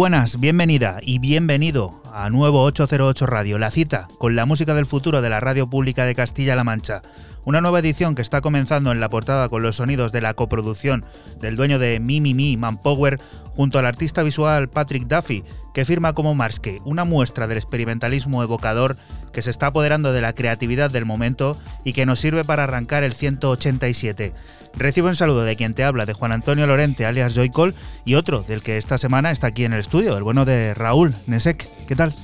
Buenas, 0.00 0.40
bienvenida 0.40 0.96
y 1.02 1.18
bienvenido 1.18 1.90
a 2.14 2.30
Nuevo 2.30 2.62
808 2.62 3.26
Radio, 3.26 3.58
la 3.58 3.70
cita 3.70 4.08
con 4.16 4.34
la 4.34 4.46
música 4.46 4.72
del 4.72 4.86
futuro 4.86 5.20
de 5.20 5.28
la 5.28 5.40
radio 5.40 5.68
pública 5.68 6.06
de 6.06 6.14
Castilla-La 6.14 6.64
Mancha. 6.64 7.02
Una 7.44 7.60
nueva 7.60 7.80
edición 7.80 8.14
que 8.14 8.22
está 8.22 8.40
comenzando 8.40 8.92
en 8.92 9.00
la 9.00 9.10
portada 9.10 9.50
con 9.50 9.60
los 9.60 9.76
sonidos 9.76 10.10
de 10.10 10.22
la 10.22 10.32
coproducción 10.32 11.04
del 11.38 11.56
dueño 11.56 11.78
de 11.78 12.00
Mimi 12.00 12.32
Mi 12.32 12.56
Manpower 12.56 13.20
junto 13.54 13.78
al 13.78 13.84
artista 13.84 14.22
visual 14.22 14.70
Patrick 14.70 15.06
Duffy, 15.06 15.44
que 15.74 15.84
firma 15.84 16.14
como 16.14 16.34
Marsque, 16.34 16.78
una 16.86 17.04
muestra 17.04 17.46
del 17.46 17.58
experimentalismo 17.58 18.42
evocador 18.42 18.96
que 19.32 19.42
se 19.42 19.50
está 19.50 19.68
apoderando 19.68 20.12
de 20.12 20.20
la 20.20 20.32
creatividad 20.32 20.90
del 20.90 21.04
momento 21.04 21.56
y 21.84 21.92
que 21.92 22.06
nos 22.06 22.20
sirve 22.20 22.44
para 22.44 22.64
arrancar 22.64 23.04
el 23.04 23.14
187. 23.14 24.32
Recibo 24.76 25.08
un 25.08 25.16
saludo 25.16 25.44
de 25.44 25.56
quien 25.56 25.74
te 25.74 25.84
habla, 25.84 26.06
de 26.06 26.12
Juan 26.12 26.32
Antonio 26.32 26.66
Lorente, 26.66 27.06
alias 27.06 27.34
Joycol, 27.34 27.74
y 28.04 28.14
otro 28.14 28.44
del 28.46 28.62
que 28.62 28.78
esta 28.78 28.98
semana 28.98 29.30
está 29.30 29.48
aquí 29.48 29.64
en 29.64 29.72
el 29.72 29.80
estudio, 29.80 30.16
el 30.16 30.22
bueno 30.22 30.44
de 30.44 30.74
Raúl 30.74 31.14
Nesek. 31.26 31.68
¿Qué 31.86 31.96
tal? 31.96 32.14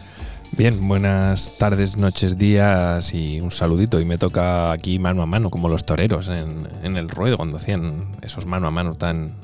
Bien, 0.53 0.89
buenas 0.89 1.59
tardes, 1.59 1.97
noches, 1.97 2.37
días 2.37 3.13
y 3.13 3.41
un 3.41 3.51
saludito. 3.51 4.01
Y 4.01 4.05
me 4.05 4.17
toca 4.17 4.71
aquí 4.73 4.99
mano 4.99 5.23
a 5.23 5.27
mano, 5.27 5.51
como 5.51 5.69
los 5.69 5.85
toreros 5.85 6.29
en, 6.29 6.69
en 6.83 6.97
el 6.97 7.11
ruedo, 7.11 7.37
cuando 7.37 7.59
hacían 7.59 8.13
esos 8.23 8.47
mano 8.47 8.69
a 8.69 8.71
mano 8.71 8.95
tan, 8.95 9.35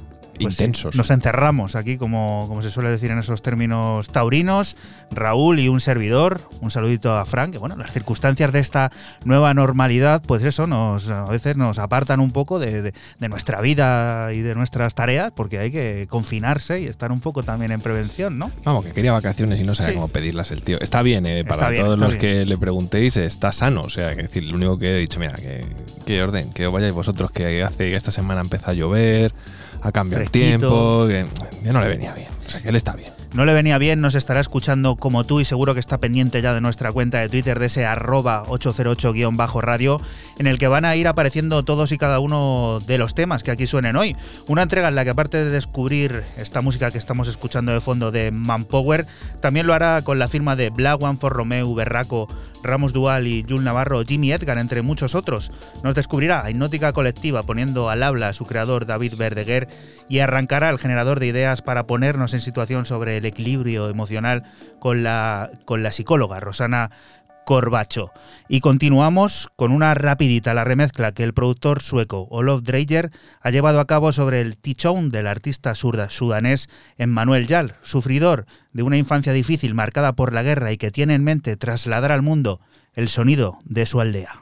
Pues 0.42 0.56
sí, 0.56 0.62
intensos. 0.64 0.96
nos 0.96 1.10
encerramos 1.10 1.76
aquí, 1.76 1.96
como, 1.98 2.44
como 2.48 2.62
se 2.62 2.70
suele 2.70 2.88
decir 2.90 3.10
en 3.10 3.18
esos 3.18 3.42
términos 3.42 4.08
taurinos. 4.08 4.76
Raúl 5.10 5.58
y 5.60 5.68
un 5.68 5.80
servidor. 5.80 6.40
Un 6.60 6.70
saludito 6.70 7.16
a 7.16 7.24
Frank. 7.24 7.52
Que 7.52 7.58
bueno, 7.58 7.76
las 7.76 7.92
circunstancias 7.92 8.52
de 8.52 8.60
esta 8.60 8.90
nueva 9.24 9.54
normalidad, 9.54 10.22
pues 10.26 10.42
eso, 10.44 10.66
nos, 10.66 11.10
a 11.10 11.24
veces 11.26 11.56
nos 11.56 11.78
apartan 11.78 12.20
un 12.20 12.32
poco 12.32 12.58
de, 12.58 12.82
de- 12.82 12.94
de 13.18 13.28
nuestra 13.28 13.60
vida 13.60 14.32
y 14.32 14.40
de 14.40 14.54
nuestras 14.54 14.94
tareas, 14.94 15.32
porque 15.34 15.58
hay 15.58 15.70
que 15.70 16.06
confinarse 16.08 16.80
y 16.80 16.86
estar 16.86 17.12
un 17.12 17.20
poco 17.20 17.42
también 17.42 17.72
en 17.72 17.80
prevención, 17.80 18.38
¿no? 18.38 18.50
Vamos, 18.64 18.84
que 18.84 18.92
quería 18.92 19.12
vacaciones 19.12 19.60
y 19.60 19.64
no 19.64 19.74
sabía 19.74 19.90
Sí. 19.90 19.94
cómo 19.96 20.08
pedirlas 20.08 20.50
el 20.50 20.62
tío. 20.62 20.78
Está 20.80 21.02
bien, 21.02 21.26
eh, 21.26 21.44
para 21.44 21.54
Está 21.62 21.70
bien, 21.70 21.84
todos 21.84 21.98
los 21.98 22.08
bien. 22.10 22.20
que 22.20 22.46
le 22.46 22.56
preguntéis, 22.58 23.16
está 23.16 23.52
sano. 23.52 23.82
O 23.82 23.90
sea, 23.90 24.14
que 24.16 24.22
decir, 24.22 24.44
lo 24.44 24.56
único 24.56 24.78
que 24.78 24.94
he 24.96 24.98
dicho, 24.98 25.18
mira, 25.20 25.32
que, 25.34 25.64
que 26.06 26.22
orden, 26.22 26.50
que 26.52 26.66
os 26.66 26.72
vayáis 26.72 26.94
vosotros, 26.94 27.30
que 27.30 27.62
hace 27.62 27.90
que 27.90 27.96
esta 27.96 28.10
semana 28.12 28.40
empieza 28.40 28.70
a 28.70 28.74
llover, 28.74 29.32
ha 29.82 29.92
cambiado 29.92 30.22
el 30.22 30.30
tiempo, 30.30 31.06
que, 31.08 31.26
que 31.62 31.72
no 31.72 31.80
le 31.80 31.88
venía 31.88 32.14
bien. 32.14 32.28
O 32.46 32.50
sea, 32.50 32.62
que 32.62 32.68
él 32.68 32.76
está 32.76 32.94
bien. 32.94 33.10
No 33.34 33.44
le 33.46 33.54
venía 33.54 33.78
bien, 33.78 34.00
nos 34.00 34.14
estará 34.14 34.40
escuchando 34.40 34.96
como 34.96 35.24
tú 35.24 35.40
y 35.40 35.46
seguro 35.46 35.74
que 35.74 35.80
está 35.80 35.98
pendiente 35.98 36.42
ya 36.42 36.52
de 36.52 36.60
nuestra 36.60 36.92
cuenta 36.92 37.18
de 37.18 37.28
Twitter 37.30 37.58
de 37.58 37.66
ese 37.66 37.86
arroba 37.86 38.44
808-radio 38.46 40.00
en 40.42 40.48
el 40.48 40.58
que 40.58 40.66
van 40.66 40.84
a 40.84 40.96
ir 40.96 41.06
apareciendo 41.06 41.62
todos 41.62 41.92
y 41.92 41.98
cada 41.98 42.18
uno 42.18 42.80
de 42.84 42.98
los 42.98 43.14
temas 43.14 43.44
que 43.44 43.52
aquí 43.52 43.68
suenen 43.68 43.94
hoy. 43.94 44.16
Una 44.48 44.62
entrega 44.62 44.88
en 44.88 44.96
la 44.96 45.04
que 45.04 45.10
aparte 45.10 45.36
de 45.36 45.50
descubrir 45.50 46.24
esta 46.36 46.60
música 46.62 46.90
que 46.90 46.98
estamos 46.98 47.28
escuchando 47.28 47.70
de 47.70 47.80
fondo 47.80 48.10
de 48.10 48.32
Manpower, 48.32 49.06
también 49.40 49.68
lo 49.68 49.72
hará 49.72 50.02
con 50.02 50.18
la 50.18 50.26
firma 50.26 50.56
de 50.56 50.70
Black 50.70 51.00
One 51.00 51.16
for 51.16 51.32
Romeo, 51.32 51.72
Berraco, 51.76 52.26
Ramos 52.64 52.92
Dual 52.92 53.28
y 53.28 53.46
Jul 53.48 53.62
Navarro, 53.62 54.02
Jimmy 54.04 54.32
Edgar, 54.32 54.58
entre 54.58 54.82
muchos 54.82 55.14
otros. 55.14 55.52
Nos 55.84 55.94
descubrirá 55.94 56.44
a 56.44 56.50
Hipnótica 56.50 56.92
Colectiva 56.92 57.44
poniendo 57.44 57.88
al 57.88 58.02
habla 58.02 58.28
a 58.28 58.32
su 58.32 58.44
creador 58.44 58.84
David 58.84 59.14
Verdeguer 59.16 59.68
y 60.08 60.18
arrancará 60.18 60.70
el 60.70 60.80
generador 60.80 61.20
de 61.20 61.28
ideas 61.28 61.62
para 61.62 61.86
ponernos 61.86 62.34
en 62.34 62.40
situación 62.40 62.84
sobre 62.84 63.16
el 63.16 63.26
equilibrio 63.26 63.88
emocional 63.88 64.42
con 64.80 65.04
la, 65.04 65.50
con 65.64 65.84
la 65.84 65.92
psicóloga 65.92 66.40
Rosana 66.40 66.90
Corbacho. 67.44 68.12
Y 68.48 68.60
continuamos 68.60 69.48
con 69.56 69.72
una 69.72 69.94
rapidita 69.94 70.54
la 70.54 70.64
remezcla 70.64 71.12
que 71.12 71.24
el 71.24 71.34
productor 71.34 71.82
sueco 71.82 72.28
Olof 72.30 72.62
Dreyer 72.62 73.10
ha 73.40 73.50
llevado 73.50 73.80
a 73.80 73.86
cabo 73.86 74.12
sobre 74.12 74.40
el 74.40 74.56
tichón 74.56 75.08
del 75.08 75.26
artista 75.26 75.74
surda 75.74 76.10
sudanés 76.10 76.68
Emmanuel 76.98 77.46
Yal, 77.46 77.76
sufridor 77.82 78.46
de 78.72 78.82
una 78.82 78.96
infancia 78.96 79.32
difícil 79.32 79.74
marcada 79.74 80.14
por 80.14 80.32
la 80.32 80.42
guerra 80.42 80.72
y 80.72 80.76
que 80.76 80.90
tiene 80.90 81.14
en 81.14 81.24
mente 81.24 81.56
trasladar 81.56 82.12
al 82.12 82.22
mundo 82.22 82.60
el 82.94 83.08
sonido 83.08 83.58
de 83.64 83.86
su 83.86 84.00
aldea. 84.00 84.41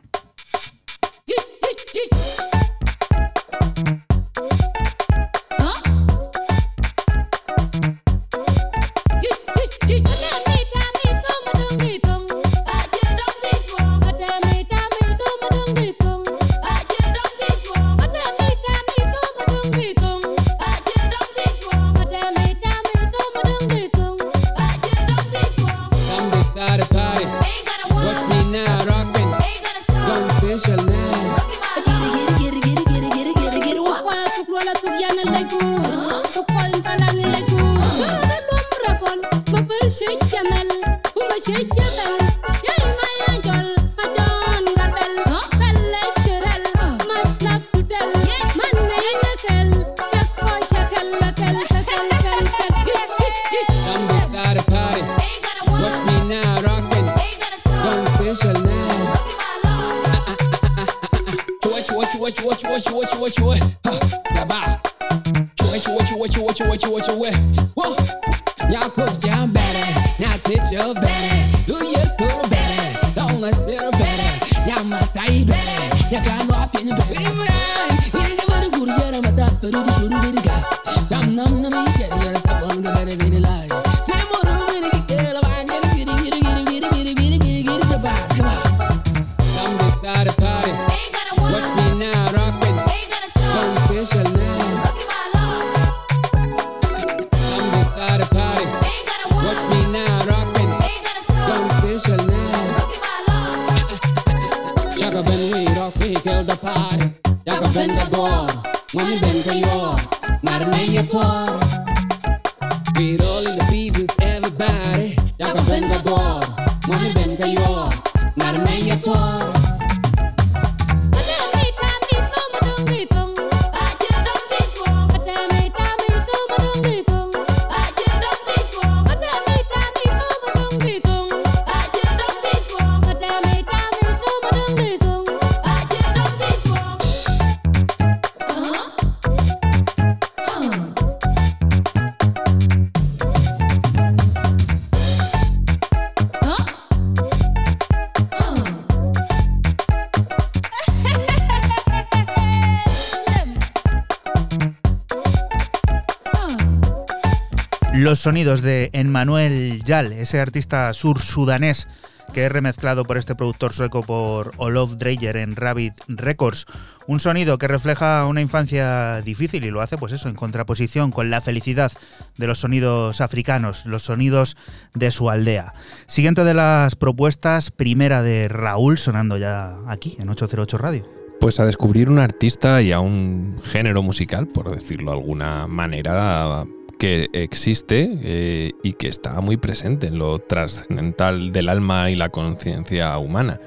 Sonidos 158.20 158.62
de 158.62 158.90
Emmanuel 158.92 159.82
Yal, 159.84 160.12
ese 160.12 160.40
artista 160.40 160.92
sur-sudanés 160.92 161.88
que 162.32 162.46
es 162.46 162.52
remezclado 162.52 163.04
por 163.04 163.18
este 163.18 163.34
productor 163.34 163.72
sueco 163.72 164.02
por 164.02 164.52
Olof 164.56 164.96
Dreyer 164.96 165.36
en 165.36 165.56
Rabbit 165.56 165.94
Records. 166.06 166.66
Un 167.06 167.18
sonido 167.18 167.58
que 167.58 167.66
refleja 167.66 168.24
una 168.26 168.40
infancia 168.40 169.20
difícil 169.22 169.64
y 169.64 169.70
lo 169.70 169.80
hace, 169.80 169.98
pues 169.98 170.12
eso, 170.12 170.28
en 170.28 170.36
contraposición 170.36 171.10
con 171.10 171.30
la 171.30 171.40
felicidad 171.40 171.90
de 172.36 172.46
los 172.46 172.60
sonidos 172.60 173.20
africanos, 173.20 173.84
los 173.86 174.04
sonidos 174.04 174.56
de 174.94 175.10
su 175.10 175.28
aldea. 175.28 175.74
Siguiente 176.06 176.44
de 176.44 176.54
las 176.54 176.94
propuestas, 176.94 177.70
primera 177.70 178.22
de 178.22 178.48
Raúl, 178.48 178.98
sonando 178.98 179.36
ya 179.36 179.76
aquí 179.88 180.16
en 180.20 180.28
808 180.28 180.78
Radio. 180.78 181.04
Pues 181.40 181.58
a 181.58 181.66
descubrir 181.66 182.10
un 182.10 182.18
artista 182.18 182.82
y 182.82 182.92
a 182.92 183.00
un 183.00 183.60
género 183.64 184.02
musical, 184.02 184.46
por 184.46 184.70
decirlo 184.70 185.12
de 185.12 185.16
alguna 185.16 185.66
manera, 185.66 186.64
que 187.00 187.30
existe 187.32 188.18
eh, 188.22 188.72
y 188.82 188.92
que 188.92 189.08
está 189.08 189.40
muy 189.40 189.56
presente 189.56 190.08
en 190.08 190.18
lo 190.18 190.38
trascendental 190.38 191.50
del 191.50 191.70
alma 191.70 192.10
y 192.10 192.14
la 192.14 192.28
conciencia 192.28 193.16
humana. 193.16 193.58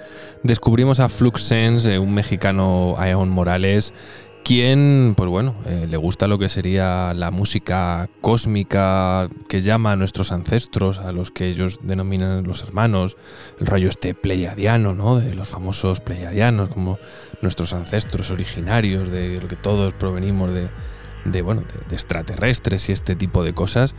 Descubrimos 0.43 0.99
a 0.99 1.09
Fluxense, 1.09 1.97
un 1.97 2.13
mexicano, 2.13 2.93
Aeon 2.99 3.29
Morales, 3.29 3.91
quien, 4.43 5.15
pues 5.17 5.29
bueno, 5.29 5.55
eh, 5.65 5.87
le 5.89 5.97
gusta 5.97 6.27
lo 6.27 6.37
que 6.37 6.47
sería 6.47 7.11
la 7.15 7.31
música 7.31 8.07
cósmica 8.21 9.27
que 9.49 9.63
llama 9.63 9.93
a 9.93 9.95
nuestros 9.95 10.31
ancestros, 10.31 10.99
a 10.99 11.11
los 11.11 11.31
que 11.31 11.47
ellos 11.47 11.79
denominan 11.81 12.43
los 12.43 12.61
hermanos, 12.61 13.17
el 13.59 13.65
rollo 13.65 13.89
este 13.89 14.13
pleiadiano, 14.13 14.93
¿no? 14.93 15.17
De 15.17 15.33
los 15.33 15.47
famosos 15.47 16.01
pleiadianos, 16.01 16.69
como 16.69 16.99
nuestros 17.41 17.73
ancestros 17.73 18.29
originarios, 18.29 19.09
de 19.09 19.41
lo 19.41 19.47
que 19.47 19.55
todos 19.55 19.91
provenimos 19.95 20.53
de, 20.53 20.69
de, 21.25 21.41
bueno, 21.41 21.61
de, 21.61 21.87
de 21.89 21.95
extraterrestres 21.95 22.89
y 22.89 22.91
este 22.91 23.15
tipo 23.15 23.43
de 23.43 23.53
cosas. 23.53 23.95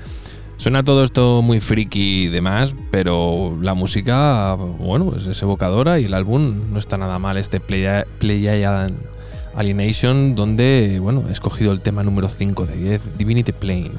Suena 0.56 0.84
todo 0.84 1.02
esto 1.02 1.42
muy 1.42 1.60
friki 1.60 2.24
y 2.24 2.28
demás, 2.28 2.76
pero 2.90 3.58
la 3.60 3.74
música, 3.74 4.54
bueno, 4.54 5.06
pues 5.06 5.26
es 5.26 5.42
evocadora 5.42 5.98
y 5.98 6.04
el 6.04 6.14
álbum 6.14 6.72
no 6.72 6.78
está 6.78 6.96
nada 6.96 7.18
mal. 7.18 7.36
Este 7.36 7.58
Playa, 7.58 8.06
Playa 8.18 8.86
Alienation, 9.56 10.34
donde, 10.34 10.98
bueno, 11.00 11.24
he 11.28 11.32
escogido 11.32 11.72
el 11.72 11.80
tema 11.80 12.02
número 12.02 12.28
5 12.28 12.66
de 12.66 12.76
10, 12.76 13.18
Divinity 13.18 13.52
Plane. 13.52 13.90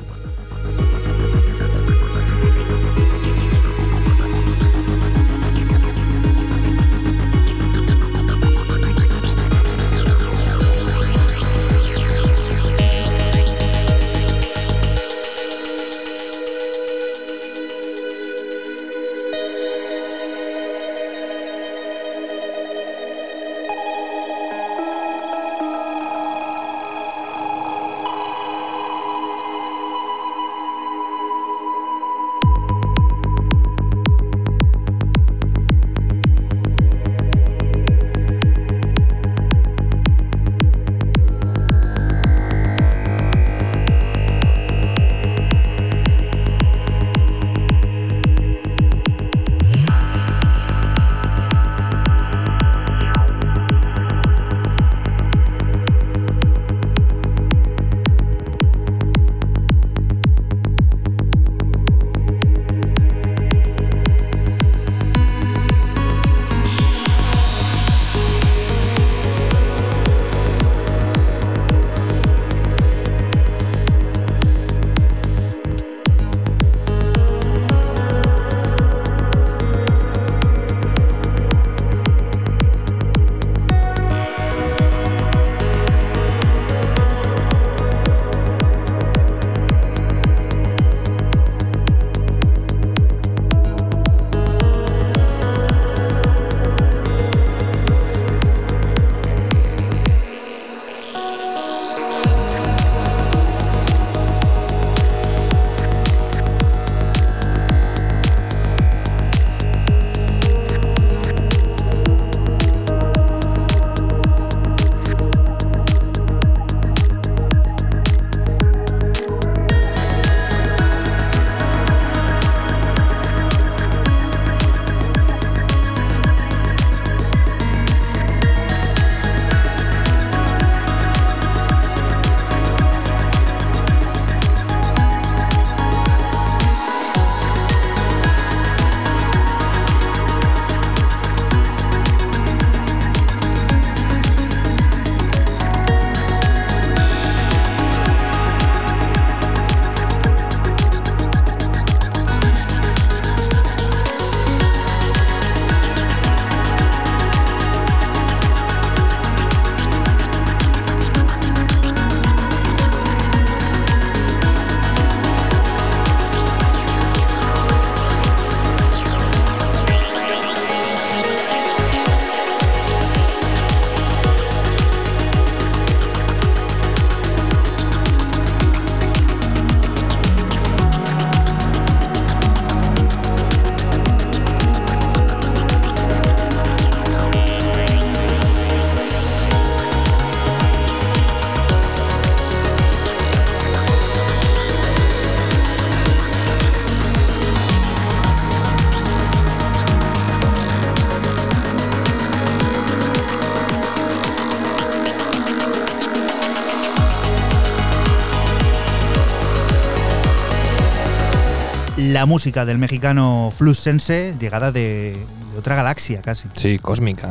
Música 212.35 212.65
del 212.65 212.77
mexicano 212.77 213.49
Fluxense, 213.55 214.35
llegada 214.37 214.73
de, 214.73 215.15
de 215.53 215.57
otra 215.57 215.73
galaxia 215.75 216.21
casi. 216.21 216.49
Sí, 216.51 216.79
cósmica. 216.79 217.29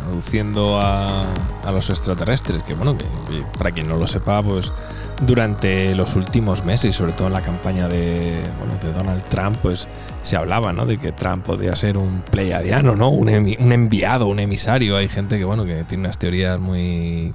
traduciendo 0.00 0.78
a, 0.78 1.24
a 1.64 1.72
los 1.72 1.88
extraterrestres, 1.88 2.62
que 2.64 2.74
bueno, 2.74 2.98
que, 2.98 3.04
que 3.04 3.42
para 3.58 3.70
quien 3.70 3.88
no 3.88 3.96
lo 3.96 4.06
sepa, 4.06 4.42
pues 4.42 4.70
durante 5.22 5.94
los 5.94 6.16
últimos 6.16 6.64
meses, 6.66 6.94
sobre 6.96 7.12
todo 7.12 7.28
en 7.28 7.32
la 7.32 7.40
campaña 7.40 7.88
de, 7.88 8.42
bueno, 8.58 8.74
de 8.82 8.92
Donald 8.92 9.24
Trump, 9.30 9.56
pues 9.62 9.88
se 10.22 10.36
hablaba, 10.36 10.74
¿no? 10.74 10.84
De 10.84 10.98
que 10.98 11.12
Trump 11.12 11.46
podía 11.46 11.74
ser 11.74 11.96
un 11.96 12.22
pleiadiano, 12.30 12.96
¿no? 12.96 13.08
Un, 13.08 13.28
un 13.30 13.72
enviado, 13.72 14.26
un 14.26 14.40
emisario. 14.40 14.98
Hay 14.98 15.08
gente 15.08 15.38
que, 15.38 15.44
bueno, 15.46 15.64
que 15.64 15.84
tiene 15.84 16.02
unas 16.04 16.18
teorías 16.18 16.60
muy 16.60 17.32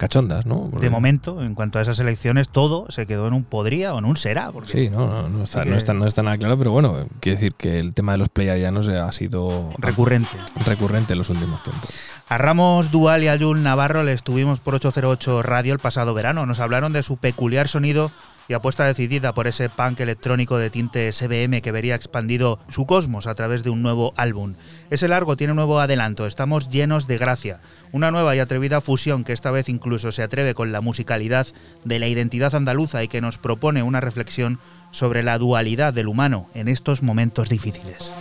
cachondas, 0.00 0.46
¿no? 0.46 0.68
Porque- 0.70 0.86
De 0.86 0.90
momento, 0.90 1.42
en 1.42 1.54
cuanto 1.54 1.78
a 1.78 1.82
esas 1.82 1.98
elecciones, 1.98 2.48
todo 2.48 2.86
se 2.90 3.04
quedó 3.06 3.28
en 3.28 3.34
un 3.34 3.44
podría 3.44 3.92
o 3.92 3.98
en 3.98 4.06
un 4.06 4.16
será. 4.16 4.50
Porque 4.50 4.72
Sí, 4.72 4.88
no, 4.88 5.06
no, 5.06 5.28
no 5.28 5.44
está, 5.44 5.66
no, 5.66 5.76
está, 5.76 5.92
no 5.92 6.06
está 6.06 6.22
nada 6.22 6.38
claro, 6.38 6.56
pero 6.56 6.70
bueno, 6.72 7.06
quiero 7.20 7.36
decir 7.36 7.52
que 7.54 7.78
el 7.78 7.92
tema 7.92 8.12
de 8.12 8.18
los 8.18 8.30
pleiadianos 8.30 8.88
ha 8.88 9.12
sido 9.12 9.70
recurrente. 9.78 10.30
recurrente 10.64 11.12
en 11.12 11.18
los 11.18 11.28
últimos 11.28 11.62
tiempos. 11.62 11.90
A 12.30 12.38
Ramos 12.38 12.90
Dual 12.90 13.22
y 13.24 13.28
a 13.28 13.36
Yul 13.36 13.62
Navarro 13.62 14.02
le 14.02 14.12
estuvimos 14.14 14.58
por 14.58 14.74
808 14.74 15.42
Radio 15.42 15.74
el 15.74 15.80
pasado 15.80 16.14
verano. 16.14 16.46
Nos 16.46 16.60
hablaron 16.60 16.92
de 16.94 17.02
su 17.02 17.18
peculiar 17.18 17.68
sonido 17.68 18.10
y 18.50 18.52
apuesta 18.52 18.84
decidida 18.84 19.32
por 19.32 19.46
ese 19.46 19.68
punk 19.68 20.00
electrónico 20.00 20.58
de 20.58 20.70
tinte 20.70 21.12
SBM 21.12 21.62
que 21.62 21.70
vería 21.70 21.94
expandido 21.94 22.58
su 22.68 22.84
cosmos 22.84 23.28
a 23.28 23.36
través 23.36 23.62
de 23.62 23.70
un 23.70 23.80
nuevo 23.80 24.12
álbum. 24.16 24.54
Ese 24.90 25.06
largo 25.06 25.36
tiene 25.36 25.52
un 25.52 25.58
nuevo 25.58 25.78
adelanto, 25.78 26.26
estamos 26.26 26.68
llenos 26.68 27.06
de 27.06 27.16
gracia. 27.16 27.60
Una 27.92 28.10
nueva 28.10 28.34
y 28.34 28.40
atrevida 28.40 28.80
fusión 28.80 29.22
que 29.22 29.32
esta 29.32 29.52
vez 29.52 29.68
incluso 29.68 30.10
se 30.10 30.24
atreve 30.24 30.54
con 30.54 30.72
la 30.72 30.80
musicalidad 30.80 31.46
de 31.84 32.00
la 32.00 32.08
identidad 32.08 32.56
andaluza 32.56 33.04
y 33.04 33.08
que 33.08 33.20
nos 33.20 33.38
propone 33.38 33.84
una 33.84 34.00
reflexión 34.00 34.58
sobre 34.90 35.22
la 35.22 35.38
dualidad 35.38 35.94
del 35.94 36.08
humano 36.08 36.48
en 36.52 36.66
estos 36.66 37.04
momentos 37.04 37.50
difíciles. 37.50 38.12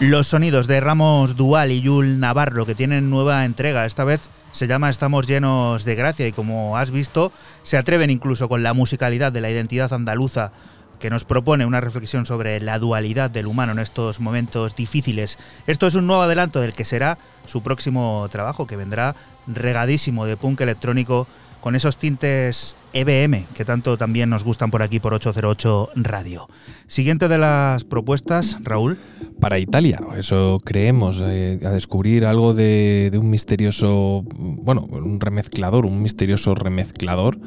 Los 0.00 0.28
sonidos 0.28 0.66
de 0.66 0.80
Ramos 0.80 1.36
Dual 1.36 1.70
y 1.70 1.82
Yul 1.82 2.20
Navarro 2.20 2.64
que 2.64 2.74
tienen 2.74 3.10
nueva 3.10 3.44
entrega, 3.44 3.84
esta 3.84 4.02
vez 4.02 4.22
se 4.50 4.66
llama 4.66 4.88
Estamos 4.88 5.26
llenos 5.26 5.84
de 5.84 5.94
gracia 5.94 6.26
y 6.26 6.32
como 6.32 6.78
has 6.78 6.90
visto 6.90 7.32
se 7.64 7.76
atreven 7.76 8.08
incluso 8.08 8.48
con 8.48 8.62
la 8.62 8.72
musicalidad 8.72 9.30
de 9.30 9.42
la 9.42 9.50
identidad 9.50 9.92
andaluza 9.92 10.52
que 11.00 11.10
nos 11.10 11.26
propone 11.26 11.66
una 11.66 11.82
reflexión 11.82 12.24
sobre 12.24 12.60
la 12.60 12.78
dualidad 12.78 13.30
del 13.30 13.46
humano 13.46 13.72
en 13.72 13.78
estos 13.78 14.20
momentos 14.20 14.74
difíciles. 14.74 15.38
Esto 15.66 15.86
es 15.86 15.94
un 15.94 16.06
nuevo 16.06 16.22
adelanto 16.22 16.62
del 16.62 16.72
que 16.72 16.86
será 16.86 17.18
su 17.44 17.62
próximo 17.62 18.26
trabajo 18.32 18.66
que 18.66 18.76
vendrá 18.76 19.14
regadísimo 19.46 20.24
de 20.24 20.38
punk 20.38 20.62
electrónico 20.62 21.26
con 21.60 21.76
esos 21.76 21.98
tintes 21.98 22.74
EBM 22.92 23.44
que 23.54 23.64
tanto 23.64 23.96
también 23.96 24.30
nos 24.30 24.44
gustan 24.44 24.70
por 24.70 24.82
aquí 24.82 25.00
por 25.00 25.14
808 25.14 25.90
Radio. 25.96 26.48
Siguiente 26.86 27.28
de 27.28 27.38
las 27.38 27.84
propuestas, 27.84 28.58
Raúl. 28.62 28.98
Para 29.40 29.58
Italia, 29.58 30.00
eso 30.18 30.58
creemos, 30.64 31.22
eh, 31.24 31.58
a 31.64 31.70
descubrir 31.70 32.26
algo 32.26 32.52
de, 32.52 33.10
un 33.14 33.30
misterioso, 33.30 34.24
bueno, 34.34 34.82
un 34.90 35.20
remezclador, 35.20 35.86
un 35.86 36.02
misterioso 36.02 36.54
remezclador 36.54 37.38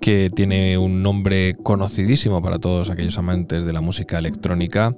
que 0.00 0.30
tiene 0.34 0.78
un 0.78 1.02
nombre 1.02 1.56
conocidísimo 1.62 2.42
para 2.42 2.58
todos 2.58 2.90
aquellos 2.90 3.18
amantes 3.18 3.64
de 3.64 3.72
la 3.72 3.80
música 3.80 4.18
electrónica. 4.18 4.92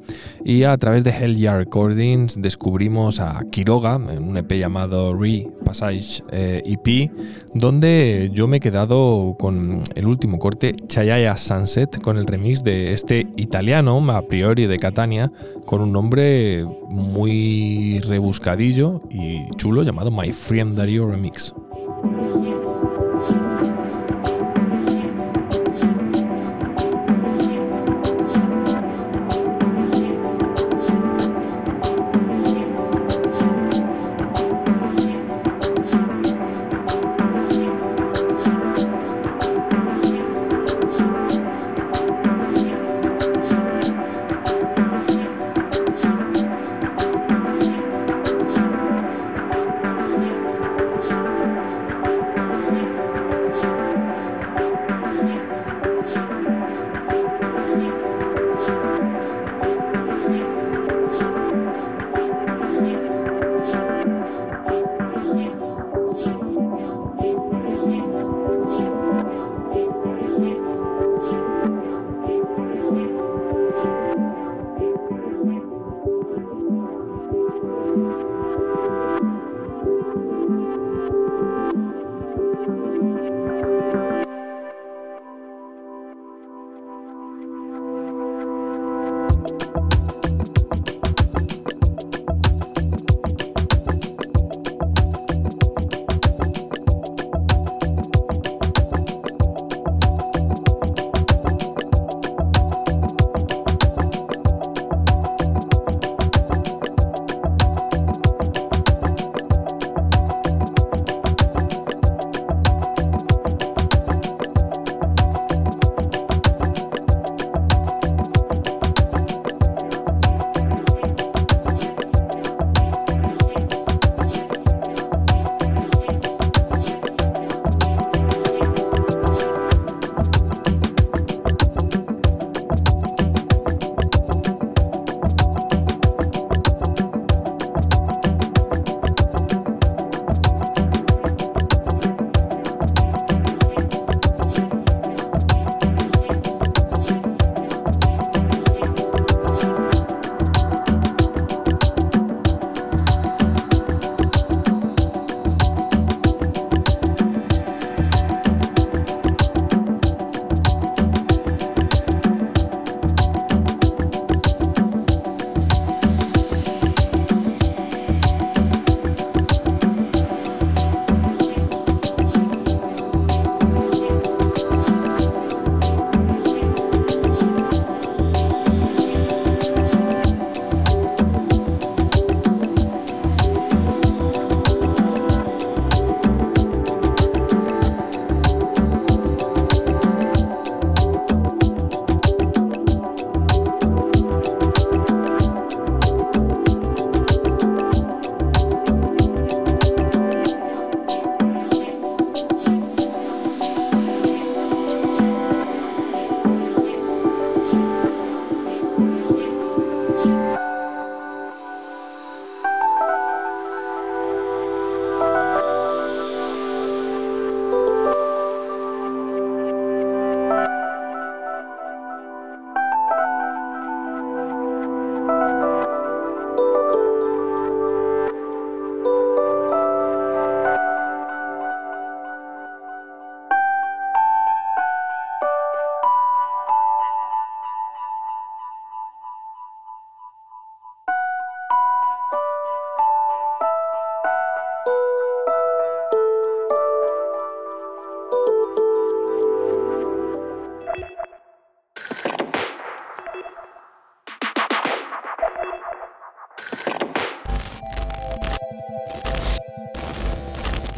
Y 0.45 0.65
a 0.65 0.77
través 0.77 1.05
de 1.05 1.11
Hell 1.11 1.37
Yeah 1.37 1.57
Recordings 1.57 2.41
descubrimos 2.41 3.21
a 3.21 3.43
Quiroga 3.51 4.01
en 4.11 4.23
un 4.23 4.37
EP 4.37 4.53
llamado 4.53 5.15
Re 5.15 5.47
Passage 5.65 6.23
eh, 6.33 6.63
EP, 6.65 7.11
donde 7.55 8.31
yo 8.33 8.47
me 8.49 8.59
he 8.59 8.61
quedado 8.61 9.37
con 9.39 9.78
el 9.95 10.07
último 10.07 10.39
corte, 10.39 10.75
Chayaya 10.87 11.37
Sunset, 11.37 12.01
con 12.01 12.19
el 12.19 12.27
remix 12.27 12.65
de 12.65 12.93
este 12.93 13.27
italiano, 13.37 14.05
a 14.11 14.23
priori 14.23 14.67
de 14.67 14.79
Catania, 14.79 15.31
con 15.65 15.81
un 15.81 15.93
nombre 15.93 16.65
muy 16.89 18.01
rebuscadillo 18.01 19.03
y 19.11 19.49
chulo 19.57 19.83
llamado 19.83 20.11
My 20.11 20.33
Friend 20.33 20.77
Dario 20.77 21.11
Remix. 21.11 21.55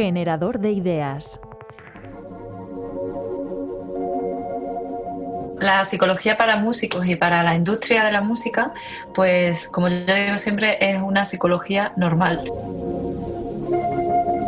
Generador 0.03 0.61
de 0.61 0.73
ideas. 0.73 1.39
La 5.59 5.85
psicología 5.85 6.39
para 6.39 6.57
músicos 6.57 7.07
y 7.07 7.17
para 7.17 7.43
la 7.43 7.55
industria 7.55 8.03
de 8.05 8.11
la 8.11 8.23
música, 8.23 8.73
pues 9.15 9.69
como 9.69 9.89
yo 9.89 10.15
digo 10.15 10.39
siempre, 10.39 10.79
es 10.81 11.03
una 11.03 11.27
psicología 11.27 11.93
normal. 11.99 12.51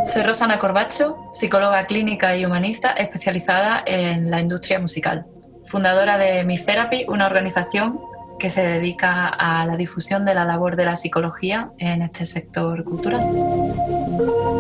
Soy 0.07 0.23
Rosana 0.23 0.59
Corbacho, 0.59 1.19
psicóloga 1.35 1.85
clínica 1.85 2.35
y 2.35 2.47
humanista 2.47 2.93
especializada 2.93 3.83
en 3.85 4.31
la 4.31 4.41
industria 4.41 4.79
musical, 4.79 5.27
fundadora 5.65 6.17
de 6.17 6.45
Mi 6.45 6.57
Therapy, 6.57 7.05
una 7.09 7.27
organización 7.27 8.01
que 8.38 8.49
se 8.49 8.62
dedica 8.62 9.29
a 9.29 9.67
la 9.67 9.77
difusión 9.77 10.25
de 10.25 10.35
la 10.35 10.47
labor 10.47 10.77
de 10.77 10.87
la 10.87 10.97
psicología 10.97 11.73
en 11.77 12.01
este 12.01 12.25
sector 12.25 12.85
cultural. 12.85 13.23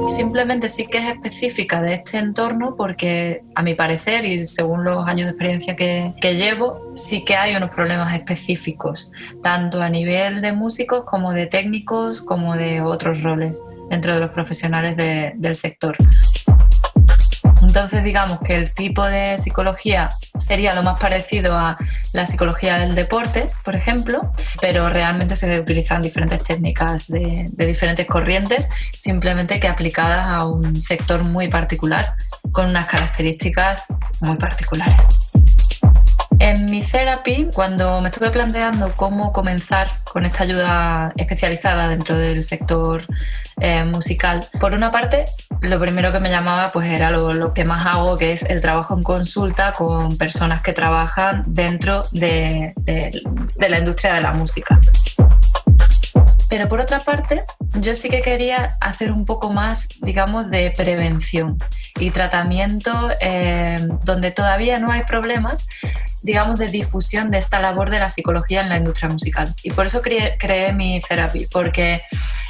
Simplemente 0.06 0.68
sí 0.68 0.86
que 0.86 0.98
es 0.98 1.08
específica 1.08 1.80
de 1.80 1.94
este 1.94 2.18
entorno 2.18 2.74
porque 2.76 3.42
a 3.54 3.62
mi 3.62 3.74
parecer 3.74 4.24
y 4.24 4.38
según 4.44 4.84
los 4.84 5.06
años 5.06 5.26
de 5.26 5.30
experiencia 5.30 5.74
que, 5.76 6.12
que 6.20 6.34
llevo, 6.36 6.92
sí 6.94 7.24
que 7.24 7.36
hay 7.36 7.54
unos 7.56 7.70
problemas 7.70 8.14
específicos, 8.14 9.12
tanto 9.42 9.80
a 9.80 9.88
nivel 9.88 10.42
de 10.42 10.52
músicos 10.52 11.04
como 11.04 11.32
de 11.32 11.46
técnicos, 11.46 12.20
como 12.20 12.56
de 12.56 12.80
otros 12.80 13.22
roles 13.22 13.64
dentro 13.90 14.14
de 14.14 14.20
los 14.20 14.30
profesionales 14.30 14.96
de- 14.96 15.32
del 15.36 15.54
sector. 15.54 15.96
Entonces, 17.74 18.04
digamos 18.04 18.40
que 18.40 18.54
el 18.54 18.74
tipo 18.74 19.02
de 19.06 19.38
psicología 19.38 20.10
sería 20.36 20.74
lo 20.74 20.82
más 20.82 21.00
parecido 21.00 21.56
a 21.56 21.78
la 22.12 22.26
psicología 22.26 22.76
del 22.76 22.94
deporte, 22.94 23.48
por 23.64 23.74
ejemplo, 23.74 24.30
pero 24.60 24.90
realmente 24.90 25.36
se 25.36 25.58
utilizan 25.58 26.02
diferentes 26.02 26.44
técnicas 26.44 27.08
de, 27.08 27.48
de 27.50 27.66
diferentes 27.66 28.06
corrientes, 28.06 28.68
simplemente 28.94 29.58
que 29.58 29.68
aplicadas 29.68 30.28
a 30.28 30.44
un 30.44 30.78
sector 30.78 31.24
muy 31.24 31.48
particular, 31.48 32.12
con 32.52 32.68
unas 32.68 32.84
características 32.84 33.86
muy 34.20 34.36
particulares. 34.36 35.31
En 36.42 36.68
mi 36.68 36.82
therapy, 36.82 37.50
cuando 37.54 38.00
me 38.00 38.08
estuve 38.08 38.30
planteando 38.30 38.92
cómo 38.96 39.32
comenzar 39.32 39.92
con 40.10 40.24
esta 40.24 40.42
ayuda 40.42 41.12
especializada 41.16 41.86
dentro 41.86 42.18
del 42.18 42.42
sector 42.42 43.04
eh, 43.60 43.84
musical, 43.84 44.44
por 44.58 44.72
una 44.72 44.90
parte, 44.90 45.24
lo 45.60 45.78
primero 45.78 46.10
que 46.10 46.18
me 46.18 46.30
llamaba 46.30 46.72
pues 46.72 46.88
era 46.88 47.12
lo, 47.12 47.54
que 47.54 47.64
más 47.64 47.86
hago, 47.86 48.16
que 48.16 48.32
es 48.32 48.42
el 48.50 48.60
trabajo 48.60 48.94
en 48.96 49.04
consulta 49.04 49.72
con 49.74 50.18
personas 50.18 50.64
que 50.64 50.72
trabajan 50.72 51.44
dentro 51.46 52.02
de, 52.10 52.72
de, 52.80 53.22
de 53.56 53.68
la 53.68 53.78
industria 53.78 54.14
de 54.14 54.22
la 54.22 54.32
música. 54.32 54.80
Pero 56.52 56.68
por 56.68 56.80
otra 56.80 57.00
parte, 57.00 57.40
yo 57.80 57.94
sí 57.94 58.10
que 58.10 58.20
quería 58.20 58.76
hacer 58.82 59.10
un 59.10 59.24
poco 59.24 59.50
más, 59.50 59.88
digamos, 60.02 60.50
de 60.50 60.70
prevención 60.76 61.56
y 61.98 62.10
tratamiento 62.10 62.92
eh, 63.22 63.88
donde 64.04 64.32
todavía 64.32 64.78
no 64.78 64.92
hay 64.92 65.04
problemas, 65.04 65.66
digamos, 66.22 66.58
de 66.58 66.68
difusión 66.68 67.30
de 67.30 67.38
esta 67.38 67.58
labor 67.62 67.88
de 67.88 68.00
la 68.00 68.10
psicología 68.10 68.60
en 68.60 68.68
la 68.68 68.76
industria 68.76 69.08
musical. 69.08 69.48
Y 69.62 69.70
por 69.70 69.86
eso 69.86 70.02
creé, 70.02 70.36
creé 70.38 70.74
mi 70.74 71.00
therapy, 71.00 71.46
porque 71.50 72.02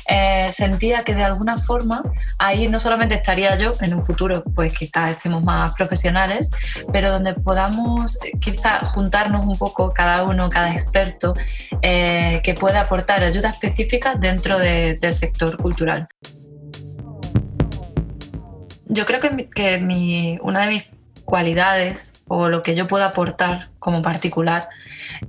eh, 0.08 0.48
sentía 0.50 1.04
que 1.04 1.14
de 1.14 1.22
alguna 1.22 1.56
forma 1.56 2.02
ahí 2.38 2.66
no 2.66 2.80
solamente 2.80 3.14
estaría 3.14 3.56
yo 3.56 3.70
en 3.82 3.94
un 3.94 4.02
futuro, 4.02 4.42
pues 4.52 4.76
quizás 4.76 5.10
estemos 5.10 5.44
más 5.44 5.74
profesionales, 5.74 6.50
pero 6.92 7.12
donde 7.12 7.34
podamos 7.34 8.18
quizá 8.40 8.84
juntarnos 8.84 9.46
un 9.46 9.56
poco 9.56 9.92
cada 9.94 10.24
uno, 10.24 10.48
cada 10.48 10.72
experto, 10.72 11.34
eh, 11.82 12.40
que 12.42 12.54
pueda 12.54 12.80
aportar 12.80 13.22
ayuda 13.22 13.50
específica 13.50 13.91
dentro 14.18 14.58
de, 14.58 14.96
del 15.00 15.12
sector 15.12 15.56
cultural. 15.56 16.08
Yo 18.86 19.06
creo 19.06 19.20
que, 19.20 20.38
una 20.42 20.66
de 20.66 20.70
mis 20.70 20.84
cualidades 21.24 22.24
o 22.28 22.48
lo 22.48 22.62
que 22.62 22.74
yo 22.74 22.86
puedo 22.86 23.04
aportar 23.04 23.68
como 23.78 24.02
particular 24.02 24.68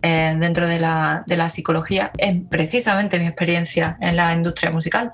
eh, 0.02 0.36
dentro 0.38 0.67
de 0.67 0.80
la, 0.80 1.47
psicología 1.47 2.12
es 2.17 2.36
precisamente 2.49 3.19
mi 3.19 3.28
experiencia 3.28 3.97
en 4.02 4.17
la 4.17 4.34
industria 4.34 4.71
musical. 4.71 5.12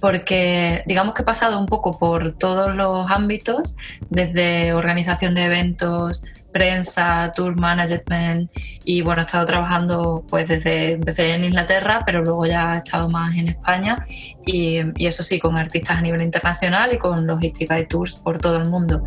Porque 0.00 0.82
digamos 0.86 1.14
que 1.14 1.22
he 1.22 1.24
pasado 1.24 1.58
un 1.58 1.66
poco 1.66 1.98
por 1.98 2.36
todos 2.36 2.74
los 2.74 3.10
ámbitos, 3.10 3.76
desde 4.10 4.72
organización 4.72 5.34
de 5.34 5.44
eventos, 5.44 6.24
prensa, 6.52 7.30
tour 7.34 7.56
management 7.56 8.50
y 8.84 9.02
bueno, 9.02 9.22
he 9.22 9.24
estado 9.24 9.44
trabajando 9.44 10.24
pues 10.28 10.48
desde, 10.48 10.92
empecé 10.92 11.34
en 11.34 11.44
Inglaterra, 11.44 12.02
pero 12.04 12.22
luego 12.22 12.46
ya 12.46 12.74
he 12.74 12.78
estado 12.78 13.08
más 13.08 13.36
en 13.36 13.48
España 13.48 14.04
y, 14.46 14.80
eso 14.98 15.22
sí, 15.22 15.38
con 15.38 15.56
artistas 15.56 15.98
a 15.98 16.00
nivel 16.00 16.22
internacional 16.22 16.92
y 16.92 16.98
con 16.98 17.26
logística 17.26 17.78
y 17.78 17.86
tours 17.86 18.14
por 18.14 18.38
todo 18.38 18.56
el 18.56 18.68
mundo. 18.68 19.02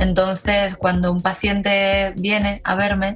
Entonces, 0.00 0.76
cuando 0.76 1.10
un 1.10 1.20
paciente 1.20 2.12
viene 2.16 2.60
a 2.64 2.76
verme, 2.76 3.14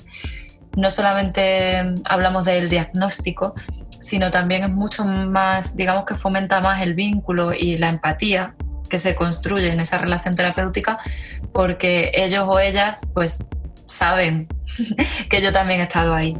no 0.76 0.90
solamente 0.90 1.94
hablamos 2.04 2.44
del 2.44 2.68
diagnóstico, 2.68 3.54
sino 4.00 4.30
también 4.30 4.64
es 4.64 4.70
mucho 4.70 5.04
más, 5.04 5.76
digamos 5.76 6.04
que 6.04 6.16
fomenta 6.16 6.60
más 6.60 6.82
el 6.82 6.94
vínculo 6.94 7.52
y 7.52 7.78
la 7.78 7.88
empatía 7.88 8.54
que 8.90 8.98
se 8.98 9.14
construye 9.14 9.68
en 9.72 9.80
esa 9.80 9.96
relación 9.96 10.34
terapéutica, 10.34 10.98
porque 11.52 12.10
ellos 12.14 12.44
o 12.48 12.58
ellas 12.58 13.10
pues 13.14 13.48
saben 13.86 14.48
que 15.30 15.40
yo 15.40 15.52
también 15.52 15.80
he 15.80 15.84
estado 15.84 16.14
ahí. 16.14 16.36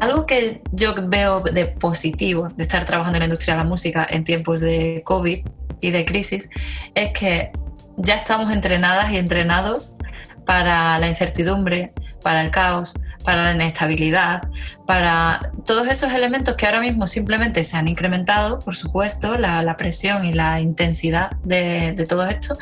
Algo 0.00 0.26
que 0.26 0.62
yo 0.72 0.94
veo 1.08 1.40
de 1.40 1.66
positivo 1.66 2.48
de 2.56 2.62
estar 2.62 2.84
trabajando 2.84 3.16
en 3.16 3.20
la 3.20 3.26
industria 3.26 3.54
de 3.54 3.62
la 3.62 3.68
música 3.68 4.06
en 4.08 4.24
tiempos 4.24 4.60
de 4.60 5.02
COVID 5.04 5.46
y 5.80 5.90
de 5.90 6.04
crisis 6.04 6.48
es 6.94 7.12
que 7.12 7.52
ya 7.96 8.14
estamos 8.14 8.52
entrenadas 8.52 9.10
y 9.12 9.18
entrenados 9.18 9.96
para 10.44 10.98
la 10.98 11.08
incertidumbre, 11.08 11.92
para 12.22 12.42
el 12.42 12.50
caos, 12.50 12.94
para 13.24 13.44
la 13.44 13.54
inestabilidad, 13.54 14.42
para 14.86 15.52
todos 15.64 15.88
esos 15.88 16.12
elementos 16.12 16.56
que 16.56 16.66
ahora 16.66 16.80
mismo 16.80 17.06
simplemente 17.06 17.64
se 17.64 17.76
han 17.76 17.88
incrementado, 17.88 18.58
por 18.58 18.74
supuesto, 18.74 19.36
la, 19.36 19.62
la 19.62 19.76
presión 19.76 20.24
y 20.24 20.32
la 20.32 20.60
intensidad 20.60 21.30
de, 21.42 21.92
de 21.92 22.06
todo 22.06 22.26
esto, 22.26 22.56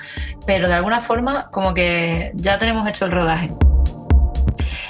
pero 0.46 0.68
de 0.68 0.74
alguna 0.74 1.00
forma 1.00 1.50
como 1.50 1.74
que 1.74 2.32
ya 2.34 2.58
tenemos 2.58 2.88
hecho 2.88 3.06
el 3.06 3.12
rodaje. 3.12 3.52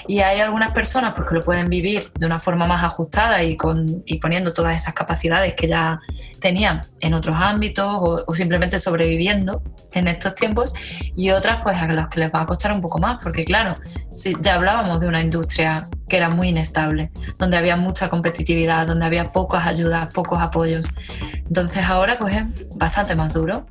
Y 0.06 0.20
hay 0.20 0.40
algunas 0.40 0.72
personas 0.72 1.14
pues, 1.14 1.28
que 1.28 1.34
lo 1.34 1.40
pueden 1.40 1.68
vivir 1.68 2.04
de 2.18 2.26
una 2.26 2.40
forma 2.40 2.66
más 2.66 2.82
ajustada 2.82 3.42
y, 3.42 3.56
con, 3.56 4.02
y 4.06 4.18
poniendo 4.18 4.52
todas 4.52 4.76
esas 4.76 4.94
capacidades 4.94 5.54
que 5.54 5.68
ya 5.68 6.00
tenían 6.40 6.80
en 7.00 7.14
otros 7.14 7.36
ámbitos 7.36 7.86
o, 7.88 8.34
simplemente 8.34 8.78
sobreviviendo 8.78 9.62
en 9.92 10.08
estos 10.08 10.34
tiempos 10.34 10.74
y 11.14 11.30
otras 11.30 11.60
pues 11.62 11.76
a 11.76 11.86
los 11.86 12.08
que 12.08 12.20
les 12.20 12.32
va 12.32 12.42
a 12.42 12.46
costar 12.46 12.72
un 12.72 12.80
poco 12.80 12.98
más 12.98 13.18
porque 13.22 13.44
claro, 13.44 13.76
si 14.14 14.34
ya 14.40 14.54
hablábamos 14.54 15.00
de 15.00 15.08
una 15.08 15.20
industria 15.20 15.88
que 16.08 16.16
era 16.16 16.28
muy 16.28 16.48
inestable, 16.48 17.10
donde 17.38 17.56
había 17.56 17.76
mucha 17.76 18.08
competitividad, 18.08 18.86
donde 18.86 19.04
había 19.04 19.32
pocas 19.32 19.66
ayudas, 19.66 20.12
pocos 20.12 20.40
apoyos. 20.40 20.88
Entonces 21.32 21.84
ahora 21.84 22.18
pues 22.18 22.36
es 22.36 22.68
bastante 22.74 23.14
más 23.14 23.32
duro. 23.32 23.66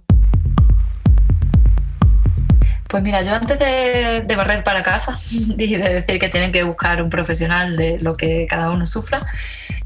Pues 2.92 3.02
mira, 3.04 3.22
yo 3.22 3.34
antes 3.34 3.58
de, 3.58 4.36
barrer 4.36 4.66
para 4.66 4.84
casa 4.84 5.18
y 5.32 5.78
de 5.78 5.94
decir 6.02 6.20
que 6.20 6.28
tienen 6.28 6.52
que 6.52 6.64
buscar 6.64 7.02
un 7.02 7.10
profesional 7.10 7.78
de 7.78 7.98
lo 8.02 8.16
que 8.16 8.46
cada 8.50 8.70
uno 8.70 8.86
sufra, 8.86 9.26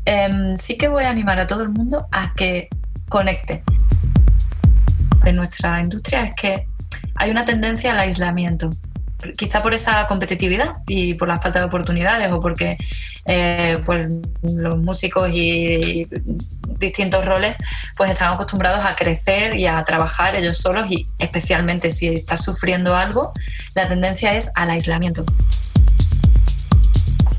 eh, 0.05 0.27
sí 0.57 0.75
que 0.75 0.87
voy 0.87 1.03
a 1.03 1.11
animar 1.11 1.39
a 1.39 1.45
todo 1.45 1.61
el 1.61 1.69
mundo 1.69 2.07
a 2.11 2.33
que 2.33 2.67
conecte. 3.07 3.63
De 5.23 5.33
nuestra 5.33 5.79
industria 5.81 6.23
es 6.23 6.35
que 6.35 6.67
hay 7.13 7.29
una 7.29 7.45
tendencia 7.45 7.91
al 7.91 7.99
aislamiento, 7.99 8.71
quizá 9.33 9.61
por 9.61 9.73
esa 9.73 10.07
competitividad 10.07 10.75
y 10.87 11.13
por 11.15 11.27
la 11.27 11.37
falta 11.37 11.59
de 11.59 11.65
oportunidades 11.65 12.31
o 12.33 12.39
porque 12.39 12.77
eh, 13.25 13.77
pues 13.85 14.07
los 14.43 14.77
músicos 14.77 15.29
y 15.33 16.07
distintos 16.77 17.25
roles 17.25 17.57
pues 17.95 18.11
están 18.11 18.33
acostumbrados 18.33 18.85
a 18.85 18.95
crecer 18.95 19.55
y 19.55 19.65
a 19.67 19.83
trabajar 19.83 20.35
ellos 20.35 20.57
solos 20.57 20.91
y 20.91 21.07
especialmente 21.19 21.91
si 21.91 22.07
estás 22.07 22.43
sufriendo 22.43 22.95
algo, 22.95 23.33
la 23.73 23.87
tendencia 23.87 24.33
es 24.33 24.51
al 24.55 24.69
aislamiento. 24.69 25.25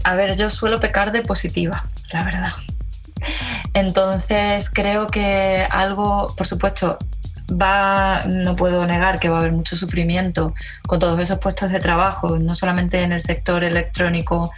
A 0.04 0.14
ver, 0.14 0.36
yo 0.36 0.50
suelo 0.50 0.78
pecar 0.78 1.12
de 1.12 1.22
positiva, 1.22 1.86
la 2.12 2.24
verdad. 2.24 2.52
Entonces 3.74 4.70
creo 4.70 5.06
que 5.08 5.66
algo, 5.70 6.28
por 6.36 6.46
supuesto, 6.46 6.98
va, 7.50 8.20
no 8.26 8.54
puedo 8.54 8.84
negar 8.86 9.18
que 9.18 9.28
va 9.28 9.36
a 9.36 9.40
haber 9.40 9.52
mucho 9.52 9.76
sufrimiento 9.76 10.54
con 10.86 10.98
todos 10.98 11.18
esos 11.20 11.38
puestos 11.38 11.70
de 11.70 11.78
trabajo, 11.78 12.38
no 12.38 12.54
solamente 12.54 13.02
en 13.02 13.12
el 13.12 13.20
sector 13.20 13.64
electrónico 13.64 14.50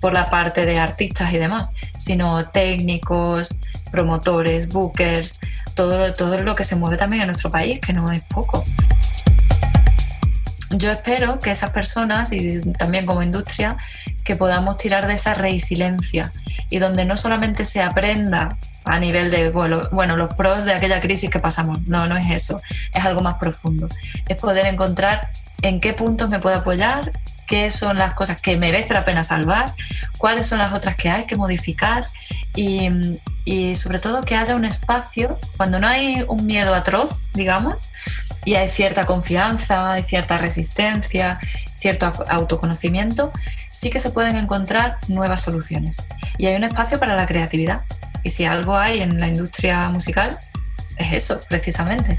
por 0.00 0.12
la 0.12 0.28
parte 0.28 0.66
de 0.66 0.78
artistas 0.78 1.32
y 1.32 1.38
demás, 1.38 1.72
sino 1.96 2.46
técnicos, 2.50 3.58
promotores, 3.90 4.68
bookers, 4.68 5.40
todo, 5.74 6.12
todo 6.12 6.38
lo 6.38 6.54
que 6.54 6.64
se 6.64 6.76
mueve 6.76 6.96
también 6.96 7.22
en 7.22 7.28
nuestro 7.28 7.50
país, 7.50 7.80
que 7.80 7.92
no 7.92 8.10
es 8.12 8.22
poco. 8.24 8.64
Yo 10.70 10.90
espero 10.90 11.38
que 11.40 11.50
esas 11.50 11.70
personas 11.70 12.32
y 12.32 12.60
también 12.72 13.06
como 13.06 13.22
industria 13.22 13.76
que 14.24 14.36
podamos 14.36 14.76
tirar 14.76 15.06
de 15.06 15.14
esa 15.14 15.34
resiliencia 15.34 16.32
y 16.70 16.78
donde 16.78 17.04
no 17.04 17.16
solamente 17.16 17.64
se 17.64 17.82
aprenda 17.82 18.56
a 18.84 18.98
nivel 18.98 19.30
de, 19.30 19.50
bueno, 19.50 20.16
los 20.16 20.34
pros 20.34 20.64
de 20.64 20.72
aquella 20.72 21.00
crisis 21.00 21.30
que 21.30 21.38
pasamos, 21.38 21.82
no, 21.86 22.06
no 22.06 22.16
es 22.16 22.30
eso, 22.30 22.60
es 22.92 23.04
algo 23.04 23.22
más 23.22 23.34
profundo, 23.34 23.88
es 24.28 24.36
poder 24.36 24.66
encontrar 24.66 25.30
en 25.62 25.80
qué 25.80 25.92
puntos 25.92 26.30
me 26.30 26.38
puedo 26.38 26.56
apoyar, 26.56 27.12
qué 27.46 27.70
son 27.70 27.96
las 27.96 28.14
cosas 28.14 28.40
que 28.40 28.56
merece 28.56 28.92
la 28.92 29.04
pena 29.04 29.24
salvar, 29.24 29.72
cuáles 30.18 30.46
son 30.46 30.58
las 30.58 30.72
otras 30.72 30.96
que 30.96 31.08
hay 31.10 31.24
que 31.24 31.36
modificar 31.36 32.04
y, 32.54 32.90
y, 33.44 33.76
sobre 33.76 33.98
todo 33.98 34.22
que 34.22 34.36
haya 34.36 34.56
un 34.56 34.64
espacio, 34.64 35.38
cuando 35.56 35.78
no 35.78 35.86
hay 35.86 36.24
un 36.28 36.46
miedo 36.46 36.74
atroz, 36.74 37.22
digamos, 37.34 37.90
y 38.44 38.54
hay 38.54 38.68
cierta 38.68 39.04
confianza, 39.04 39.92
hay 39.92 40.02
cierta 40.02 40.38
resistencia, 40.38 41.40
cierto 41.76 42.12
autoconocimiento, 42.28 43.32
sí 43.70 43.90
que 43.90 44.00
se 44.00 44.10
pueden 44.10 44.36
encontrar 44.36 44.98
nuevas 45.08 45.42
soluciones. 45.42 46.08
Y 46.38 46.46
hay 46.46 46.56
un 46.56 46.64
espacio 46.64 46.98
para 46.98 47.16
la 47.16 47.26
creatividad. 47.26 47.82
Y 48.22 48.30
si 48.30 48.44
algo 48.44 48.76
hay 48.76 49.00
en 49.00 49.20
la 49.20 49.28
industria 49.28 49.88
musical, 49.90 50.38
es 50.96 51.12
eso, 51.12 51.40
precisamente. 51.48 52.18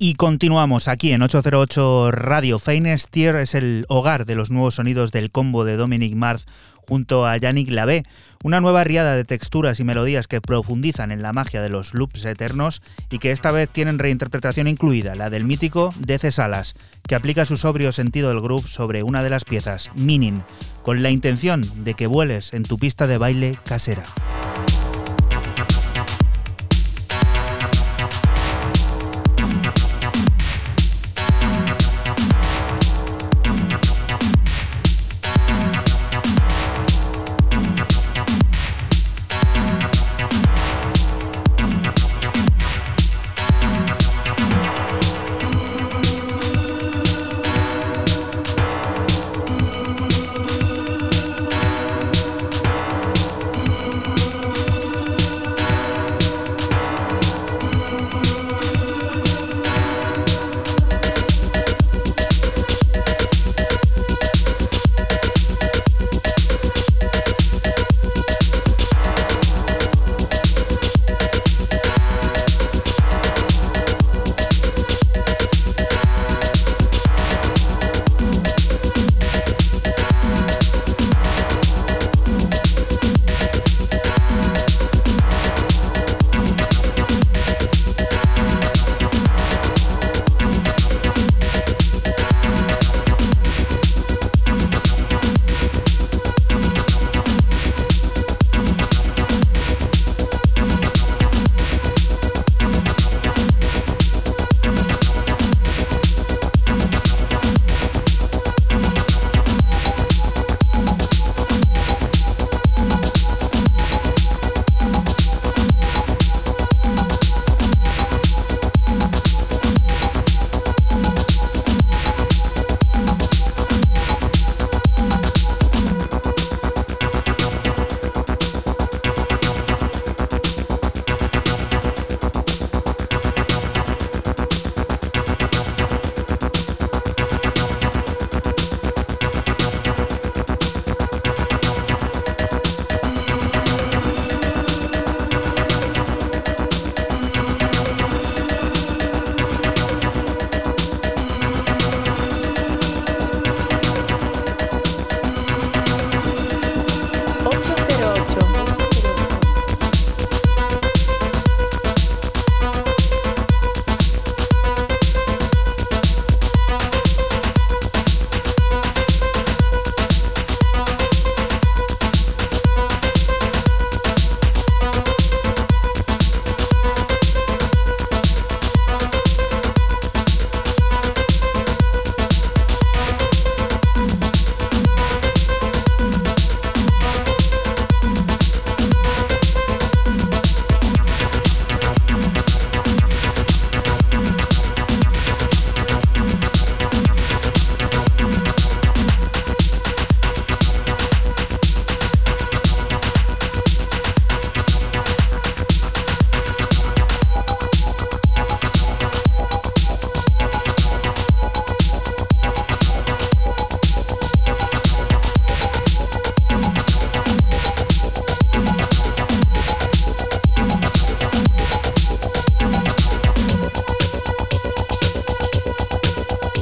Y 0.00 0.14
continuamos 0.14 0.86
aquí 0.86 1.10
en 1.10 1.22
808 1.22 2.12
Radio. 2.12 2.60
Feinestier 2.60 3.34
es 3.34 3.56
el 3.56 3.84
hogar 3.88 4.26
de 4.26 4.36
los 4.36 4.48
nuevos 4.48 4.76
sonidos 4.76 5.10
del 5.10 5.32
combo 5.32 5.64
de 5.64 5.76
Dominic 5.76 6.14
Marth 6.14 6.42
junto 6.86 7.26
a 7.26 7.36
Yannick 7.36 7.68
Lavé, 7.68 8.04
una 8.44 8.60
nueva 8.60 8.84
riada 8.84 9.16
de 9.16 9.24
texturas 9.24 9.80
y 9.80 9.84
melodías 9.84 10.28
que 10.28 10.40
profundizan 10.40 11.10
en 11.10 11.20
la 11.20 11.32
magia 11.32 11.60
de 11.62 11.68
los 11.68 11.94
loops 11.94 12.24
eternos 12.26 12.80
y 13.10 13.18
que 13.18 13.32
esta 13.32 13.50
vez 13.50 13.68
tienen 13.68 13.98
reinterpretación 13.98 14.68
incluida, 14.68 15.16
la 15.16 15.30
del 15.30 15.44
mítico 15.44 15.92
DC 15.98 16.30
Salas, 16.30 16.76
que 17.08 17.16
aplica 17.16 17.44
su 17.44 17.56
sobrio 17.56 17.90
sentido 17.90 18.28
del 18.28 18.40
groove 18.40 18.68
sobre 18.68 19.02
una 19.02 19.24
de 19.24 19.30
las 19.30 19.44
piezas, 19.44 19.90
Minin, 19.96 20.44
con 20.82 21.02
la 21.02 21.10
intención 21.10 21.68
de 21.82 21.94
que 21.94 22.06
vueles 22.06 22.54
en 22.54 22.62
tu 22.62 22.78
pista 22.78 23.08
de 23.08 23.18
baile 23.18 23.58
casera. 23.64 24.04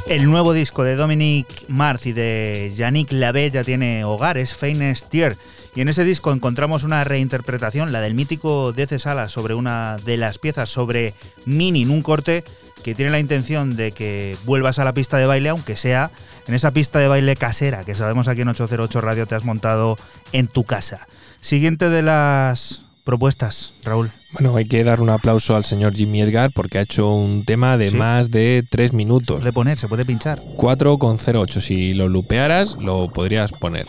El 0.09 0.25
nuevo 0.27 0.53
disco 0.53 0.85
de 0.85 0.95
Dominic 0.95 1.65
Marth 1.67 2.07
y 2.07 2.13
de 2.13 2.73
Yannick 2.77 3.11
Lavé 3.11 3.51
ya 3.51 3.65
tiene 3.65 4.05
hogares, 4.05 4.55
Famous 4.55 5.09
Tier. 5.09 5.37
Y 5.75 5.81
en 5.81 5.89
ese 5.89 6.05
disco 6.05 6.33
encontramos 6.33 6.85
una 6.85 7.03
reinterpretación, 7.03 7.91
la 7.91 8.01
del 8.01 8.15
mítico 8.15 8.73
DC 8.73 9.01
Sala, 9.01 9.29
sobre 9.29 9.55
una 9.55 9.97
de 10.05 10.17
las 10.17 10.39
piezas, 10.39 10.71
sobre 10.71 11.15
Minin, 11.45 11.91
un 11.91 12.03
corte 12.03 12.45
que 12.85 12.95
tiene 12.95 13.11
la 13.11 13.19
intención 13.19 13.75
de 13.75 13.91
que 13.91 14.37
vuelvas 14.45 14.79
a 14.79 14.85
la 14.85 14.95
pista 14.95 15.19
de 15.19 15.27
baile, 15.27 15.49
aunque 15.49 15.75
sea 15.75 16.13
en 16.47 16.55
esa 16.55 16.71
pista 16.71 17.01
de 17.01 17.09
baile 17.09 17.35
casera 17.35 17.83
que 17.83 17.97
sabemos 17.97 18.29
aquí 18.29 18.43
en 18.43 18.49
808 18.49 19.01
Radio 19.01 19.27
te 19.27 19.35
has 19.35 19.45
montado 19.45 19.99
en 20.31 20.47
tu 20.47 20.63
casa. 20.63 21.09
Siguiente 21.41 21.91
de 21.91 22.03
las 22.03 22.85
propuestas, 23.03 23.73
Raúl. 23.83 24.13
Bueno, 24.39 24.55
hay 24.57 24.67
que 24.67 24.85
dar 24.85 25.01
un 25.01 25.09
aplauso 25.09 25.57
al 25.57 25.65
señor 25.65 25.95
Jimmy 25.95 26.21
Edgar 26.21 26.51
porque 26.55 26.79
ha 26.79 26.83
hecho 26.83 27.11
un 27.11 27.45
tema 27.47 27.79
de 27.79 27.91
Sí. 27.91 27.97
más 27.97 28.31
de 28.31 28.65
tres 28.69 28.93
minutos. 28.93 29.37
Se 29.37 29.41
puede 29.45 29.53
poner, 29.53 29.79
se 29.79 29.89
puede 29.89 30.05
pinchar. 30.05 30.43
4,08. 30.57 31.61
Si 31.61 31.95
lo 31.95 32.09
lupearas, 32.09 32.77
lo 32.79 33.09
podrías 33.09 33.53
poner 33.53 33.87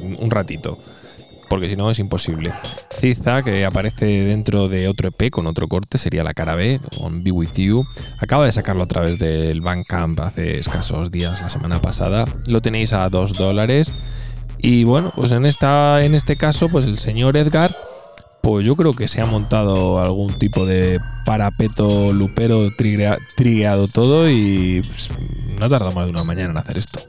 un- 0.00 0.16
un 0.18 0.30
ratito. 0.30 0.78
Porque 1.50 1.68
si 1.68 1.76
no, 1.76 1.90
es 1.90 1.98
imposible. 1.98 2.52
Ciza, 2.98 3.42
que 3.42 3.64
aparece 3.66 4.06
dentro 4.24 4.68
de 4.68 4.88
otro 4.88 5.08
EP 5.08 5.30
con 5.30 5.46
otro 5.46 5.68
corte, 5.68 5.98
sería 5.98 6.24
la 6.24 6.32
cara 6.34 6.56
B, 6.56 6.80
on 6.98 7.22
Be 7.22 7.30
With 7.30 7.52
You. 7.54 7.84
Acaba 8.18 8.46
de 8.46 8.52
sacarlo 8.52 8.82
a 8.84 8.88
través 8.88 9.18
del 9.18 9.60
Bandcamp 9.60 10.18
hace 10.20 10.58
escasos 10.58 11.10
días, 11.12 11.40
la 11.42 11.48
semana 11.50 11.80
pasada. 11.80 12.24
Lo 12.46 12.62
tenéis 12.62 12.92
a 12.94 13.08
2 13.10 13.34
dólares. 13.34 13.92
Y 14.58 14.84
bueno, 14.84 15.12
pues 15.14 15.30
en, 15.32 15.44
esta, 15.46 16.02
en 16.04 16.14
este 16.14 16.36
caso, 16.36 16.68
pues 16.70 16.86
el 16.86 16.96
señor 16.98 17.36
Edgar 17.36 17.76
pues 18.46 18.64
yo 18.64 18.76
creo 18.76 18.94
que 18.94 19.08
se 19.08 19.20
ha 19.20 19.26
montado 19.26 19.98
algún 19.98 20.38
tipo 20.38 20.66
de 20.66 21.00
parapeto 21.24 22.12
lupero 22.12 22.68
trigueado 22.76 23.88
todo 23.88 24.30
y 24.30 24.84
pues, 24.86 25.10
no 25.58 25.68
tarda 25.68 25.90
más 25.90 26.04
de 26.04 26.12
una 26.12 26.22
mañana 26.22 26.52
en 26.52 26.58
hacer 26.58 26.78
esto. 26.78 27.00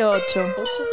Ocho. 0.00 0.87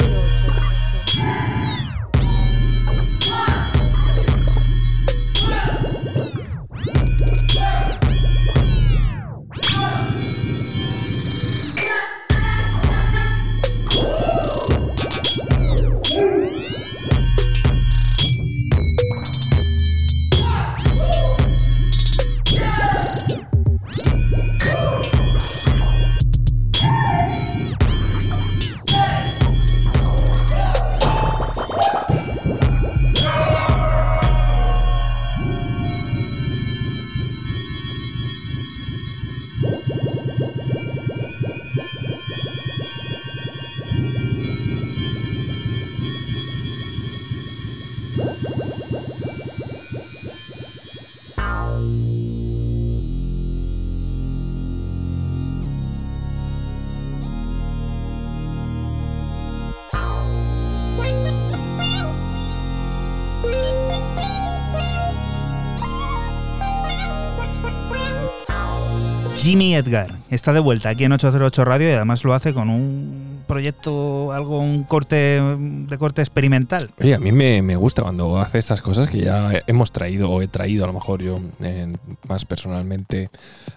Jimmy 69.46 69.76
Edgar 69.76 70.12
está 70.28 70.52
de 70.52 70.58
vuelta 70.58 70.88
aquí 70.88 71.04
en 71.04 71.12
808 71.12 71.64
Radio 71.64 71.88
y 71.88 71.92
además 71.92 72.24
lo 72.24 72.34
hace 72.34 72.52
con 72.52 72.68
un 72.68 73.44
proyecto, 73.46 74.32
algo, 74.32 74.58
un 74.58 74.82
corte 74.82 75.40
de 75.40 75.98
corte 75.98 76.20
experimental. 76.20 76.90
Oye, 77.00 77.14
a 77.14 77.20
mí 77.20 77.30
me, 77.30 77.62
me 77.62 77.76
gusta 77.76 78.02
cuando 78.02 78.40
hace 78.40 78.58
estas 78.58 78.82
cosas 78.82 79.08
que 79.08 79.20
ya 79.20 79.52
hemos 79.68 79.92
traído 79.92 80.32
o 80.32 80.42
he 80.42 80.48
traído 80.48 80.82
a 80.82 80.88
lo 80.88 80.94
mejor 80.94 81.22
yo 81.22 81.38
eh, 81.62 81.94
más 82.28 82.44
personalmente 82.44 83.30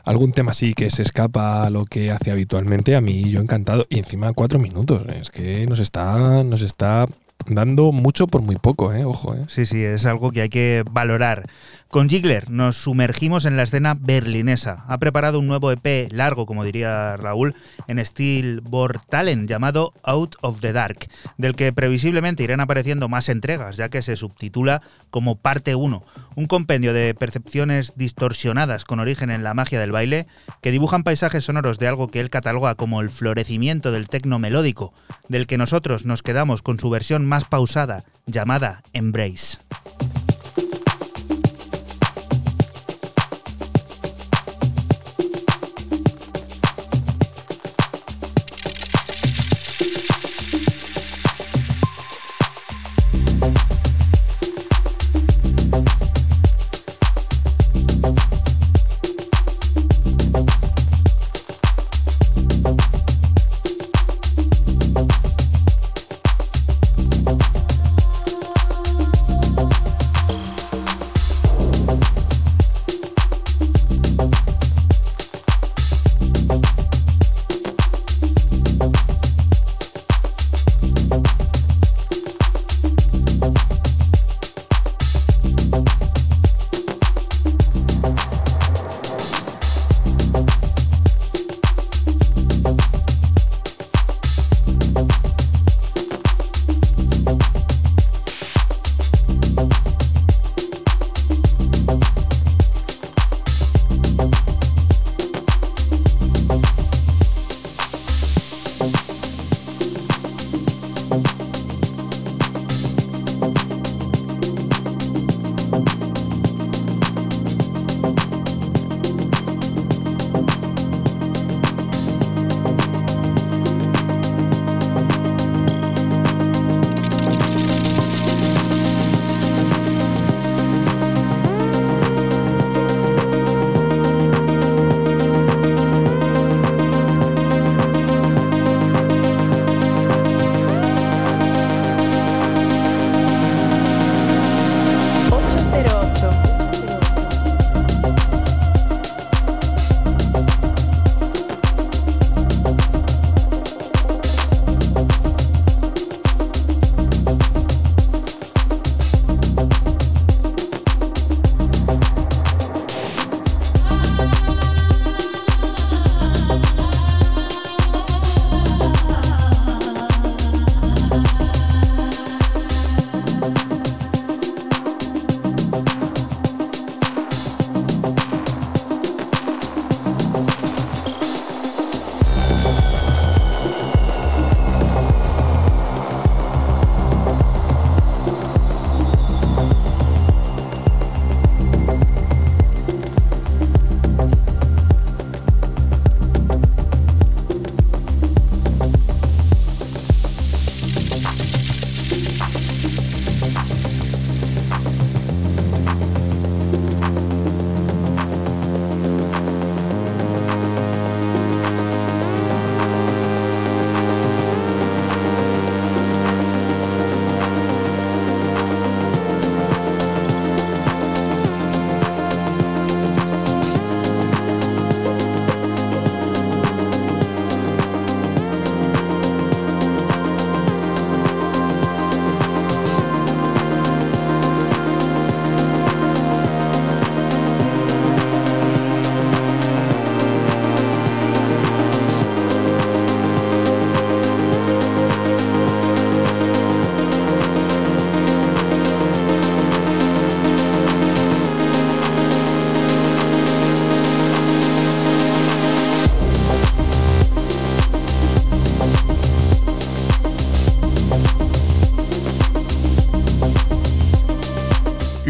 algún 0.05 0.31
tema 0.31 0.53
así 0.53 0.73
que 0.73 0.89
se 0.89 1.03
escapa 1.03 1.67
a 1.67 1.69
lo 1.69 1.85
que 1.85 2.09
hace 2.09 2.31
habitualmente. 2.31 2.95
A 2.95 3.01
mí 3.01 3.29
yo 3.29 3.39
encantado. 3.39 3.85
Y 3.89 3.99
encima 3.99 4.33
cuatro 4.33 4.57
minutos. 4.57 5.03
Es 5.15 5.29
que 5.29 5.67
nos 5.67 5.79
está, 5.79 6.43
nos 6.43 6.63
está 6.63 7.05
dando 7.47 7.91
mucho 7.91 8.27
por 8.27 8.41
muy 8.41 8.55
poco, 8.55 8.93
¿eh? 8.93 9.05
Ojo, 9.05 9.33
¿eh? 9.35 9.43
Sí, 9.47 9.65
sí, 9.65 9.83
es 9.83 10.05
algo 10.05 10.31
que 10.31 10.41
hay 10.41 10.49
que 10.49 10.83
valorar. 10.89 11.47
Con 11.89 12.07
Jigler 12.07 12.51
nos 12.51 12.77
sumergimos 12.77 13.45
en 13.45 13.57
la 13.57 13.63
escena 13.63 13.95
berlinesa. 13.99 14.85
Ha 14.87 14.99
preparado 14.99 15.39
un 15.39 15.47
nuevo 15.47 15.71
EP 15.71 16.11
largo, 16.11 16.45
como 16.45 16.63
diría 16.63 17.17
Raúl, 17.17 17.55
en 17.87 18.05
Steel 18.05 18.61
Board 18.61 19.01
Talent 19.09 19.49
llamado 19.49 19.93
Out 20.03 20.35
of 20.41 20.61
the 20.61 20.71
Dark, 20.71 20.99
del 21.39 21.55
que 21.55 21.73
previsiblemente 21.73 22.43
irán 22.43 22.59
apareciendo 22.59 23.09
más 23.09 23.27
entregas, 23.27 23.75
ya 23.75 23.89
que 23.89 24.03
se 24.03 24.15
subtitula 24.17 24.83
como 25.09 25.37
Parte 25.37 25.73
1, 25.73 26.03
un 26.35 26.45
compendio 26.45 26.93
de 26.93 27.15
percepciones 27.15 27.93
distorsionadas 27.97 28.85
con 28.85 28.99
origen 28.99 29.31
en 29.31 29.43
la 29.43 29.55
magia 29.55 29.79
del 29.79 29.91
baile 29.91 30.27
que 30.61 30.71
dibujan 30.71 31.01
paisajes 31.01 31.45
sonoros 31.45 31.79
de 31.79 31.87
algo 31.87 32.09
que 32.09 32.19
él 32.19 32.29
cataloga 32.29 32.75
como 32.75 33.01
el 33.01 33.09
florecimiento 33.09 33.91
del 33.91 34.09
tecno 34.09 34.37
melódico, 34.37 34.93
del 35.27 35.47
que 35.47 35.57
nosotros 35.57 36.05
nos 36.05 36.21
quedamos 36.21 36.61
con 36.61 36.79
su 36.79 36.91
versión 36.91 37.25
más 37.25 37.45
pausada, 37.45 38.03
llamada 38.27 38.83
Embrace. 38.93 39.57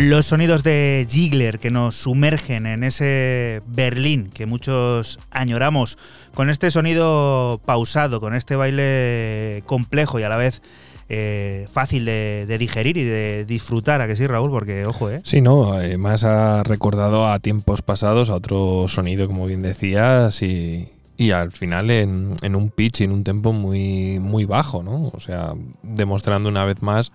Los 0.09 0.25
sonidos 0.25 0.63
de 0.63 1.05
Ziegler 1.07 1.59
que 1.59 1.69
nos 1.69 1.95
sumergen 1.95 2.65
en 2.65 2.83
ese 2.83 3.61
Berlín 3.67 4.31
que 4.33 4.47
muchos 4.47 5.19
añoramos, 5.29 5.99
con 6.33 6.49
este 6.49 6.71
sonido 6.71 7.61
pausado, 7.63 8.19
con 8.19 8.33
este 8.33 8.55
baile 8.55 9.61
complejo 9.67 10.19
y 10.19 10.23
a 10.23 10.29
la 10.29 10.35
vez 10.35 10.63
eh, 11.09 11.67
fácil 11.71 12.05
de, 12.05 12.57
digerir 12.57 12.97
y 12.97 13.03
de 13.03 13.45
disfrutar, 13.47 14.01
¿a 14.01 14.07
que 14.07 14.15
sí, 14.15 14.25
Raúl? 14.25 14.49
Porque, 14.49 14.83
ojo, 14.87 15.11
¿eh? 15.11 15.21
Sí, 15.25 15.41
no, 15.41 15.73
además 15.73 16.23
ha 16.23 16.63
recordado 16.63 17.31
a 17.31 17.37
tiempos 17.37 17.83
pasados, 17.83 18.31
a 18.31 18.33
otro 18.33 18.87
sonido, 18.87 19.27
como 19.27 19.45
bien 19.45 19.61
decías, 19.61 20.41
y, 20.41 20.89
y 21.17 21.29
al 21.29 21.51
final 21.51 21.91
en, 21.91 22.33
en 22.41 22.55
un 22.55 22.71
pitch 22.71 23.01
y 23.01 23.03
en 23.03 23.11
un 23.11 23.23
tempo 23.23 23.53
muy, 23.53 24.17
muy 24.17 24.45
bajo, 24.45 24.81
¿no? 24.81 25.11
O 25.13 25.19
sea, 25.19 25.53
demostrando 25.83 26.49
una 26.49 26.65
vez 26.65 26.81
más 26.81 27.11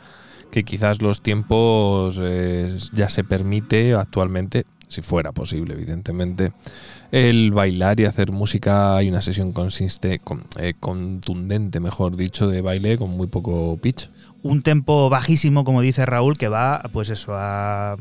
que 0.55 0.63
quizás 0.63 1.03
los 1.03 1.21
tiempos 1.21 2.21
eh, 2.23 2.79
ya 2.93 3.09
se 3.09 3.25
permite 3.25 3.95
actualmente, 3.95 4.67
si 4.87 5.03
fuera 5.03 5.33
posible, 5.33 5.75
evidentemente, 5.75 6.53
el 7.11 7.51
bailar 7.51 7.99
y 7.99 8.05
hacer 8.05 8.31
música 8.31 9.03
y 9.03 9.09
una 9.09 9.21
sesión 9.21 9.51
consiste, 9.51 10.21
con, 10.21 10.45
eh, 10.61 10.75
contundente, 10.79 11.81
mejor 11.81 12.17
dicho, 12.17 12.47
de 12.47 12.61
baile 12.61 12.99
con 12.99 13.11
muy 13.11 13.27
poco 13.27 13.77
pitch. 13.79 14.11
Un 14.45 14.61
tempo 14.61 15.09
bajísimo, 15.09 15.65
como 15.65 15.81
dice 15.81 16.05
Raúl, 16.05 16.37
que 16.37 16.49
va, 16.49 16.83
pues 16.93 17.09
eso, 17.09 17.33
a 17.35 17.97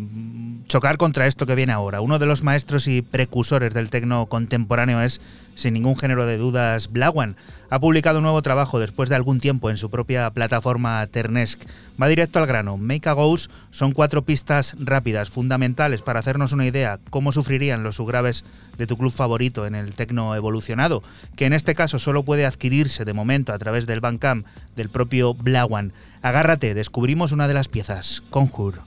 chocar 0.68 0.98
contra 0.98 1.26
esto 1.26 1.46
que 1.46 1.56
viene 1.56 1.72
ahora. 1.72 2.02
Uno 2.02 2.20
de 2.20 2.26
los 2.26 2.44
maestros 2.44 2.86
y 2.88 3.02
precursores 3.02 3.74
del 3.74 3.89
tecno 3.89 4.26
contemporáneo 4.26 5.02
es, 5.02 5.22
sin 5.56 5.74
ningún 5.74 5.96
género 5.96 6.26
de 6.26 6.38
dudas, 6.38 6.91
Blawan. 6.91 7.38
Ha 7.70 7.80
publicado 7.80 8.18
un 8.18 8.24
nuevo 8.24 8.41
trabajo 8.41 8.80
después 8.80 9.08
de 9.08 9.16
algún 9.16 9.39
tiempo 9.39 9.70
en 9.70 9.78
su 9.78 9.89
propia 9.89 10.30
plataforma 10.32 11.08
Ternesk. 11.08 11.64
Va 12.02 12.10
directo 12.10 12.39
al 12.39 12.46
grano. 12.46 12.76
Make 12.76 13.08
a 13.08 13.14
Goes 13.14 13.50
son 13.72 13.94
cuatro 13.94 14.24
pistas 14.26 14.76
rápidas, 14.80 15.30
fundamentales 15.30 16.02
para 16.02 16.20
hacernos 16.20 16.52
una 16.52 16.66
idea 16.66 17.00
cómo 17.10 17.32
sufrirían 17.32 17.84
los 17.84 17.96
subgraves 17.96 18.44
de 18.78 18.86
tu 18.86 18.98
club 18.98 19.14
favorito 19.14 19.66
en 19.66 19.76
el 19.76 19.94
tecno 19.94 20.36
evolucionado, 20.36 21.04
que 21.38 21.46
en 21.46 21.54
este 21.54 21.74
caso 21.74 22.00
solo 22.00 22.24
puede 22.24 22.46
adquirirse 22.46 23.06
de 23.06 23.14
momento 23.14 23.54
a 23.54 23.60
través 23.60 23.88
del 23.88 24.02
Bandcamp 24.02 24.46
del 24.76 24.89
propio 24.89 25.34
Blawan. 25.34 25.94
Agárrate, 26.24 26.74
descubrimos 26.74 27.34
una 27.34 27.49
de 27.49 27.53
las 27.53 27.67
piezas, 27.67 28.24
Conjure. 28.30 28.80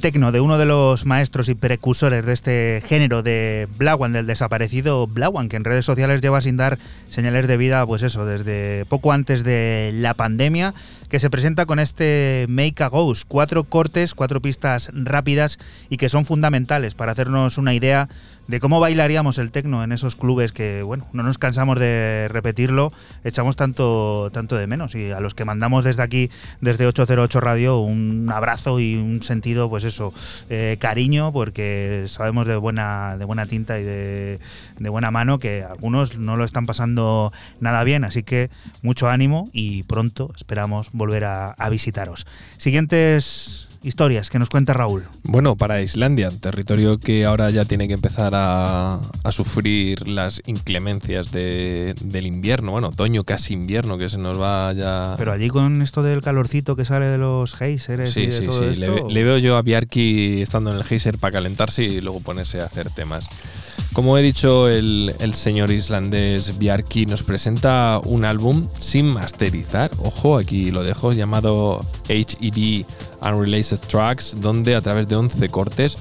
Tecno 0.00 0.32
de 0.32 0.40
uno 0.40 0.58
de 0.58 0.66
los 0.66 1.06
maestros 1.06 1.48
y 1.48 1.54
precursores 1.54 2.26
de 2.26 2.32
este 2.32 2.82
género 2.86 3.22
de 3.22 3.68
Blawan, 3.76 4.12
del 4.12 4.26
desaparecido 4.26 5.06
Blawan, 5.06 5.48
que 5.48 5.56
en 5.56 5.64
redes 5.64 5.84
sociales 5.84 6.20
lleva 6.20 6.40
sin 6.40 6.56
dar 6.56 6.78
señales 7.08 7.46
de 7.46 7.56
vida, 7.56 7.86
pues 7.86 8.02
eso, 8.02 8.24
desde 8.26 8.84
poco 8.86 9.12
antes 9.12 9.44
de 9.44 9.90
la 9.94 10.14
pandemia, 10.14 10.74
que 11.10 11.18
se 11.18 11.28
presenta 11.28 11.66
con 11.66 11.80
este 11.80 12.46
Make 12.48 12.84
a 12.84 12.88
Ghost, 12.88 13.24
cuatro 13.26 13.64
cortes, 13.64 14.14
cuatro 14.14 14.40
pistas 14.40 14.90
rápidas 14.94 15.58
y 15.88 15.96
que 15.96 16.08
son 16.08 16.24
fundamentales 16.24 16.94
para 16.94 17.12
hacernos 17.12 17.58
una 17.58 17.74
idea 17.74 18.08
de 18.50 18.58
cómo 18.58 18.80
bailaríamos 18.80 19.38
el 19.38 19.52
tecno 19.52 19.84
en 19.84 19.92
esos 19.92 20.16
clubes 20.16 20.50
que, 20.50 20.82
bueno, 20.82 21.06
no 21.12 21.22
nos 21.22 21.38
cansamos 21.38 21.78
de 21.78 22.26
repetirlo, 22.30 22.92
echamos 23.22 23.54
tanto, 23.54 24.30
tanto 24.32 24.56
de 24.56 24.66
menos. 24.66 24.96
Y 24.96 25.12
a 25.12 25.20
los 25.20 25.34
que 25.34 25.44
mandamos 25.44 25.84
desde 25.84 26.02
aquí, 26.02 26.30
desde 26.60 26.86
808 26.86 27.40
Radio, 27.40 27.78
un 27.78 28.28
abrazo 28.32 28.80
y 28.80 28.96
un 28.96 29.22
sentido, 29.22 29.70
pues 29.70 29.84
eso, 29.84 30.12
eh, 30.48 30.78
cariño, 30.80 31.32
porque 31.32 32.06
sabemos 32.08 32.48
de 32.48 32.56
buena, 32.56 33.16
de 33.16 33.24
buena 33.24 33.46
tinta 33.46 33.78
y 33.78 33.84
de, 33.84 34.40
de 34.78 34.88
buena 34.88 35.12
mano 35.12 35.38
que 35.38 35.62
algunos 35.62 36.18
no 36.18 36.36
lo 36.36 36.44
están 36.44 36.66
pasando 36.66 37.32
nada 37.60 37.84
bien. 37.84 38.02
Así 38.02 38.24
que 38.24 38.50
mucho 38.82 39.08
ánimo 39.08 39.48
y 39.52 39.84
pronto 39.84 40.32
esperamos 40.36 40.90
volver 41.00 41.24
a, 41.24 41.50
a 41.50 41.68
visitaros. 41.68 42.26
Siguientes 42.58 43.66
historias 43.82 44.28
que 44.28 44.38
nos 44.38 44.50
cuenta 44.50 44.74
Raúl. 44.74 45.04
Bueno, 45.22 45.56
para 45.56 45.80
Islandia, 45.80 46.30
territorio 46.38 46.98
que 46.98 47.24
ahora 47.24 47.48
ya 47.50 47.64
tiene 47.64 47.88
que 47.88 47.94
empezar 47.94 48.32
a, 48.34 49.00
a 49.24 49.32
sufrir 49.32 50.06
las 50.06 50.42
inclemencias 50.44 51.32
de- 51.32 51.94
del 52.02 52.26
invierno, 52.26 52.72
bueno, 52.72 52.88
otoño, 52.88 53.24
casi 53.24 53.54
invierno, 53.54 53.96
que 53.96 54.10
se 54.10 54.18
nos 54.18 54.38
va 54.38 54.70
ya... 54.74 55.14
Pero 55.16 55.32
allí 55.32 55.48
con 55.48 55.80
esto 55.80 56.02
del 56.02 56.20
calorcito 56.20 56.76
que 56.76 56.84
sale 56.84 57.06
de 57.06 57.16
los 57.16 57.54
geysers 57.54 58.10
y 58.10 58.12
Sí, 58.12 58.26
de 58.26 58.32
sí, 58.32 58.44
todo 58.44 58.58
sí. 58.58 58.64
Le, 58.78 58.86
esto, 58.86 59.06
ve- 59.06 59.12
le 59.14 59.24
veo 59.24 59.38
yo 59.38 59.56
a 59.56 59.62
Bjarki 59.62 60.42
estando 60.42 60.70
en 60.72 60.76
el 60.76 60.84
geyser 60.84 61.16
para 61.16 61.32
calentarse 61.32 61.82
y 61.82 62.00
luego 62.02 62.20
ponerse 62.20 62.60
a 62.60 62.66
hacer 62.66 62.90
temas. 62.90 63.26
Como 63.92 64.16
he 64.16 64.22
dicho, 64.22 64.68
el, 64.68 65.14
el 65.18 65.34
señor 65.34 65.70
islandés 65.72 66.58
Bjarki 66.58 67.06
nos 67.06 67.24
presenta 67.24 68.00
un 68.04 68.24
álbum 68.24 68.68
sin 68.78 69.06
masterizar, 69.06 69.90
ojo, 69.98 70.38
aquí 70.38 70.70
lo 70.70 70.84
dejo, 70.84 71.12
llamado 71.12 71.84
HED 72.08 72.84
Unreleased 73.20 73.80
Tracks, 73.88 74.36
donde 74.40 74.76
a 74.76 74.80
través 74.80 75.08
de 75.08 75.16
11 75.16 75.48
cortes, 75.48 75.98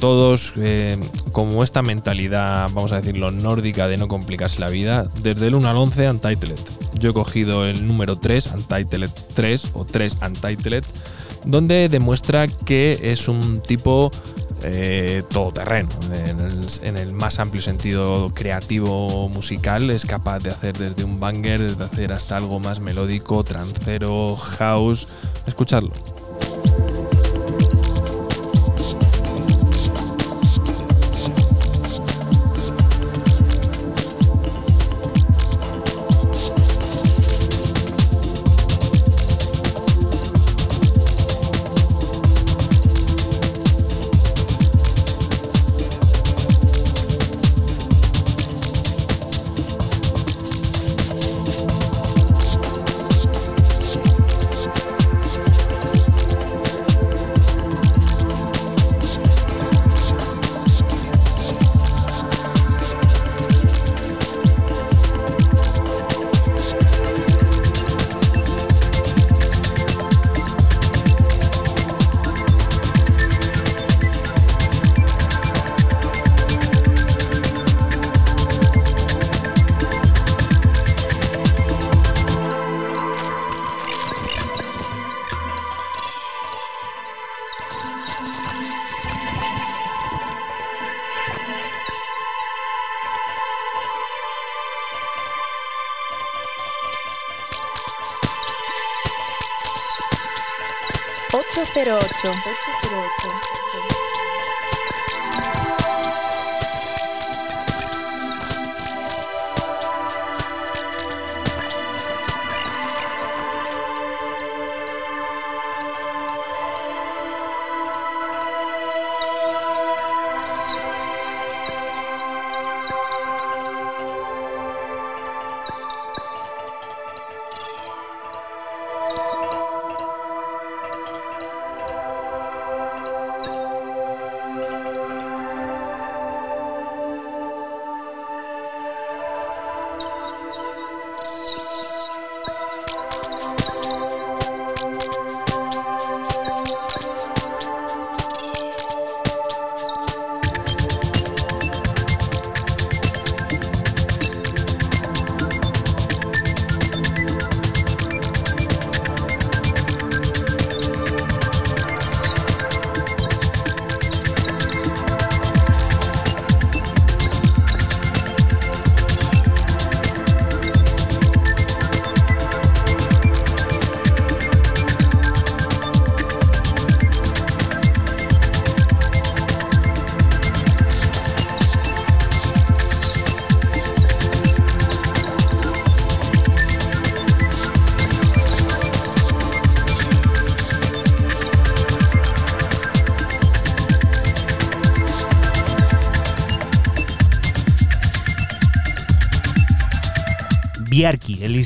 todos 0.00 0.52
eh, 0.56 0.98
como 1.32 1.64
esta 1.64 1.82
mentalidad, 1.82 2.70
vamos 2.72 2.92
a 2.92 2.96
decirlo, 2.96 3.30
nórdica 3.30 3.88
de 3.88 3.96
no 3.96 4.06
complicarse 4.06 4.60
la 4.60 4.68
vida, 4.68 5.10
desde 5.22 5.46
el 5.46 5.54
1 5.54 5.68
al 5.68 5.76
11 5.76 6.10
Untitled. 6.10 6.58
Yo 6.98 7.10
he 7.10 7.12
cogido 7.14 7.64
el 7.64 7.86
número 7.86 8.18
3, 8.18 8.52
Untitled 8.54 9.10
3 9.34 9.70
o 9.74 9.84
3 9.84 10.16
Untitled, 10.26 10.84
donde 11.44 11.88
demuestra 11.88 12.48
que 12.48 12.98
es 13.02 13.28
un 13.28 13.60
tipo 13.60 14.10
eh, 14.62 15.22
todoterreno. 15.28 15.88
En 16.82 16.96
el, 16.96 17.12
más 17.12 17.38
amplio 17.38 17.62
sentido 17.62 18.32
creativo 18.34 19.28
musical, 19.28 19.90
es 19.90 20.04
capaz 20.04 20.40
de 20.40 20.50
hacer 20.50 20.76
desde 20.76 21.04
un 21.04 21.20
banger, 21.20 21.76
de 21.76 21.84
hacer 21.84 22.12
hasta 22.12 22.36
algo 22.36 22.60
más 22.60 22.80
melódico, 22.80 23.44
trancero, 23.44 24.36
house. 24.36 25.08
Escuchadlo. 25.46 25.92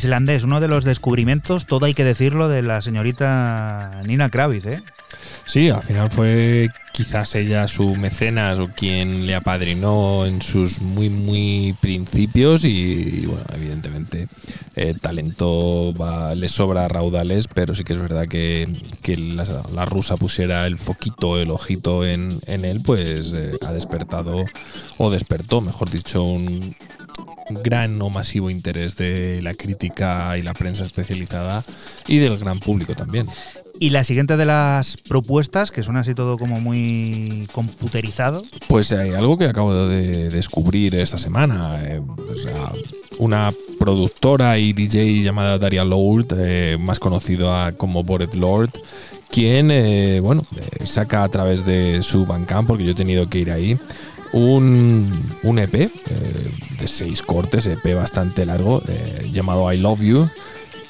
Islandés, 0.04 0.44
uno 0.44 0.60
de 0.60 0.68
los 0.68 0.84
descubrimientos, 0.84 1.66
todo 1.66 1.86
hay 1.86 1.94
que 1.94 2.04
decirlo, 2.04 2.48
de 2.48 2.62
la 2.62 2.82
señorita 2.82 4.02
Nina 4.04 4.30
Kravitz, 4.30 4.66
¿eh? 4.66 4.82
Sí, 5.44 5.70
al 5.70 5.82
final 5.82 6.10
fue 6.10 6.70
quizás 6.92 7.34
ella 7.34 7.66
su 7.68 7.96
mecenas 7.96 8.58
o 8.58 8.68
quien 8.68 9.26
le 9.26 9.34
apadrinó 9.34 10.26
en 10.26 10.42
sus 10.42 10.80
muy, 10.80 11.10
muy 11.10 11.74
principios 11.80 12.64
y, 12.64 13.24
bueno, 13.26 13.44
evidentemente 13.54 14.28
eh, 14.76 14.94
talento 15.00 15.92
le 16.34 16.48
sobra 16.48 16.84
a 16.84 16.88
raudales, 16.88 17.48
pero 17.48 17.74
sí 17.74 17.82
que 17.84 17.94
es 17.94 18.00
verdad 18.00 18.28
que, 18.28 18.68
que 19.02 19.16
la, 19.16 19.44
la 19.74 19.84
rusa 19.84 20.16
pusiera 20.16 20.66
el 20.66 20.78
foquito, 20.78 21.38
el 21.38 21.50
ojito 21.50 22.04
en, 22.06 22.38
en 22.46 22.64
él, 22.64 22.80
pues 22.84 23.32
eh, 23.32 23.52
ha 23.66 23.72
despertado, 23.72 24.44
o 24.98 25.10
despertó, 25.10 25.60
mejor 25.60 25.90
dicho, 25.90 26.22
un 26.22 26.74
gran 27.54 28.00
o 28.02 28.10
masivo 28.10 28.50
interés 28.50 28.96
de 28.96 29.40
la 29.42 29.54
crítica 29.54 30.36
y 30.38 30.42
la 30.42 30.54
prensa 30.54 30.84
especializada 30.84 31.64
y 32.08 32.18
del 32.18 32.38
gran 32.38 32.60
público 32.60 32.94
también. 32.94 33.26
Y 33.80 33.90
la 33.90 34.04
siguiente 34.04 34.36
de 34.36 34.44
las 34.44 34.96
propuestas, 34.96 35.70
que 35.72 35.82
suena 35.82 36.00
así 36.00 36.14
todo 36.14 36.36
como 36.38 36.60
muy 36.60 37.48
computerizado. 37.52 38.42
Pues 38.68 38.92
hay 38.92 39.10
algo 39.10 39.36
que 39.38 39.46
acabo 39.46 39.74
de 39.88 40.28
descubrir 40.30 40.94
esta 40.94 41.18
semana. 41.18 41.78
eh, 41.82 41.98
o 42.00 42.36
sea, 42.36 42.70
una 43.18 43.52
productora 43.78 44.58
y 44.58 44.72
DJ 44.72 45.22
llamada 45.22 45.58
Daria 45.58 45.84
Lord, 45.84 46.26
eh, 46.38 46.76
más 46.80 46.98
conocido 47.00 47.54
a- 47.54 47.72
como 47.72 48.04
Bored 48.04 48.34
Lord, 48.34 48.70
quien, 49.28 49.70
eh, 49.70 50.20
bueno, 50.20 50.44
saca 50.84 51.24
a 51.24 51.28
través 51.28 51.64
de 51.64 52.02
su 52.02 52.24
Bandcamp, 52.26 52.68
porque 52.68 52.84
yo 52.84 52.92
he 52.92 52.94
tenido 52.94 53.28
que 53.28 53.38
ir 53.38 53.50
ahí, 53.50 53.78
un, 54.32 55.10
un 55.42 55.58
EP 55.58 55.74
eh, 55.74 55.90
de 56.80 56.88
seis 56.88 57.22
cortes, 57.22 57.66
EP 57.66 57.94
bastante 57.94 58.44
largo, 58.46 58.82
eh, 58.88 59.28
llamado 59.32 59.72
I 59.72 59.78
Love 59.78 60.00
You. 60.02 60.28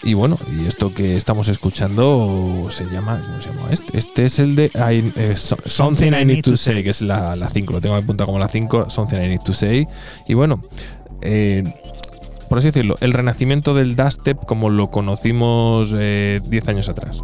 Y 0.04 0.14
bueno, 0.14 0.36
y 0.60 0.66
esto 0.66 0.92
que 0.92 1.14
estamos 1.14 1.46
escuchando 1.46 2.66
se 2.70 2.84
llama, 2.86 3.20
¿cómo 3.24 3.40
se 3.40 3.50
llama 3.50 3.68
este? 3.70 3.98
Este 3.98 4.24
es 4.24 4.38
el 4.40 4.56
de 4.56 4.66
I- 4.74 5.12
eh, 5.14 5.34
So- 5.36 5.56
Something 5.64 6.08
I 6.12 6.24
Need 6.24 6.42
to 6.42 6.56
Say, 6.56 6.82
que 6.82 6.90
es 6.90 7.02
la 7.02 7.48
5, 7.52 7.72
lo 7.72 7.80
tengo 7.80 7.94
apuntado 7.94 8.26
como 8.26 8.40
la 8.40 8.48
5, 8.48 8.90
Something 8.90 9.18
I 9.18 9.28
Need 9.28 9.42
to 9.44 9.52
Say. 9.52 9.86
Y 10.26 10.34
bueno, 10.34 10.60
por 12.48 12.58
así 12.58 12.66
decirlo, 12.68 12.96
el 13.00 13.12
renacimiento 13.12 13.74
del 13.74 13.94
dubstep 13.94 14.44
como 14.44 14.70
lo 14.70 14.90
conocimos 14.90 15.94
eh, 15.96 16.40
10 16.48 16.68
años 16.68 16.88
atrás. 16.88 17.22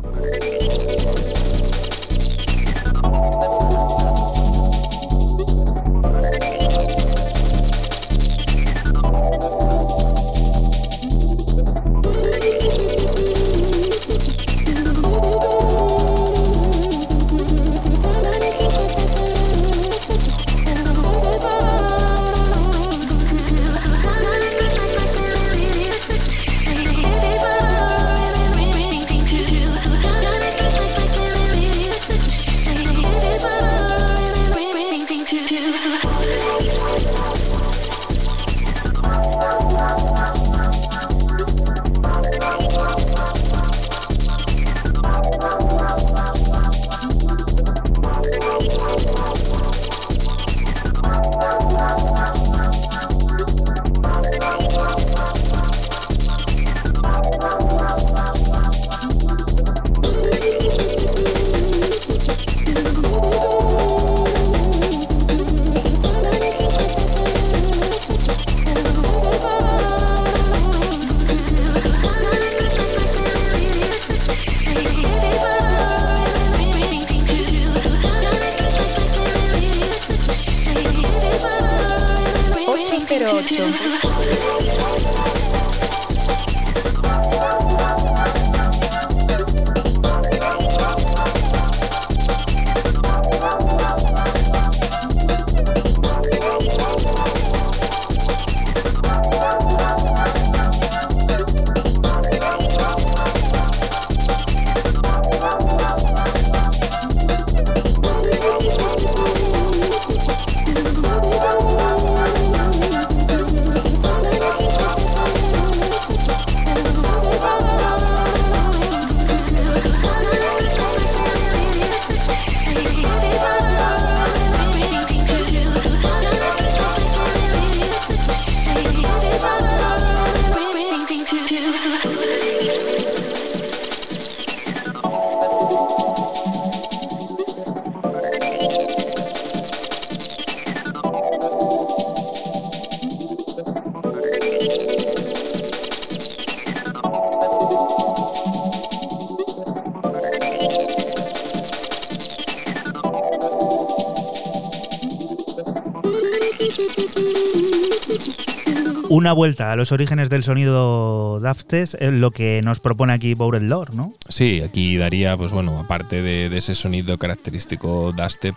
Una 159.29 159.35
vuelta 159.35 159.72
a 159.72 159.76
los 159.76 159.93
orígenes 159.93 160.31
del 160.31 160.43
sonido 160.43 161.39
Daftes 161.41 161.99
es 162.01 162.14
lo 162.14 162.31
que 162.31 162.62
nos 162.64 162.81
propone 162.81 163.12
aquí 163.12 163.35
Bored 163.35 163.61
Lord, 163.61 163.93
¿no? 163.95 164.14
Sí, 164.26 164.62
aquí 164.64 164.97
daría, 164.97 165.37
pues 165.37 165.53
bueno, 165.53 165.79
aparte 165.79 166.22
de, 166.22 166.47
ese 166.57 166.74
sonido 166.74 167.18
característico 167.18 168.12
dubstep, 168.12 168.55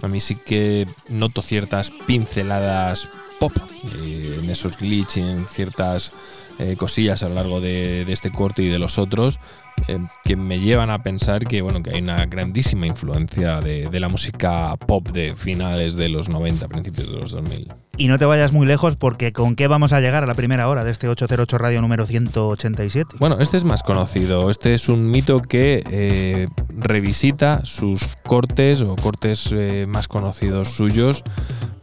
a 0.00 0.08
mí 0.08 0.20
sí 0.20 0.36
que 0.36 0.86
noto 1.10 1.42
ciertas 1.42 1.90
pinceladas 2.06 3.10
pop 3.38 3.52
eh, 4.02 4.40
en 4.42 4.48
esos 4.48 4.78
glitch 4.78 5.18
en 5.18 5.46
ciertas 5.46 6.10
eh, 6.58 6.74
cosillas 6.78 7.22
a 7.22 7.28
lo 7.28 7.34
largo 7.34 7.60
de, 7.60 8.06
de 8.06 8.12
este 8.14 8.32
corte 8.32 8.62
y 8.62 8.68
de 8.68 8.78
los 8.78 8.96
otros 8.96 9.40
eh, 9.88 9.98
que 10.24 10.36
me 10.36 10.58
llevan 10.58 10.88
a 10.88 11.02
pensar 11.02 11.44
que 11.46 11.60
bueno 11.60 11.82
que 11.82 11.90
hay 11.90 12.00
una 12.00 12.24
grandísima 12.24 12.86
influencia 12.86 13.60
de, 13.60 13.90
de 13.90 14.00
la 14.00 14.08
música 14.08 14.74
pop 14.86 15.06
de 15.10 15.34
finales 15.34 15.96
de 15.96 16.08
los 16.08 16.30
90, 16.30 16.66
principios 16.68 17.12
de 17.12 17.18
los 17.18 17.32
2000. 17.32 17.83
Y 17.96 18.08
no 18.08 18.18
te 18.18 18.24
vayas 18.24 18.52
muy 18.52 18.66
lejos 18.66 18.96
porque 18.96 19.32
con 19.32 19.54
qué 19.54 19.68
vamos 19.68 19.92
a 19.92 20.00
llegar 20.00 20.24
a 20.24 20.26
la 20.26 20.34
primera 20.34 20.68
hora 20.68 20.84
de 20.84 20.90
este 20.90 21.08
808 21.08 21.58
Radio 21.58 21.80
número 21.80 22.06
187. 22.06 23.16
Bueno, 23.18 23.38
este 23.38 23.56
es 23.56 23.64
más 23.64 23.82
conocido. 23.82 24.50
Este 24.50 24.74
es 24.74 24.88
un 24.88 25.10
mito 25.10 25.40
que 25.40 25.84
eh, 25.90 26.48
revisita 26.70 27.64
sus 27.64 28.16
cortes 28.24 28.82
o 28.82 28.96
cortes 28.96 29.50
eh, 29.52 29.86
más 29.88 30.08
conocidos 30.08 30.70
suyos. 30.70 31.22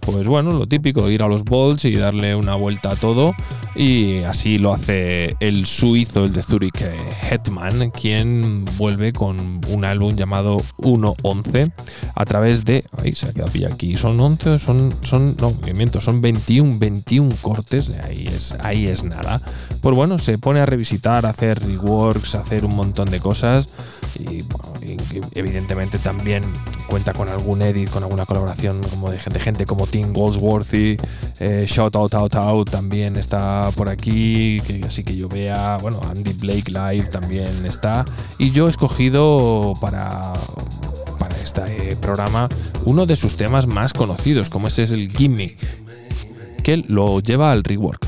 Pues 0.01 0.27
bueno, 0.27 0.51
lo 0.51 0.67
típico, 0.67 1.09
ir 1.09 1.21
a 1.21 1.27
los 1.27 1.43
Bolts 1.43 1.85
y 1.85 1.95
darle 1.95 2.35
una 2.35 2.55
vuelta 2.55 2.91
a 2.91 2.95
todo. 2.95 3.33
Y 3.75 4.23
así 4.23 4.57
lo 4.57 4.73
hace 4.73 5.35
el 5.39 5.65
suizo, 5.65 6.25
el 6.25 6.33
de 6.33 6.41
Zurich, 6.41 6.81
eh, 6.81 6.97
Hetman, 7.29 7.91
quien 7.91 8.65
vuelve 8.77 9.13
con 9.13 9.61
un 9.69 9.85
álbum 9.85 10.15
llamado 10.15 10.57
1.11 10.79 11.71
a 12.15 12.25
través 12.25 12.65
de. 12.65 12.83
Ahí 12.97 13.13
se 13.13 13.27
ha 13.27 13.33
quedado 13.33 13.51
pillado 13.51 13.75
aquí. 13.75 13.95
Son 13.95 14.19
11, 14.19 14.59
son. 14.59 14.93
son 15.03 15.37
no, 15.39 15.53
me 15.63 15.73
miento, 15.73 16.01
son 16.01 16.19
21, 16.19 16.79
21 16.79 17.35
cortes. 17.41 17.91
Ahí 18.03 18.27
es, 18.27 18.53
ahí 18.61 18.87
es 18.87 19.03
nada. 19.03 19.39
Pues 19.81 19.95
bueno, 19.95 20.17
se 20.17 20.37
pone 20.37 20.59
a 20.59 20.65
revisitar, 20.65 21.25
a 21.25 21.29
hacer 21.29 21.59
reworks, 21.59 22.35
a 22.35 22.41
hacer 22.41 22.65
un 22.65 22.75
montón 22.75 23.09
de 23.09 23.19
cosas. 23.19 23.69
Y 24.19 24.41
bueno, 24.41 24.73
y 24.81 24.97
evidentemente 25.39 25.99
también 25.99 26.43
cuenta 26.87 27.13
con 27.13 27.29
algún 27.29 27.61
edit, 27.61 27.89
con 27.89 28.03
alguna 28.03 28.25
colaboración 28.25 28.81
como 28.89 29.09
de 29.11 29.19
gente, 29.19 29.39
gente 29.39 29.65
como 29.65 29.87
Tim 29.91 30.13
Goldsworthy, 30.13 30.97
eh, 31.39 31.65
Shout 31.67 31.95
Out 31.95 32.13
Out 32.15 32.35
Out 32.35 32.69
también 32.71 33.17
está 33.17 33.69
por 33.75 33.89
aquí, 33.89 34.59
así 34.87 35.03
que 35.03 35.15
yo 35.15 35.27
vea, 35.27 35.77
bueno, 35.81 35.99
Andy 36.09 36.33
Blake 36.33 36.71
Live 36.71 37.07
también 37.11 37.65
está. 37.65 38.05
Y 38.39 38.51
yo 38.51 38.67
he 38.67 38.69
escogido 38.69 39.73
para, 39.81 40.33
para 41.19 41.37
este 41.37 41.91
eh, 41.91 41.95
programa 41.97 42.49
uno 42.85 43.05
de 43.05 43.15
sus 43.15 43.35
temas 43.35 43.67
más 43.67 43.93
conocidos, 43.93 44.49
como 44.49 44.67
ese 44.67 44.83
es 44.83 44.91
el 44.91 45.11
Gimme, 45.11 45.57
que 46.63 46.77
lo 46.77 47.19
lleva 47.19 47.51
al 47.51 47.63
rework. 47.63 48.07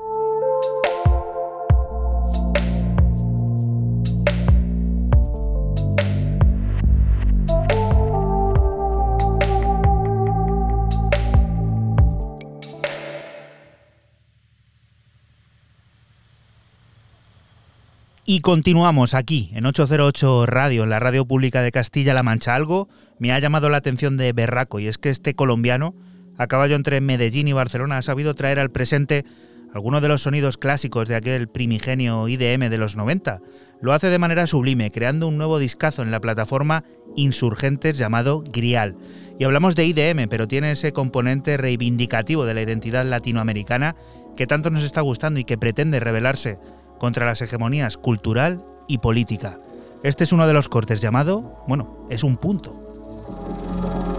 Y 18.23 18.41
continuamos 18.41 19.15
aquí, 19.15 19.49
en 19.53 19.65
808 19.65 20.45
Radio, 20.45 20.83
en 20.83 20.91
la 20.91 20.99
radio 20.99 21.25
pública 21.25 21.63
de 21.63 21.71
Castilla-La 21.71 22.21
Mancha. 22.21 22.53
Algo 22.53 22.87
me 23.17 23.31
ha 23.31 23.39
llamado 23.39 23.67
la 23.69 23.77
atención 23.77 24.15
de 24.15 24.31
Berraco, 24.31 24.79
y 24.79 24.87
es 24.87 24.99
que 24.99 25.09
este 25.09 25.33
colombiano, 25.33 25.95
a 26.37 26.45
caballo 26.45 26.75
entre 26.75 27.01
Medellín 27.01 27.47
y 27.47 27.53
Barcelona, 27.53 27.97
ha 27.97 28.01
sabido 28.03 28.35
traer 28.35 28.59
al 28.59 28.69
presente 28.69 29.25
algunos 29.73 30.03
de 30.03 30.07
los 30.07 30.21
sonidos 30.21 30.59
clásicos 30.59 31.09
de 31.09 31.15
aquel 31.15 31.47
primigenio 31.47 32.27
IDM 32.27 32.69
de 32.69 32.77
los 32.77 32.95
90. 32.95 33.41
Lo 33.81 33.91
hace 33.91 34.11
de 34.11 34.19
manera 34.19 34.45
sublime, 34.45 34.91
creando 34.91 35.27
un 35.27 35.37
nuevo 35.37 35.57
discazo 35.57 36.03
en 36.03 36.11
la 36.11 36.19
plataforma 36.19 36.83
Insurgentes 37.15 37.97
llamado 37.97 38.43
Grial. 38.45 38.97
Y 39.39 39.45
hablamos 39.45 39.75
de 39.75 39.85
IDM, 39.85 40.29
pero 40.29 40.47
tiene 40.47 40.71
ese 40.71 40.93
componente 40.93 41.57
reivindicativo 41.57 42.45
de 42.45 42.53
la 42.53 42.61
identidad 42.61 43.03
latinoamericana 43.03 43.95
que 44.37 44.45
tanto 44.45 44.69
nos 44.69 44.83
está 44.83 45.01
gustando 45.01 45.39
y 45.39 45.43
que 45.43 45.57
pretende 45.57 45.99
revelarse 45.99 46.59
contra 47.01 47.25
las 47.25 47.41
hegemonías 47.41 47.97
cultural 47.97 48.63
y 48.87 48.99
política. 48.99 49.57
Este 50.03 50.23
es 50.23 50.33
uno 50.33 50.45
de 50.45 50.53
los 50.53 50.69
cortes 50.69 51.01
llamado, 51.01 51.63
bueno, 51.67 52.05
es 52.11 52.23
un 52.23 52.37
punto. 52.37 54.10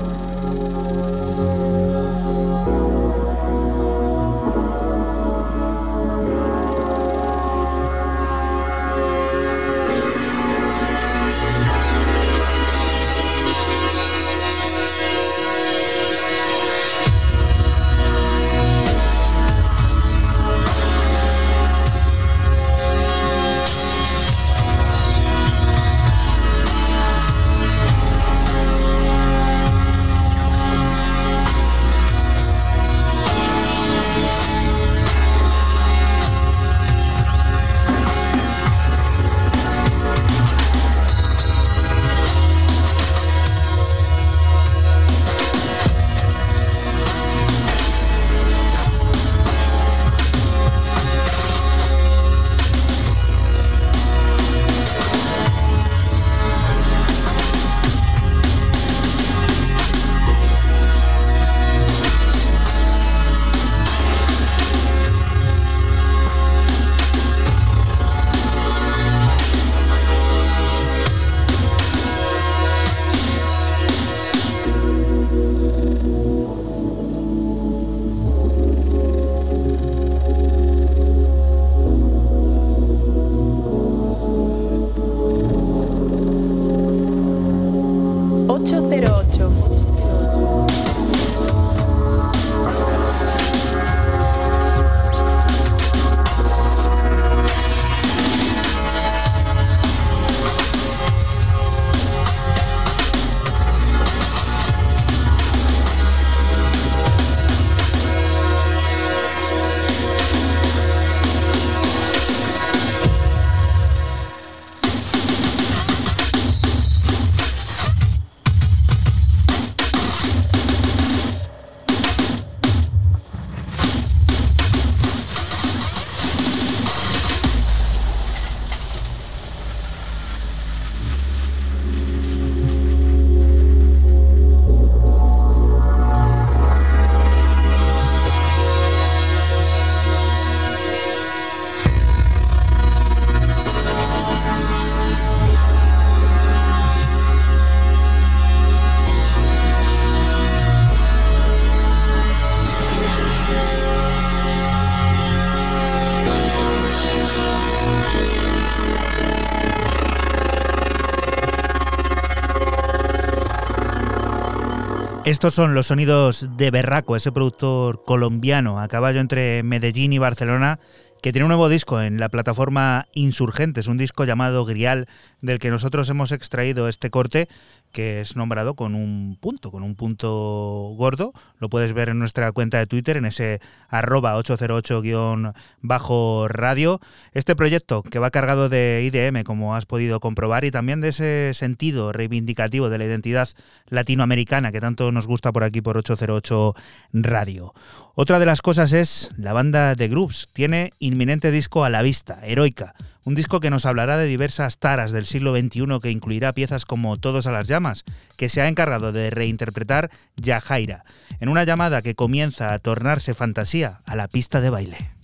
Estos 165.42 165.54
son 165.54 165.74
los 165.74 165.88
sonidos 165.88 166.50
de 166.56 166.70
Berraco, 166.70 167.16
ese 167.16 167.32
productor 167.32 168.04
colombiano 168.04 168.78
a 168.78 168.86
caballo 168.86 169.18
entre 169.18 169.64
Medellín 169.64 170.12
y 170.12 170.18
Barcelona, 170.18 170.78
que 171.20 171.32
tiene 171.32 171.46
un 171.46 171.48
nuevo 171.48 171.68
disco 171.68 172.00
en 172.00 172.20
la 172.20 172.28
plataforma 172.28 173.08
Insurgentes, 173.12 173.88
un 173.88 173.96
disco 173.96 174.24
llamado 174.24 174.64
Grial, 174.64 175.08
del 175.42 175.58
que 175.58 175.70
nosotros 175.70 176.08
hemos 176.08 176.32
extraído 176.32 176.88
este 176.88 177.10
corte 177.10 177.48
que 177.92 178.22
es 178.22 178.36
nombrado 178.36 178.74
con 178.74 178.94
un 178.94 179.36
punto, 179.38 179.70
con 179.70 179.82
un 179.82 179.94
punto 179.94 180.94
gordo. 180.96 181.34
Lo 181.58 181.68
puedes 181.68 181.92
ver 181.92 182.08
en 182.08 182.18
nuestra 182.18 182.50
cuenta 182.52 182.78
de 182.78 182.86
Twitter, 182.86 183.18
en 183.18 183.26
ese 183.26 183.60
arroba 183.88 184.38
808-radio. 184.38 187.00
Este 187.32 187.54
proyecto 187.54 188.02
que 188.02 188.18
va 188.18 188.30
cargado 188.30 188.70
de 188.70 189.10
IDM, 189.12 189.42
como 189.44 189.76
has 189.76 189.84
podido 189.84 190.20
comprobar, 190.20 190.64
y 190.64 190.70
también 190.70 191.02
de 191.02 191.08
ese 191.08 191.52
sentido 191.54 192.12
reivindicativo 192.12 192.88
de 192.88 192.96
la 192.98 193.04
identidad 193.04 193.50
latinoamericana 193.88 194.72
que 194.72 194.80
tanto 194.80 195.12
nos 195.12 195.26
gusta 195.26 195.52
por 195.52 195.64
aquí 195.64 195.82
por 195.82 195.98
808 195.98 196.74
Radio. 197.12 197.74
Otra 198.14 198.38
de 198.38 198.46
las 198.46 198.62
cosas 198.62 198.94
es 198.94 199.28
la 199.36 199.52
banda 199.52 199.94
de 199.94 200.08
Groups. 200.08 200.48
Tiene 200.54 200.92
inminente 200.98 201.50
disco 201.50 201.84
a 201.84 201.90
la 201.90 202.00
vista, 202.00 202.38
Heroica 202.42 202.94
un 203.24 203.34
disco 203.34 203.60
que 203.60 203.70
nos 203.70 203.86
hablará 203.86 204.16
de 204.16 204.26
diversas 204.26 204.78
taras 204.78 205.12
del 205.12 205.26
siglo 205.26 205.56
XXI 205.56 205.98
que 206.02 206.10
incluirá 206.10 206.52
piezas 206.52 206.84
como 206.84 207.16
Todos 207.16 207.46
a 207.46 207.52
las 207.52 207.68
llamas, 207.68 208.04
que 208.36 208.48
se 208.48 208.60
ha 208.60 208.68
encargado 208.68 209.12
de 209.12 209.30
reinterpretar 209.30 210.10
Yajaira, 210.36 211.04
en 211.40 211.48
una 211.48 211.64
llamada 211.64 212.02
que 212.02 212.14
comienza 212.14 212.72
a 212.72 212.78
tornarse 212.78 213.34
fantasía 213.34 214.00
a 214.06 214.16
la 214.16 214.28
pista 214.28 214.60
de 214.60 214.70
baile. 214.70 215.21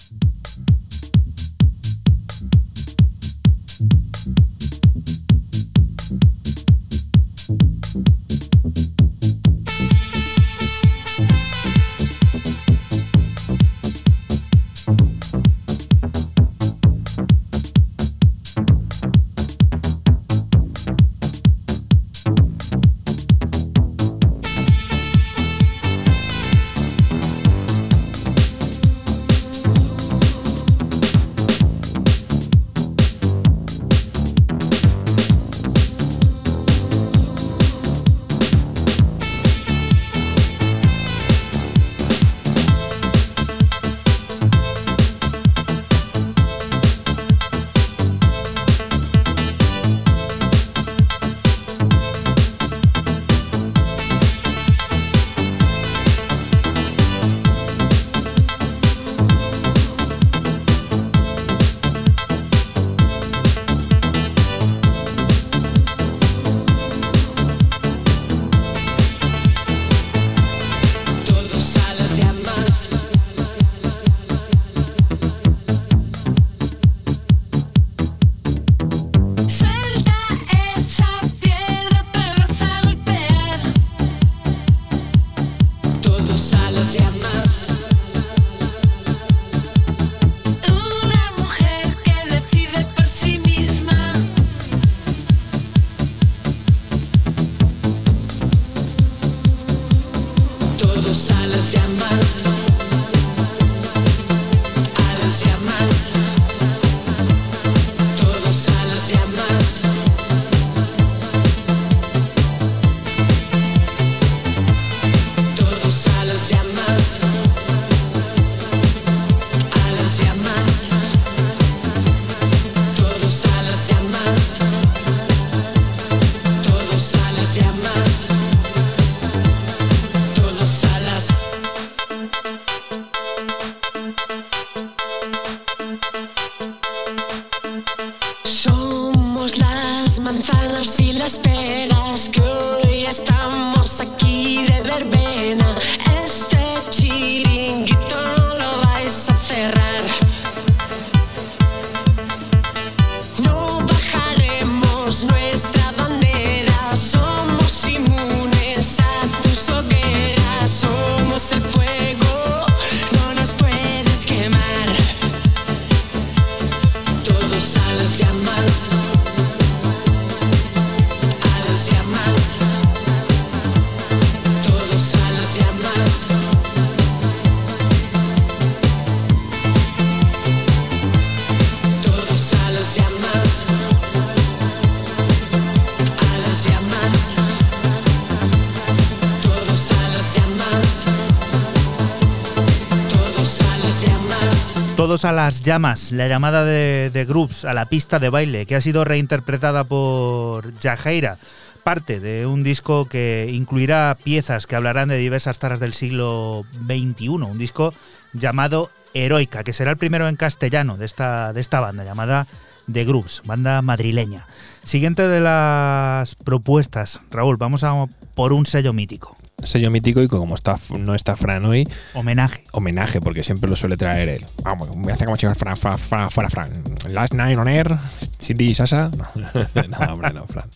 Todos 194.98 195.24
a 195.24 195.30
las 195.30 195.62
llamas, 195.62 196.10
la 196.10 196.26
llamada 196.26 196.64
de, 196.64 197.10
de 197.12 197.24
Groups 197.24 197.64
a 197.64 197.72
la 197.72 197.86
pista 197.86 198.18
de 198.18 198.30
baile, 198.30 198.66
que 198.66 198.74
ha 198.74 198.80
sido 198.80 199.04
reinterpretada 199.04 199.84
por 199.84 200.76
Yajaira, 200.76 201.38
parte 201.84 202.18
de 202.18 202.46
un 202.46 202.64
disco 202.64 203.04
que 203.04 203.48
incluirá 203.52 204.16
piezas 204.20 204.66
que 204.66 204.74
hablarán 204.74 205.08
de 205.08 205.16
diversas 205.16 205.60
taras 205.60 205.78
del 205.78 205.94
siglo 205.94 206.66
XXI, 206.88 207.28
un 207.28 207.58
disco 207.58 207.94
llamado 208.32 208.90
Heroica, 209.14 209.62
que 209.62 209.72
será 209.72 209.92
el 209.92 209.98
primero 209.98 210.26
en 210.26 210.34
castellano 210.34 210.96
de 210.96 211.06
esta, 211.06 211.52
de 211.52 211.60
esta 211.60 211.78
banda, 211.78 212.02
llamada 212.02 212.48
The 212.92 213.04
Groups, 213.04 213.42
banda 213.44 213.80
madrileña. 213.82 214.46
Siguiente 214.82 215.28
de 215.28 215.38
las 215.38 216.34
propuestas, 216.34 217.20
Raúl, 217.30 217.56
vamos 217.56 217.84
a 217.84 218.06
por 218.34 218.52
un 218.52 218.66
sello 218.66 218.92
mítico. 218.92 219.36
Sello 219.62 219.90
mítico 219.90 220.22
y 220.22 220.28
como 220.28 220.54
está, 220.54 220.78
no 220.98 221.14
está 221.14 221.36
Fran 221.36 221.64
hoy, 221.64 221.86
Homenaje. 222.14 222.62
homenaje, 222.72 223.20
porque 223.20 223.42
siempre 223.42 223.68
lo 223.68 223.76
suele 223.76 223.96
traer 223.96 224.28
él. 224.28 224.46
Vamos, 224.62 224.88
voy 224.96 225.10
a 225.10 225.14
hacer 225.14 225.26
como 225.26 225.36
si 225.36 225.46
fuera 225.46 225.76
Fran, 225.76 225.98
Fran, 225.98 226.30
fuera 226.30 226.48
Fran. 226.48 226.70
Last 227.10 227.34
Night 227.34 227.58
on 227.58 227.68
Air, 227.68 227.96
Cindy 228.40 228.70
y 228.70 228.74
Sasha. 228.74 229.10
No, 229.16 229.26
no, 229.88 230.12
hombre, 230.12 230.32
no, 230.32 230.44
Fran. 230.46 230.68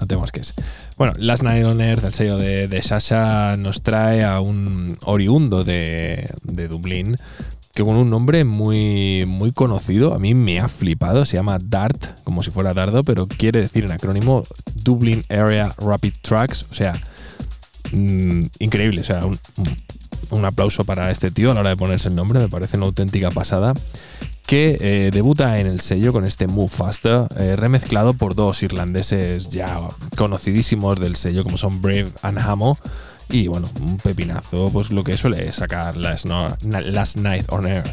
No 0.00 0.06
tenemos 0.06 0.30
que 0.32 0.40
es. 0.40 0.54
Bueno, 0.96 1.12
Last 1.16 1.42
Night 1.42 1.64
on 1.64 1.80
Air 1.80 2.00
del 2.00 2.14
sello 2.14 2.38
de, 2.38 2.68
de 2.68 2.82
Sasha 2.82 3.56
nos 3.56 3.82
trae 3.82 4.22
a 4.24 4.40
un 4.40 4.96
oriundo 5.02 5.64
de, 5.64 6.28
de 6.44 6.68
Dublín 6.68 7.16
que 7.74 7.84
con 7.84 7.96
un 7.96 8.10
nombre 8.10 8.44
muy, 8.44 9.24
muy 9.26 9.52
conocido, 9.52 10.12
a 10.12 10.18
mí 10.18 10.34
me 10.34 10.58
ha 10.60 10.68
flipado, 10.68 11.24
se 11.24 11.36
llama 11.36 11.58
DART, 11.62 12.22
como 12.24 12.42
si 12.42 12.50
fuera 12.50 12.74
dardo, 12.74 13.04
pero 13.04 13.28
quiere 13.28 13.60
decir 13.60 13.84
en 13.84 13.92
acrónimo 13.92 14.44
Dublin 14.82 15.24
Area 15.28 15.72
Rapid 15.78 16.14
Tracks, 16.20 16.66
o 16.70 16.74
sea, 16.74 17.00
mm, 17.92 18.40
increíble, 18.60 19.00
o 19.00 19.04
sea, 19.04 19.24
un, 19.26 19.38
un- 20.30 20.44
aplauso 20.44 20.84
para 20.84 21.10
este 21.10 21.30
tío 21.30 21.50
a 21.50 21.54
la 21.54 21.60
hora 21.60 21.70
de 21.70 21.76
ponerse 21.76 22.08
el 22.08 22.14
nombre, 22.14 22.38
me 22.40 22.48
parece 22.48 22.76
una 22.76 22.86
auténtica 22.86 23.30
pasada. 23.30 23.74
Que 24.46 24.78
eh, 24.80 25.10
debuta 25.12 25.60
en 25.60 25.68
el 25.68 25.80
sello 25.80 26.12
con 26.12 26.24
este 26.24 26.48
Move 26.48 26.68
Faster, 26.68 27.28
eh, 27.38 27.54
remezclado 27.56 28.14
por 28.14 28.34
dos 28.34 28.62
irlandeses 28.64 29.48
ya 29.50 29.78
conocidísimos 30.16 30.98
del 30.98 31.14
sello, 31.14 31.44
como 31.44 31.56
son 31.56 31.80
Brave 31.80 32.08
and 32.22 32.38
Hamo. 32.38 32.76
Y 33.28 33.46
bueno, 33.46 33.70
un 33.80 33.98
pepinazo, 33.98 34.70
pues 34.72 34.90
lo 34.90 35.04
que 35.04 35.16
suele 35.16 35.52
sacar 35.52 35.96
Last, 35.96 36.24
No- 36.26 36.48
Last 36.64 37.16
Night 37.18 37.44
on 37.50 37.64
Air. 37.66 37.84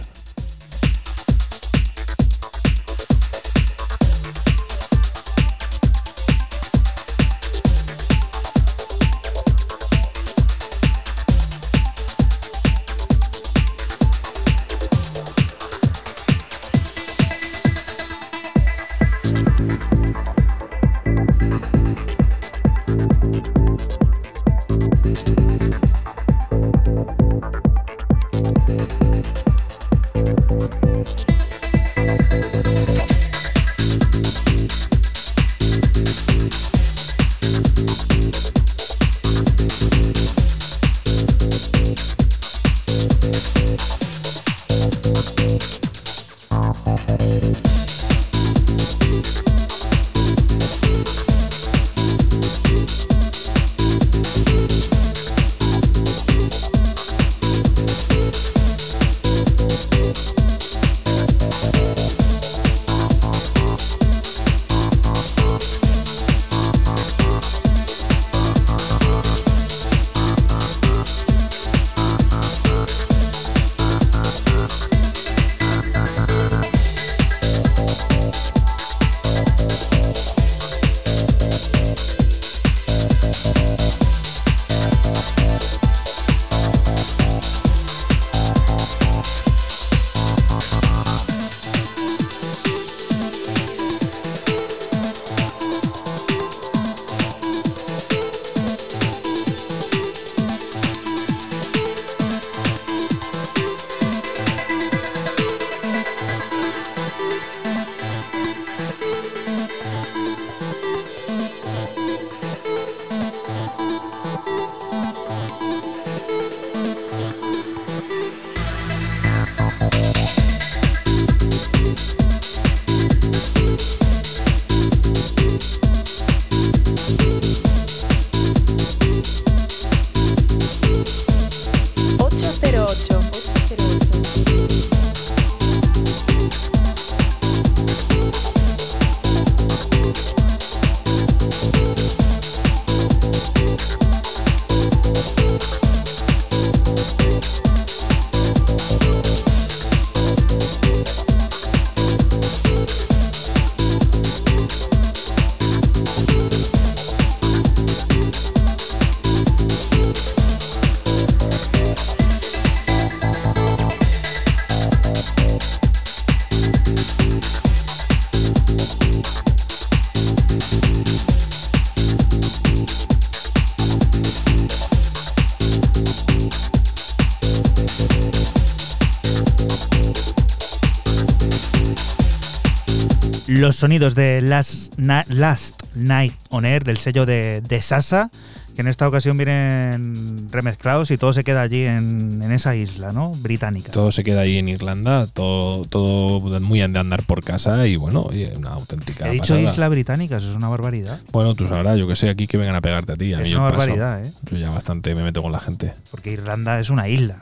Los 183.67 183.75
sonidos 183.75 184.15
de 184.15 184.39
Last, 184.39 184.93
Na- 184.97 185.25
Last 185.27 185.83
Night 185.93 186.33
on 186.51 186.63
Air 186.63 186.85
del 186.85 186.99
sello 186.99 187.25
de, 187.25 187.61
de 187.67 187.81
Sasa, 187.81 188.29
que 188.75 188.79
en 188.79 188.87
esta 188.87 189.05
ocasión 189.05 189.35
vienen 189.37 190.47
remezclados 190.49 191.11
y 191.11 191.17
todo 191.17 191.33
se 191.33 191.43
queda 191.43 191.63
allí 191.63 191.83
en, 191.83 192.41
en 192.41 192.53
esa 192.53 192.77
isla, 192.77 193.11
¿no? 193.11 193.31
Británica. 193.33 193.91
Todo 193.91 194.09
se 194.13 194.23
queda 194.23 194.39
ahí 194.39 194.57
en 194.57 194.69
Irlanda, 194.69 195.27
todo, 195.27 195.83
todo 195.83 196.61
muy 196.61 196.79
de 196.79 196.97
andar 196.97 197.23
por 197.23 197.43
casa 197.43 197.85
y 197.87 197.97
bueno, 197.97 198.21
oye, 198.21 198.53
una 198.55 198.69
auténtica 198.69 199.27
He 199.27 199.31
dicho 199.31 199.55
pasada. 199.55 199.61
isla 199.73 199.89
británica, 199.89 200.37
eso 200.37 200.49
es 200.49 200.55
una 200.55 200.69
barbaridad. 200.69 201.19
Bueno, 201.33 201.53
tú 201.53 201.67
sabrás, 201.67 201.97
yo 201.99 202.07
que 202.07 202.15
sé, 202.15 202.29
aquí 202.29 202.47
que 202.47 202.55
vengan 202.55 202.75
a 202.75 202.79
pegarte 202.81 203.11
a 203.11 203.15
ti. 203.17 203.33
A 203.33 203.41
Es 203.41 203.51
una 203.51 203.63
paso. 203.67 203.79
barbaridad, 203.79 204.23
¿eh? 204.25 204.31
Yo 204.49 204.55
ya 204.55 204.69
bastante 204.69 205.13
me 205.13 205.23
meto 205.23 205.41
con 205.43 205.51
la 205.51 205.59
gente. 205.59 205.93
Porque 206.09 206.31
Irlanda 206.31 206.79
es 206.79 206.89
una 206.89 207.09
isla, 207.09 207.39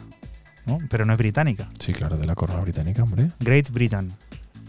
¿no? 0.65 0.79
Pero 0.89 1.05
no 1.05 1.13
es 1.13 1.19
británica. 1.19 1.69
Sí, 1.79 1.93
claro, 1.93 2.17
de 2.17 2.25
la 2.25 2.33
corona 2.33 2.61
británica, 2.61 3.03
hombre. 3.03 3.29
Great 3.41 3.69
Britain. 3.69 4.11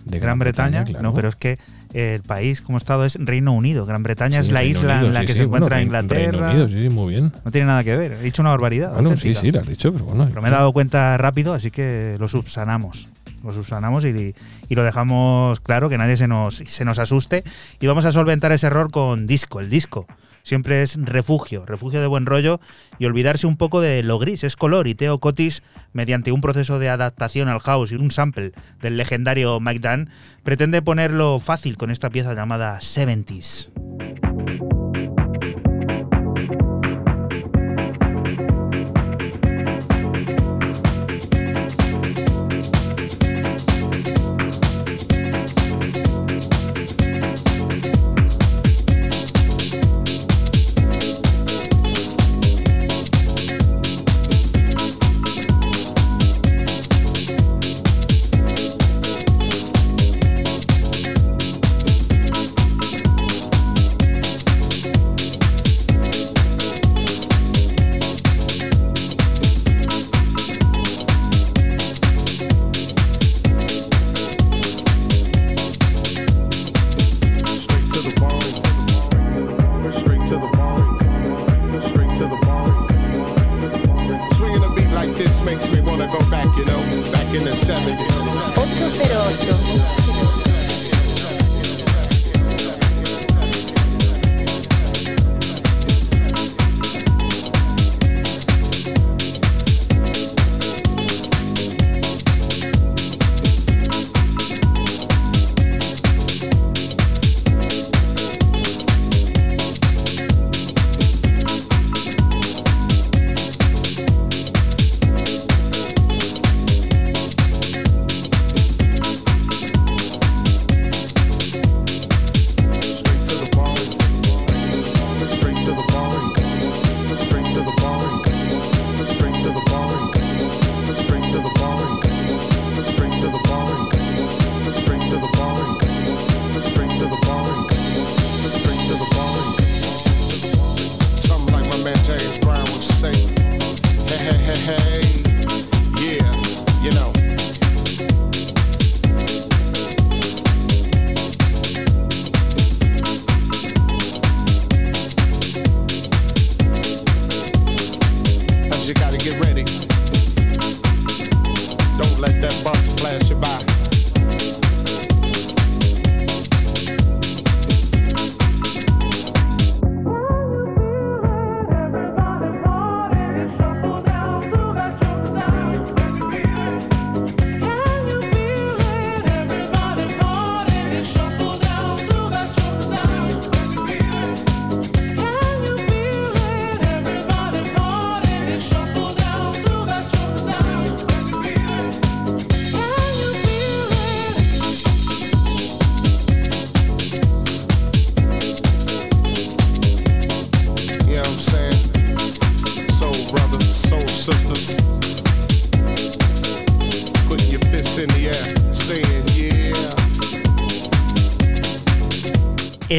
De 0.07 0.19
Gran, 0.21 0.39
Bretaña, 0.39 0.85
claro. 0.85 1.03
no, 1.03 1.15
pero 1.15 1.29
es 1.29 1.37
que 1.37 1.59
el 1.93 2.23
país 2.23 2.61
como 2.63 2.79
estado 2.79 3.05
es 3.05 3.17
Reino 3.21 3.53
Unido. 3.53 3.85
Gran 3.87 4.03
Bretaña 4.03 4.41
Sí, 4.41 4.49
es 4.49 4.53
la 4.53 4.61
Reino 4.61 4.79
isla 4.81 4.93
Unido, 4.95 5.07
en 5.09 5.15
la 5.15 5.21
sí, 5.21 5.27
que 5.27 5.33
sí, 5.33 5.39
se 5.39 5.45
encuentra 5.45 5.83
Inglaterra. 5.83 6.53
Reino 6.53 6.65
Unido, 6.65 6.69
sí, 6.69 6.89
muy 6.89 7.11
bien. 7.13 7.33
No 7.45 7.51
tiene 7.51 7.67
nada 7.67 7.83
que 7.85 7.97
ver. 7.97 8.13
He 8.13 8.23
dicho 8.23 8.41
una 8.41 8.51
barbaridad. 8.51 8.93
Bueno, 8.95 9.17
sí, 9.17 9.35
sí, 9.35 9.51
lo 9.51 9.61
has 9.61 9.67
dicho, 9.67 9.93
pero 9.93 10.05
bueno. 10.05 10.27
Pero 10.29 10.43
me 10.43 10.49
he 10.49 10.53
dado 10.53 10.73
cuenta 10.73 11.17
rápido, 11.19 11.55
así 11.55 11.71
que 11.71 12.17
lo 12.19 12.29
subsanamos. 12.29 13.09
Lo 13.47 13.53
subsanamos 13.53 14.05
y, 14.05 14.35
lo 14.69 14.83
dejamos 14.83 15.61
claro, 15.61 15.89
que 15.89 15.97
nadie 15.97 16.17
se 16.17 16.27
nos, 16.27 16.57
se 16.57 16.85
nos 16.85 16.99
asuste. 16.99 17.45
Y 17.81 17.87
vamos 17.87 18.05
a 18.05 18.13
solventar 18.13 18.51
ese 18.53 18.67
error 18.67 18.91
con 18.91 19.27
disco. 19.27 19.61
El 19.61 19.71
disco 19.71 20.07
siempre 20.47 20.83
es 20.83 20.97
refugio, 21.01 21.65
refugio 21.67 22.01
de 22.01 22.07
buen 22.07 22.25
rollo 22.25 22.61
y 22.99 23.07
olvidarse 23.07 23.47
un 23.47 23.57
poco 23.57 23.81
de 23.81 24.03
lo 24.03 24.19
gris, 24.19 24.45
es 24.45 24.57
color. 24.57 24.87
Y 24.87 24.95
Teo 24.95 25.19
Cotis, 25.19 25.63
mediante 25.93 26.33
un 26.33 26.41
proceso 26.41 26.79
de 26.79 26.89
adaptación 26.89 27.49
al 27.49 27.61
house 27.61 27.93
y 27.93 27.97
un 27.97 28.11
sample 28.11 28.53
del 28.81 28.97
legendario 28.97 29.61
Mike 29.61 29.89
Dunn, 29.89 30.11
pretende 30.43 30.83
ponerlo 30.83 31.39
fácil 31.39 31.77
con 31.77 31.91
esta 31.91 32.11
pieza 32.11 32.35
llamada 32.35 32.79
70s. 32.79 34.26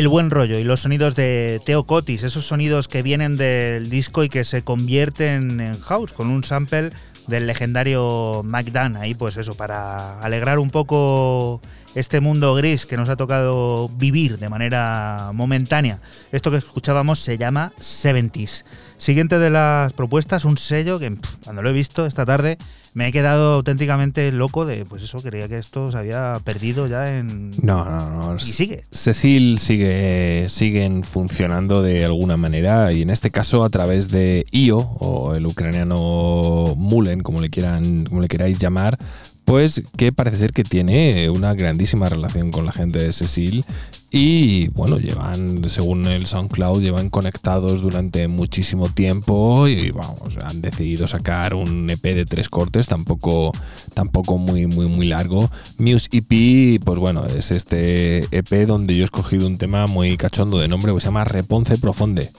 Buen 0.07 0.31
rollo 0.31 0.57
y 0.57 0.63
los 0.63 0.81
sonidos 0.81 1.15
de 1.15 1.61
Teo 1.65 1.85
Cotis, 1.85 2.23
esos 2.23 2.45
sonidos 2.45 2.87
que 2.87 3.03
vienen 3.03 3.35
del 3.35 3.89
disco 3.89 4.23
y 4.23 4.29
que 4.29 4.45
se 4.45 4.63
convierten 4.63 5.59
en 5.59 5.79
house 5.81 6.13
con 6.13 6.27
un 6.27 6.45
sample 6.45 6.91
del 7.27 7.45
legendario 7.45 8.41
Dunn 8.43 8.95
ahí 8.95 9.15
pues 9.15 9.35
eso 9.35 9.55
para 9.55 10.19
alegrar 10.21 10.59
un 10.59 10.69
poco 10.69 11.61
este 11.93 12.21
mundo 12.21 12.53
gris 12.55 12.85
que 12.85 12.95
nos 12.95 13.09
ha 13.09 13.17
tocado 13.17 13.89
vivir 13.89 14.37
de 14.37 14.49
manera 14.49 15.31
momentánea. 15.33 15.99
Esto 16.31 16.51
que 16.51 16.57
escuchábamos 16.57 17.19
se 17.19 17.37
llama 17.37 17.73
70s. 17.79 18.63
Siguiente 18.97 19.39
de 19.39 19.49
las 19.49 19.93
propuestas, 19.93 20.45
un 20.45 20.57
sello 20.57 20.99
que 20.99 21.17
cuando 21.43 21.61
lo 21.61 21.69
he 21.69 21.73
visto 21.73 22.05
esta 22.05 22.25
tarde 22.25 22.57
me 22.97 23.09
he 23.09 23.11
quedado 23.11 23.53
auténticamente 23.53 24.31
loco 24.31 24.65
de, 24.65 24.83
pues 24.83 25.03
eso, 25.03 25.19
creía 25.19 25.47
que 25.47 25.59
esto 25.59 25.91
se 25.91 25.99
había 25.99 26.41
perdido 26.43 26.87
ya 26.87 27.19
en... 27.19 27.51
No, 27.61 27.85
no, 27.85 28.09
no. 28.09 28.35
Y 28.37 28.39
sigue. 28.39 28.85
Cecil 28.91 29.59
sigue, 29.59 30.47
siguen 30.49 31.03
funcionando 31.03 31.83
de 31.83 32.03
alguna 32.05 32.37
manera 32.37 32.91
y 32.91 33.03
en 33.03 33.11
este 33.11 33.29
caso 33.29 33.63
a 33.63 33.69
través 33.69 34.09
de 34.09 34.47
IO 34.49 34.79
o 34.79 35.35
el 35.35 35.45
ucraniano 35.45 36.73
Mulen, 36.75 37.21
como 37.21 37.39
le 37.39 37.51
quieran, 37.51 38.05
como 38.05 38.19
le 38.19 38.27
queráis 38.27 38.57
llamar, 38.57 38.97
pues 39.45 39.83
que 39.95 40.11
parece 40.11 40.37
ser 40.37 40.51
que 40.51 40.63
tiene 40.63 41.29
una 41.29 41.53
grandísima 41.53 42.09
relación 42.09 42.49
con 42.49 42.65
la 42.65 42.71
gente 42.71 42.97
de 42.97 43.13
Cecil 43.13 43.63
Y 44.09 44.69
bueno, 44.69 44.99
llevan, 44.99 45.69
según 45.69 46.05
el 46.05 46.27
SoundCloud, 46.27 46.81
llevan 46.81 47.09
conectados 47.09 47.81
durante 47.81 48.29
muchísimo 48.29 48.87
tiempo 48.87 49.67
y 49.67 49.91
vamos, 49.91 50.37
han 50.41 50.61
decidido 50.61 51.07
sacar 51.09 51.53
un 51.53 51.89
EP 51.89 52.01
de 52.01 52.25
tres 52.25 52.47
cortes, 52.47 52.87
tampoco, 52.87 53.51
tampoco 53.93 54.37
muy, 54.37 54.65
muy, 54.65 54.87
muy 54.87 55.07
largo. 55.07 55.51
Muse 55.77 56.07
EP, 56.13 56.81
pues 56.83 56.99
bueno, 56.99 57.25
es 57.25 57.51
este 57.51 58.19
EP 58.31 58.65
donde 58.65 58.95
yo 58.95 59.01
he 59.01 59.05
escogido 59.05 59.45
un 59.45 59.57
tema 59.57 59.87
muy 59.87 60.15
cachondo 60.15 60.57
de 60.57 60.69
nombre 60.69 60.93
que 60.93 61.01
se 61.01 61.07
llama 61.07 61.25
Reponce 61.25 61.77
Profonde. 61.77 62.31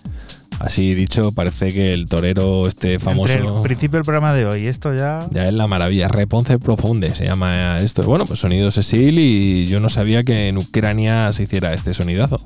Así 0.60 0.94
dicho, 0.94 1.32
parece 1.32 1.72
que 1.72 1.94
el 1.94 2.08
torero 2.08 2.66
este 2.66 2.98
famoso. 2.98 3.32
Entre 3.32 3.48
el 3.48 3.62
principio 3.62 3.98
del 3.98 4.04
programa 4.04 4.34
de 4.34 4.46
hoy, 4.46 4.66
esto 4.66 4.94
ya. 4.94 5.26
Ya 5.30 5.46
es 5.46 5.54
la 5.54 5.66
maravilla. 5.66 6.08
Reponce 6.08 6.58
Profunde 6.58 7.14
se 7.14 7.24
llama 7.26 7.78
esto. 7.78 8.02
Bueno, 8.02 8.24
pues 8.24 8.40
sonido 8.40 8.70
Cecil 8.70 9.18
y 9.18 9.66
yo 9.66 9.78
no 9.80 9.88
sabía 9.88 10.24
que 10.24 10.48
en 10.48 10.58
Ucrania 10.58 11.32
se 11.32 11.44
hiciera 11.44 11.72
este 11.72 11.94
sonidazo. 11.94 12.40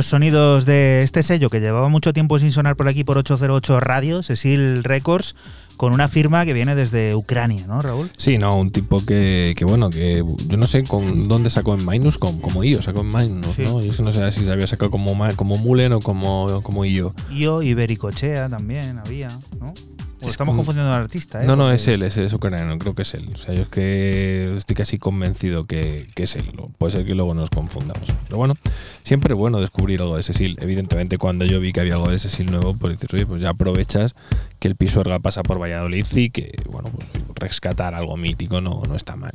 Los 0.00 0.06
sonidos 0.06 0.64
de 0.64 1.02
este 1.02 1.22
sello 1.22 1.50
que 1.50 1.60
llevaba 1.60 1.90
mucho 1.90 2.14
tiempo 2.14 2.38
sin 2.38 2.52
sonar 2.52 2.74
por 2.74 2.88
aquí 2.88 3.04
por 3.04 3.18
808 3.18 3.80
Radio, 3.80 4.22
Cecil 4.22 4.82
Records, 4.82 5.36
con 5.76 5.92
una 5.92 6.08
firma 6.08 6.46
que 6.46 6.54
viene 6.54 6.74
desde 6.74 7.14
Ucrania, 7.14 7.66
¿no, 7.66 7.82
Raúl? 7.82 8.08
Sí, 8.16 8.38
no, 8.38 8.56
un 8.56 8.70
tipo 8.70 9.04
que, 9.04 9.52
que 9.58 9.66
bueno, 9.66 9.90
que 9.90 10.24
yo 10.48 10.56
no 10.56 10.66
sé 10.66 10.84
con 10.84 11.28
dónde 11.28 11.50
sacó 11.50 11.74
en 11.74 11.84
Minus, 11.84 12.16
como, 12.16 12.40
como 12.40 12.64
IO, 12.64 12.80
sacó 12.80 13.02
en 13.02 13.08
Minus, 13.08 13.56
Sí. 13.56 13.62
¿no? 13.66 13.82
Yo 13.82 13.90
es 13.90 13.98
que 13.98 14.02
no 14.02 14.10
sé 14.10 14.32
si 14.32 14.42
se 14.42 14.50
había 14.50 14.66
sacado 14.66 14.90
como, 14.90 15.14
como 15.36 15.58
Mulen 15.58 15.92
o 15.92 16.00
como, 16.00 16.62
como 16.62 16.86
IO. 16.86 17.14
Yo, 17.30 17.60
Ibericochea 17.60 18.48
también 18.48 18.98
había, 19.04 19.28
¿no? 19.60 19.74
O 20.22 20.26
Es 20.26 20.32
estamos 20.32 20.54
confundiendo 20.54 20.92
al 20.92 21.02
artista, 21.02 21.42
¿eh? 21.42 21.46
No, 21.46 21.56
no, 21.56 21.72
es 21.72 21.88
él, 21.88 22.02
es, 22.02 22.16
es 22.16 22.32
ucraniano, 22.32 22.78
creo 22.78 22.94
que 22.94 23.02
es 23.02 23.14
él. 23.14 23.28
O 23.32 23.36
sea, 23.36 23.54
yo 23.54 23.62
es 23.62 23.68
que 23.68 24.54
estoy 24.56 24.76
casi 24.76 24.98
convencido 24.98 25.64
que, 25.64 26.08
que 26.14 26.24
es 26.24 26.36
él. 26.36 26.52
Puede 26.78 26.92
ser 26.92 27.06
que 27.06 27.14
luego 27.14 27.34
nos 27.34 27.50
confundamos. 27.50 28.12
Pero 28.24 28.36
bueno, 28.36 28.54
siempre 29.02 29.34
es 29.34 29.38
bueno 29.38 29.60
descubrir 29.60 30.02
algo 30.02 30.16
de 30.16 30.22
Cecil. 30.22 30.58
Evidentemente, 30.60 31.18
cuando 31.18 31.44
yo 31.44 31.60
vi 31.60 31.72
que 31.72 31.80
había 31.80 31.94
algo 31.94 32.10
de 32.10 32.18
Cecil 32.18 32.50
nuevo, 32.50 32.74
pues 32.74 32.94
dices, 32.94 33.12
oye, 33.14 33.26
pues 33.26 33.40
ya 33.40 33.50
aprovechas 33.50 34.14
que 34.58 34.68
el 34.68 34.76
Pisuerga 34.76 35.18
pasa 35.20 35.42
por 35.42 35.60
Valladolid 35.60 36.06
y 36.14 36.30
que, 36.30 36.52
bueno, 36.70 36.90
pues 36.90 37.08
rescatar 37.36 37.94
algo 37.94 38.16
mítico 38.16 38.60
no, 38.60 38.82
no 38.86 38.94
está 38.94 39.16
mal. 39.16 39.32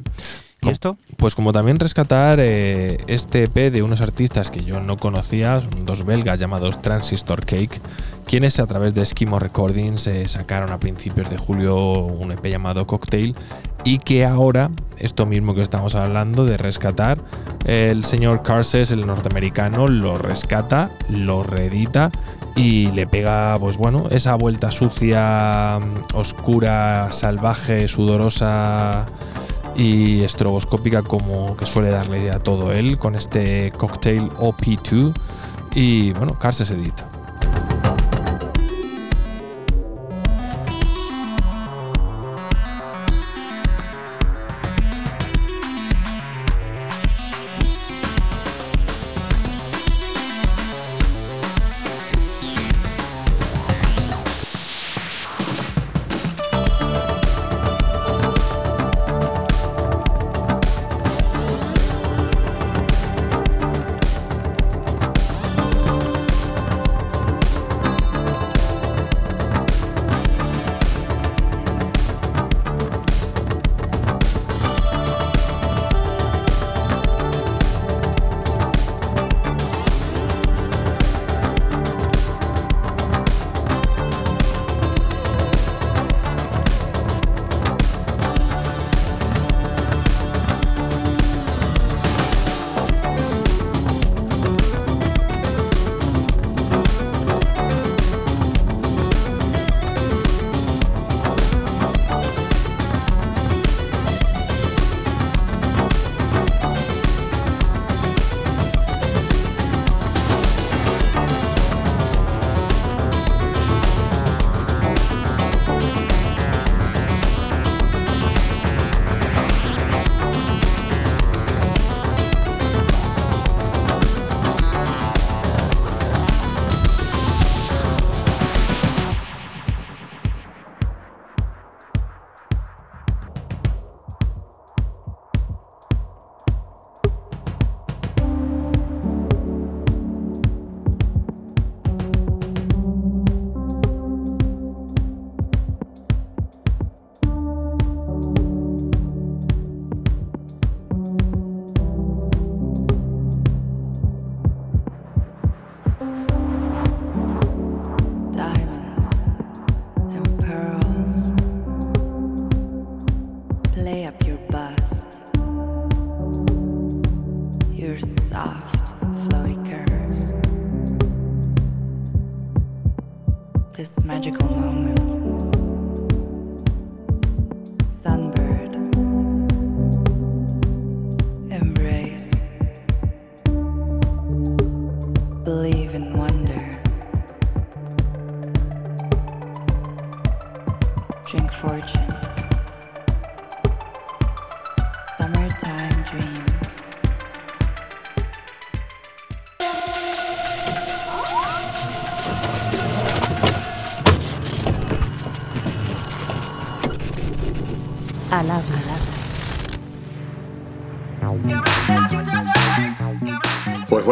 ¿Y 0.65 0.69
esto? 0.69 0.97
Pues 1.17 1.35
como 1.35 1.51
también 1.51 1.79
rescatar 1.79 2.39
eh, 2.41 2.97
este 3.07 3.43
EP 3.43 3.71
de 3.71 3.83
unos 3.83 4.01
artistas 4.01 4.49
que 4.49 4.63
yo 4.63 4.79
no 4.79 4.97
conocía, 4.97 5.61
son 5.61 5.85
dos 5.85 6.05
belgas 6.05 6.39
llamados 6.39 6.81
Transistor 6.81 7.45
Cake, 7.45 7.79
quienes 8.25 8.59
a 8.59 8.67
través 8.67 8.93
de 8.93 9.01
Eskimo 9.01 9.39
Recordings 9.39 10.07
eh, 10.07 10.27
sacaron 10.27 10.71
a 10.71 10.79
principios 10.79 11.29
de 11.29 11.37
julio 11.37 11.77
un 11.77 12.31
EP 12.31 12.45
llamado 12.47 12.87
Cocktail 12.87 13.35
y 13.83 13.99
que 13.99 14.25
ahora, 14.25 14.71
esto 14.97 15.25
mismo 15.25 15.53
que 15.53 15.61
estamos 15.61 15.95
hablando 15.95 16.45
de 16.45 16.57
rescatar, 16.57 17.19
el 17.65 18.03
señor 18.03 18.41
Carses, 18.41 18.91
el 18.91 19.05
norteamericano, 19.05 19.87
lo 19.87 20.17
rescata, 20.17 20.89
lo 21.07 21.43
reedita 21.43 22.11
y 22.55 22.91
le 22.91 23.05
pega, 23.05 23.57
pues 23.59 23.77
bueno, 23.77 24.07
esa 24.09 24.35
vuelta 24.35 24.71
sucia, 24.71 25.79
mm, 25.79 26.15
oscura, 26.15 27.11
salvaje, 27.11 27.87
sudorosa 27.87 29.07
y 29.75 30.23
estroboscópica 30.23 31.01
como 31.01 31.57
que 31.57 31.65
suele 31.65 31.89
darle 31.89 32.31
a 32.31 32.39
todo 32.39 32.71
él 32.71 32.97
con 32.97 33.15
este 33.15 33.71
cocktail 33.77 34.29
OP2 34.39 35.13
y 35.73 36.13
bueno, 36.13 36.39
Carses 36.39 36.71
edita. 36.71 37.09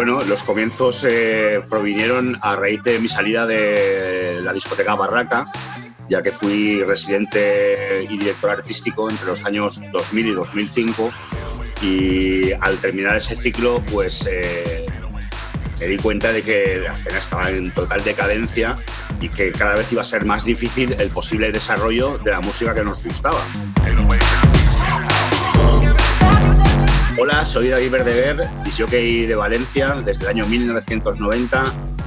Bueno, 0.06 0.22
los 0.26 0.44
comienzos 0.44 1.06
eh, 1.08 1.62
provinieron 1.70 2.38
a 2.42 2.58
raíz 2.58 2.84
de 2.84 3.00
mi 3.00 3.08
salida 3.08 3.48
de 3.48 4.42
la 4.44 4.52
discoteca 4.52 4.96
Barraca, 4.96 5.50
ya 6.10 6.22
que 6.22 6.34
fui 6.34 6.84
residente 6.84 8.06
y 8.10 8.18
director 8.18 8.50
artístico 8.50 9.10
entre 9.10 9.28
los 9.28 9.46
años 9.46 9.82
2000 9.94 10.28
y 10.28 10.32
2005. 10.34 11.10
Y 11.84 12.52
al 12.52 12.80
terminar 12.80 13.16
ese 13.16 13.38
ciclo, 13.38 13.82
pues 13.94 14.28
eh, 14.30 14.86
me 15.80 15.86
di 15.86 15.96
cuenta 15.96 16.34
de 16.34 16.42
que 16.42 16.82
la 16.84 16.92
escena 16.92 17.20
estaba 17.20 17.50
en 17.50 17.72
total 17.72 18.04
decadencia 18.04 18.76
y 19.22 19.30
que 19.30 19.54
cada 19.54 19.76
vez 19.76 19.90
iba 19.94 20.02
a 20.02 20.06
ser 20.06 20.26
más 20.26 20.44
difícil 20.44 20.94
el 21.00 21.12
posible 21.12 21.50
desarrollo 21.54 22.18
de 22.18 22.32
la 22.32 22.42
música 22.42 22.76
que 22.76 22.84
nos 22.84 23.06
gustaba. 23.06 23.40
Hola, 27.16 27.46
soy 27.46 27.70
David 27.70 27.92
Verdeguer, 27.92 28.50
disjockey 28.64 29.28
de 29.28 29.36
Valencia 29.36 29.96
desde 30.04 30.24
el 30.24 30.30
año 30.30 30.48
1990, 30.48 31.64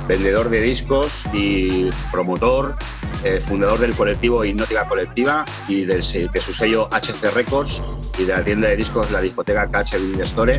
vendedor 0.08 0.48
de 0.48 0.60
discos 0.60 1.26
y 1.32 1.90
promotor, 2.10 2.74
eh, 3.22 3.40
fundador 3.40 3.78
del 3.78 3.94
colectivo 3.94 4.44
Hipnótica 4.44 4.84
Colectiva 4.88 5.44
y 5.68 5.84
del, 5.84 6.00
de 6.00 6.40
su 6.40 6.52
sello 6.52 6.88
HC 6.90 7.30
Records 7.34 7.82
y 8.18 8.24
de 8.24 8.32
la 8.32 8.42
tienda 8.42 8.68
de 8.68 8.76
discos 8.76 9.12
la 9.12 9.20
discoteca 9.20 9.68
KH 9.68 9.94
Store. 10.22 10.56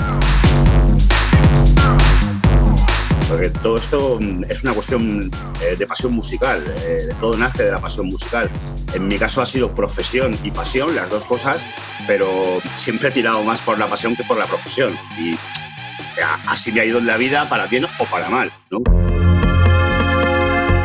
Porque 3.28 3.50
todo 3.50 3.78
esto 3.78 4.20
mm, 4.22 4.44
es 4.50 4.64
una 4.64 4.74
cuestión 4.74 5.30
eh, 5.62 5.76
de 5.76 5.86
pasión 5.86 6.14
musical, 6.14 6.64
eh, 6.86 7.10
todo 7.20 7.38
nace 7.38 7.64
de 7.64 7.72
la 7.72 7.80
pasión 7.80 8.08
musical. 8.08 8.50
En 8.94 9.08
mi 9.08 9.18
caso 9.18 9.42
ha 9.42 9.46
sido 9.46 9.74
profesión 9.76 10.36
y 10.44 10.52
pasión, 10.52 10.96
las 10.96 11.10
dos 11.10 11.26
cosas, 11.26 11.62
pero 12.08 12.28
siempre 12.76 13.10
he 13.10 13.12
tirado 13.12 13.44
más 13.44 13.62
por 13.62 13.78
la 13.78 13.88
pasión 13.88 14.16
que 14.16 14.24
por 14.24 14.38
la 14.38 14.46
profesión. 14.46 14.94
Y 15.20 15.36
así 16.48 16.72
me 16.72 16.82
ha 16.82 16.86
ido 16.86 17.00
en 17.00 17.08
la 17.08 17.18
vida, 17.18 17.48
para 17.50 17.68
bien 17.68 17.86
o 17.86 18.06
para 18.06 18.30
mal. 18.30 18.52
¿no? 18.72 18.80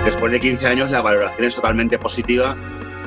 Después 0.05 0.33
de 0.33 0.41
15 0.41 0.67
años 0.67 0.91
la 0.91 1.01
valoración 1.01 1.47
es 1.47 1.55
totalmente 1.55 1.99
positiva, 1.99 2.57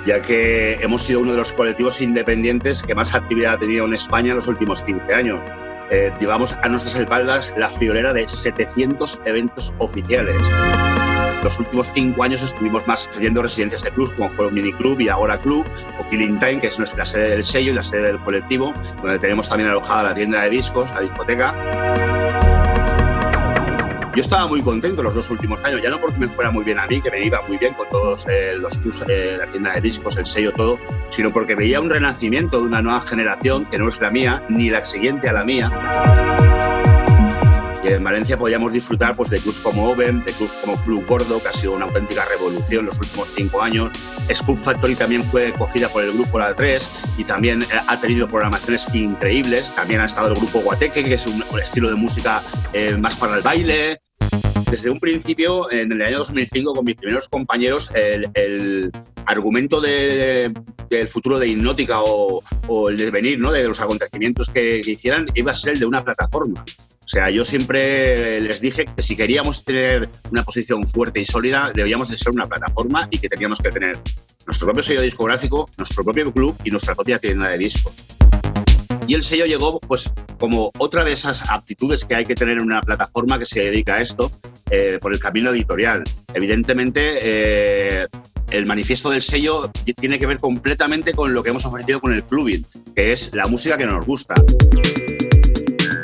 ya 0.05 0.21
que 0.21 0.75
hemos 0.75 1.01
sido 1.01 1.19
uno 1.19 1.33
de 1.33 1.39
los 1.39 1.51
colectivos 1.51 2.01
independientes 2.01 2.83
que 2.83 2.95
más 2.95 3.13
actividad 3.13 3.55
ha 3.55 3.59
tenido 3.59 3.85
en 3.85 3.93
España 3.93 4.29
en 4.29 4.35
los 4.35 4.47
últimos 4.47 4.81
15 4.81 5.13
años. 5.13 5.45
Eh, 5.91 6.11
llevamos 6.19 6.57
a 6.61 6.67
nuestras 6.67 6.95
espaldas 6.95 7.53
la 7.57 7.69
friolera 7.69 8.13
de 8.13 8.27
700 8.27 9.21
eventos 9.25 9.73
oficiales. 9.79 10.35
Los 11.43 11.59
últimos 11.59 11.87
cinco 11.93 12.23
años 12.23 12.41
estuvimos 12.41 12.87
más 12.87 13.07
haciendo 13.07 13.43
residencias 13.43 13.83
de 13.83 13.91
clubs 13.91 14.11
como 14.13 14.29
fue 14.31 14.49
Mini 14.51 14.73
Club 14.73 14.99
y 14.99 15.09
ahora 15.09 15.37
Club, 15.37 15.63
o 15.99 16.09
Killing 16.09 16.39
Time, 16.39 16.59
que 16.59 16.67
es 16.67 16.79
nuestra 16.79 17.05
sede 17.05 17.29
del 17.29 17.43
sello 17.43 17.71
y 17.71 17.75
la 17.75 17.83
sede 17.83 18.07
del 18.07 18.19
colectivo, 18.23 18.73
donde 19.03 19.19
tenemos 19.19 19.47
también 19.47 19.69
alojada 19.69 20.03
la 20.03 20.15
tienda 20.15 20.41
de 20.41 20.49
discos, 20.49 20.89
la 20.91 21.01
discoteca. 21.01 22.44
Yo 24.15 24.21
estaba 24.21 24.47
muy 24.47 24.61
contento 24.61 25.03
los 25.03 25.13
dos 25.13 25.29
últimos 25.29 25.61
años, 25.65 25.81
ya 25.83 25.89
no 25.89 25.99
porque 25.99 26.17
me 26.17 26.29
fuera 26.29 26.49
muy 26.49 26.63
bien 26.63 26.79
a 26.79 26.87
mí, 26.87 27.01
que 27.01 27.11
me 27.11 27.25
iba 27.25 27.41
muy 27.49 27.57
bien 27.57 27.73
con 27.73 27.89
todos 27.89 28.25
eh, 28.29 28.53
los 28.57 28.77
clubs, 28.77 29.03
eh, 29.09 29.35
la 29.37 29.49
tienda 29.49 29.73
de 29.73 29.81
discos, 29.81 30.15
el 30.15 30.25
sello, 30.25 30.53
todo, 30.53 30.79
sino 31.09 31.33
porque 31.33 31.53
veía 31.53 31.81
un 31.81 31.89
renacimiento 31.89 32.59
de 32.59 32.63
una 32.63 32.81
nueva 32.81 33.01
generación 33.01 33.65
que 33.65 33.77
no 33.77 33.89
es 33.89 33.99
la 33.99 34.09
mía, 34.11 34.41
ni 34.47 34.69
la 34.69 34.85
siguiente 34.85 35.27
a 35.27 35.33
la 35.33 35.43
mía. 35.43 35.67
Y 37.83 37.89
en 37.89 38.03
Valencia 38.05 38.37
podíamos 38.37 38.71
disfrutar 38.71 39.15
pues, 39.17 39.29
de 39.29 39.37
clubs 39.37 39.59
como 39.59 39.89
Oven, 39.89 40.23
de 40.23 40.31
clubs 40.31 40.53
como 40.61 40.81
Club 40.83 41.05
Gordo, 41.05 41.41
que 41.41 41.49
ha 41.49 41.53
sido 41.53 41.73
una 41.73 41.85
auténtica 41.85 42.23
revolución 42.25 42.85
los 42.85 42.97
últimos 42.97 43.27
cinco 43.35 43.61
años. 43.61 43.91
Spoon 44.33 44.57
Factory 44.57 44.95
también 44.95 45.23
fue 45.25 45.51
cogida 45.51 45.89
por 45.89 46.03
el 46.03 46.13
grupo 46.13 46.39
La 46.39 46.55
3 46.55 46.89
y 47.17 47.25
también 47.25 47.61
eh, 47.61 47.65
ha 47.87 47.99
tenido 47.99 48.27
programaciones 48.27 48.87
increíbles. 48.95 49.75
También 49.75 49.99
ha 49.99 50.05
estado 50.05 50.29
el 50.29 50.35
grupo 50.35 50.61
Guateque, 50.61 51.03
que 51.03 51.13
es 51.13 51.27
un 51.27 51.43
estilo 51.59 51.89
de 51.89 51.95
música 51.95 52.41
eh, 52.73 52.95
más 52.97 53.17
para 53.17 53.35
el 53.35 53.43
baile. 53.43 53.99
Desde 54.71 54.89
un 54.89 54.99
principio, 54.99 55.71
en 55.71 55.91
el 55.91 56.01
año 56.01 56.17
2005, 56.19 56.73
con 56.75 56.85
mis 56.85 56.95
primeros 56.95 57.29
compañeros, 57.29 57.91
el, 57.95 58.27
el 58.33 58.91
argumento 59.25 59.79
de- 59.79 60.51
del 60.89 61.07
futuro 61.07 61.39
de 61.39 61.47
Hipnótica 61.47 62.01
o, 62.01 62.41
o 62.67 62.89
el 62.89 62.97
devenir 62.97 63.39
¿no? 63.39 63.51
de 63.51 63.63
los 63.67 63.79
acontecimientos 63.81 64.49
que, 64.49 64.81
que 64.83 64.91
hicieran 64.91 65.25
iba 65.33 65.51
a 65.51 65.55
ser 65.55 65.73
el 65.73 65.79
de 65.79 65.85
una 65.85 66.03
plataforma. 66.03 66.63
O 66.63 67.07
sea, 67.07 67.29
yo 67.29 67.45
siempre 67.45 68.41
les 68.41 68.59
dije 68.61 68.85
que 68.85 69.01
si 69.03 69.15
queríamos 69.15 69.63
tener 69.63 70.09
una 70.31 70.43
posición 70.43 70.83
fuerte 70.87 71.19
y 71.21 71.25
sólida, 71.25 71.71
debíamos 71.73 72.09
de 72.09 72.17
ser 72.17 72.31
una 72.33 72.45
plataforma 72.45 73.07
y 73.11 73.19
que 73.19 73.29
teníamos 73.29 73.59
que 73.59 73.69
tener 73.71 73.97
nuestro 74.47 74.65
propio 74.67 74.83
sello 74.83 75.01
discográfico, 75.01 75.69
nuestro 75.77 76.03
propio 76.03 76.31
club 76.33 76.55
y 76.63 76.71
nuestra 76.71 76.93
propia 76.95 77.17
tienda 77.19 77.49
de 77.49 77.57
discos. 77.59 77.95
Y 79.07 79.13
el 79.13 79.23
sello 79.23 79.45
llegó 79.45 79.79
pues 79.79 80.11
como 80.39 80.71
otra 80.77 81.03
de 81.03 81.13
esas 81.13 81.49
aptitudes 81.49 82.05
que 82.05 82.15
hay 82.15 82.25
que 82.25 82.35
tener 82.35 82.57
en 82.57 82.63
una 82.63 82.81
plataforma 82.81 83.39
que 83.39 83.45
se 83.45 83.61
dedica 83.61 83.95
a 83.95 84.01
esto 84.01 84.31
eh, 84.71 84.97
por 85.01 85.13
el 85.13 85.19
camino 85.19 85.51
editorial. 85.51 86.03
Evidentemente, 86.33 87.19
eh, 87.21 88.07
el 88.51 88.65
manifiesto 88.65 89.09
del 89.09 89.21
sello 89.21 89.71
tiene 89.95 90.19
que 90.19 90.25
ver 90.25 90.39
completamente 90.39 91.13
con 91.13 91.33
lo 91.33 91.43
que 91.43 91.49
hemos 91.49 91.65
ofrecido 91.65 91.99
con 91.99 92.13
el 92.13 92.23
clubing, 92.23 92.65
que 92.95 93.11
es 93.11 93.33
la 93.33 93.47
música 93.47 93.77
que 93.77 93.85
nos 93.85 94.05
gusta. 94.05 94.35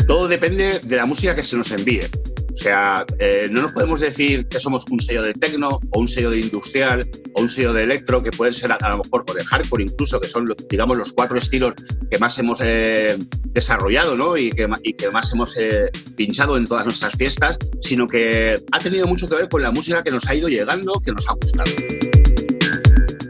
Todo 0.08 0.28
depende 0.28 0.80
de 0.80 0.96
la 0.96 1.06
música 1.06 1.36
que 1.36 1.44
se 1.44 1.58
nos 1.58 1.72
envíe. 1.72 2.02
O 2.54 2.58
sea, 2.58 3.06
eh, 3.20 3.48
no 3.50 3.62
nos 3.62 3.72
podemos 3.72 4.00
decir 4.00 4.48
que 4.48 4.60
somos 4.60 4.86
un 4.90 5.00
sello 5.00 5.24
de 5.24 5.34
techno 5.34 5.80
o 5.92 6.00
un 6.00 6.08
sello 6.08 6.32
de 6.32 6.40
industrial 6.40 7.10
o 7.34 7.42
un 7.42 7.50
sello 7.50 7.74
de 7.74 7.84
electro, 7.84 8.22
que 8.22 8.32
pueden 8.32 8.54
ser 8.54 8.72
a, 8.72 8.76
a 8.76 8.90
lo 8.90 8.98
mejor 9.00 9.24
o 9.28 9.34
de 9.34 9.44
hardcore 9.44 9.84
incluso, 9.84 10.20
que 10.20 10.28
son, 10.28 10.54
digamos, 10.70 10.98
los 10.98 11.14
cuatro 11.14 11.38
estilos 11.38 11.76
que 12.10 12.20
más 12.20 12.38
hemos 12.40 12.60
eh, 12.62 13.18
desarrollado 13.46 14.16
¿no? 14.18 14.38
y, 14.38 14.52
que, 14.52 14.68
y 14.84 14.94
que 14.94 15.10
más 15.12 15.32
hemos 15.34 15.58
eh, 15.58 15.90
pinchado 16.16 16.58
en 16.58 16.66
todas 16.66 16.86
nuestras 16.86 17.14
fiestas, 17.14 17.58
sino 17.82 18.08
que 18.08 18.56
ha 18.72 18.80
tenido 18.80 19.08
mucho 19.08 19.30
que 19.30 19.36
ver 19.36 19.50
con 19.50 19.62
la 19.62 19.72
música 19.72 20.04
que 20.04 20.12
nos 20.12 20.28
ha 20.28 20.36
ido 20.36 20.50
llegando, 20.50 21.00
que 21.00 21.12
nos 21.12 21.28
ha 21.30 21.34
gustado 21.34 21.72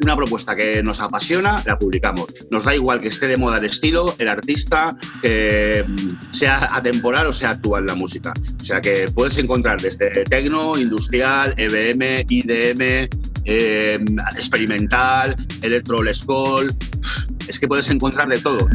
una 0.04 0.16
propuesta 0.16 0.56
que 0.56 0.82
nos 0.84 1.02
apasiona, 1.02 1.62
la 1.66 1.78
publicamos. 1.78 2.28
Nos 2.50 2.66
da 2.66 2.76
igual 2.76 3.00
que 3.00 3.08
esté 3.08 3.28
de 3.28 3.38
moda 3.38 3.58
el 3.58 3.66
estilo, 3.66 4.16
el 4.18 4.28
artista, 4.28 4.96
que 5.22 5.84
mm, 5.88 6.34
sea 6.34 6.76
atemporal 6.76 7.28
o 7.28 7.34
sea 7.34 7.52
actual 7.52 7.86
la 7.86 7.96
música. 7.96 8.34
O 8.60 8.64
sea 8.64 8.82
que 8.82 9.10
puedes 9.14 9.38
encontrar 9.38 9.82
desde 9.82 10.24
tecno, 10.26 10.78
industrial, 10.78 11.54
EBM, 11.58 12.26
IDM, 12.28 13.10
eh, 13.46 14.00
experimental, 14.36 15.36
electro. 15.62 16.02
Es 17.48 17.60
que 17.60 17.68
puedes 17.68 17.90
encontrar 17.90 18.28
de 18.28 18.38
todo. 18.38 18.68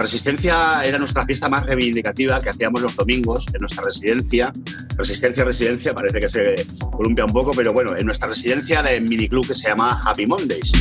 Resistencia 0.00 0.82
era 0.82 0.96
nuestra 0.96 1.26
fiesta 1.26 1.50
más 1.50 1.66
reivindicativa 1.66 2.40
que 2.40 2.48
hacíamos 2.48 2.80
los 2.80 2.96
domingos 2.96 3.46
en 3.52 3.60
nuestra 3.60 3.84
residencia. 3.84 4.50
Resistencia, 4.96 5.44
residencia, 5.44 5.94
parece 5.94 6.20
que 6.20 6.28
se 6.30 6.66
columpia 6.90 7.26
un 7.26 7.32
poco, 7.34 7.50
pero 7.54 7.74
bueno, 7.74 7.94
en 7.94 8.06
nuestra 8.06 8.28
residencia 8.28 8.82
de 8.82 8.98
miniclub 9.02 9.46
que 9.46 9.54
se 9.54 9.68
llama 9.68 10.00
Happy 10.02 10.26
Mondays. 10.26 10.72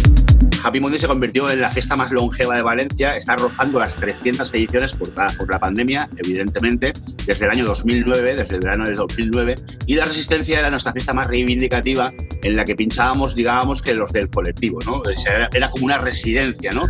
Happy 0.63 0.79
Mondays 0.79 1.01
se 1.01 1.07
convirtió 1.09 1.49
en 1.49 1.59
la 1.59 1.69
fiesta 1.69 1.97
más 1.97 2.11
longeva 2.11 2.55
de 2.55 2.61
Valencia, 2.61 3.17
está 3.17 3.35
rozando 3.35 3.79
las 3.79 3.97
300 3.97 4.53
ediciones 4.53 4.93
por 4.93 5.11
la, 5.49 5.59
pandemia, 5.59 6.09
evidentemente, 6.15 6.93
desde 7.25 7.43
el 7.43 7.51
año 7.51 7.65
2009, 7.65 8.35
desde 8.35 8.55
el 8.55 8.61
verano 8.61 8.85
del 8.85 8.95
2009, 8.95 9.55
y 9.85 9.95
la 9.95 10.05
Resistencia 10.05 10.59
era 10.59 10.69
nuestra 10.69 10.93
fiesta 10.93 11.11
más 11.11 11.27
reivindicativa 11.27 12.13
en 12.41 12.55
la 12.55 12.63
que 12.63 12.73
pinchábamos, 12.73 13.35
digábamos, 13.35 13.81
que 13.81 13.93
los 13.93 14.13
del 14.13 14.29
colectivo, 14.29 14.79
¿no? 14.85 15.01
Era, 15.27 15.49
era 15.53 15.69
como 15.69 15.85
una 15.85 15.97
residencia, 15.97 16.71
¿no? 16.71 16.83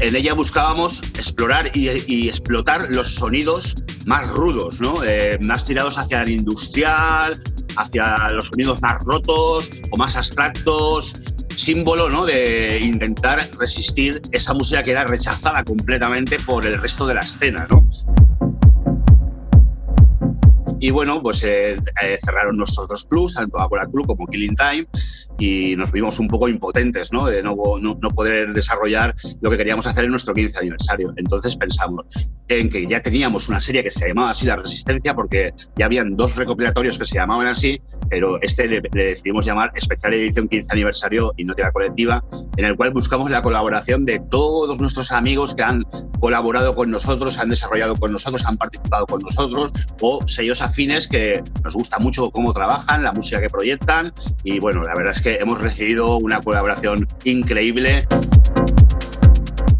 En 0.00 0.16
ella 0.16 0.34
buscábamos 0.34 1.02
explorar 1.18 1.70
y, 1.74 1.90
y 2.06 2.28
explotar 2.28 2.88
los 2.90 3.14
sonidos 3.14 3.74
más 4.06 4.28
rudos, 4.28 4.80
¿no? 4.80 5.04
Eh, 5.04 5.38
más 5.40 5.66
tirados 5.66 5.98
hacia 5.98 6.22
el 6.22 6.30
industrial, 6.30 7.40
hacia 7.76 8.30
los 8.30 8.46
sonidos 8.46 8.80
más 8.80 8.98
rotos 9.04 9.70
o 9.90 9.96
más 9.96 10.16
abstractos, 10.16 11.16
símbolo 11.56 12.08
¿no? 12.08 12.24
de 12.24 12.80
intentar 12.80 13.46
resistir 13.58 14.20
esa 14.32 14.54
música 14.54 14.82
que 14.82 14.92
era 14.92 15.04
rechazada 15.04 15.62
completamente 15.64 16.38
por 16.38 16.66
el 16.66 16.80
resto 16.80 17.06
de 17.06 17.14
la 17.14 17.20
escena. 17.20 17.66
¿no? 17.70 17.86
Y 20.80 20.90
bueno, 20.90 21.22
pues 21.22 21.44
eh, 21.44 21.76
eh, 22.02 22.18
cerraron 22.24 22.56
nuestros 22.56 22.88
dos 22.88 23.04
clubs, 23.04 23.34
tanto 23.34 23.52
Coca-Cola 23.52 23.86
Club 23.86 24.06
como 24.06 24.26
Killing 24.26 24.54
Time, 24.54 24.86
y 25.38 25.76
nos 25.76 25.92
vimos 25.92 26.18
un 26.18 26.26
poco 26.26 26.48
impotentes, 26.48 27.12
¿no? 27.12 27.26
De 27.26 27.42
no, 27.42 27.54
no, 27.80 27.98
no 28.00 28.10
poder 28.10 28.54
desarrollar 28.54 29.14
lo 29.42 29.50
que 29.50 29.58
queríamos 29.58 29.86
hacer 29.86 30.04
en 30.04 30.10
nuestro 30.10 30.32
15 30.32 30.58
aniversario. 30.58 31.12
Entonces 31.16 31.54
pensamos 31.56 32.06
en 32.48 32.70
que 32.70 32.86
ya 32.86 33.00
teníamos 33.02 33.48
una 33.50 33.60
serie 33.60 33.82
que 33.82 33.90
se 33.90 34.08
llamaba 34.08 34.30
así 34.30 34.46
La 34.46 34.56
Resistencia, 34.56 35.14
porque 35.14 35.52
ya 35.76 35.84
habían 35.84 36.16
dos 36.16 36.36
recopilatorios 36.36 36.98
que 36.98 37.04
se 37.04 37.16
llamaban 37.16 37.48
así, 37.48 37.80
pero 38.08 38.40
este 38.40 38.66
le, 38.66 38.82
le 38.92 39.04
decidimos 39.04 39.44
llamar 39.44 39.70
Especial 39.74 40.14
Edición 40.14 40.48
15 40.48 40.68
Aniversario 40.70 41.32
Hipnótica 41.36 41.72
Colectiva, 41.72 42.24
en 42.56 42.64
el 42.64 42.76
cual 42.76 42.90
buscamos 42.92 43.30
la 43.30 43.42
colaboración 43.42 44.06
de 44.06 44.18
todos 44.30 44.80
nuestros 44.80 45.12
amigos 45.12 45.54
que 45.54 45.62
han 45.62 45.84
colaborado 46.20 46.74
con 46.74 46.90
nosotros, 46.90 47.38
han 47.38 47.50
desarrollado 47.50 47.96
con 47.96 48.12
nosotros, 48.12 48.44
han 48.46 48.56
participado 48.56 49.06
con 49.06 49.20
nosotros, 49.20 49.72
o 50.00 50.26
sellos 50.26 50.62
afines 50.70 51.08
que 51.08 51.42
nos 51.64 51.74
gusta 51.74 51.98
mucho 51.98 52.30
cómo 52.30 52.52
trabajan, 52.52 53.02
la 53.02 53.12
música 53.12 53.40
que 53.40 53.50
proyectan, 53.50 54.12
y 54.44 54.60
bueno, 54.60 54.82
la 54.82 54.94
verdad 54.94 55.12
es 55.14 55.20
que 55.20 55.34
hemos 55.40 55.60
recibido 55.60 56.16
una 56.18 56.40
colaboración 56.40 57.08
increíble. 57.24 58.06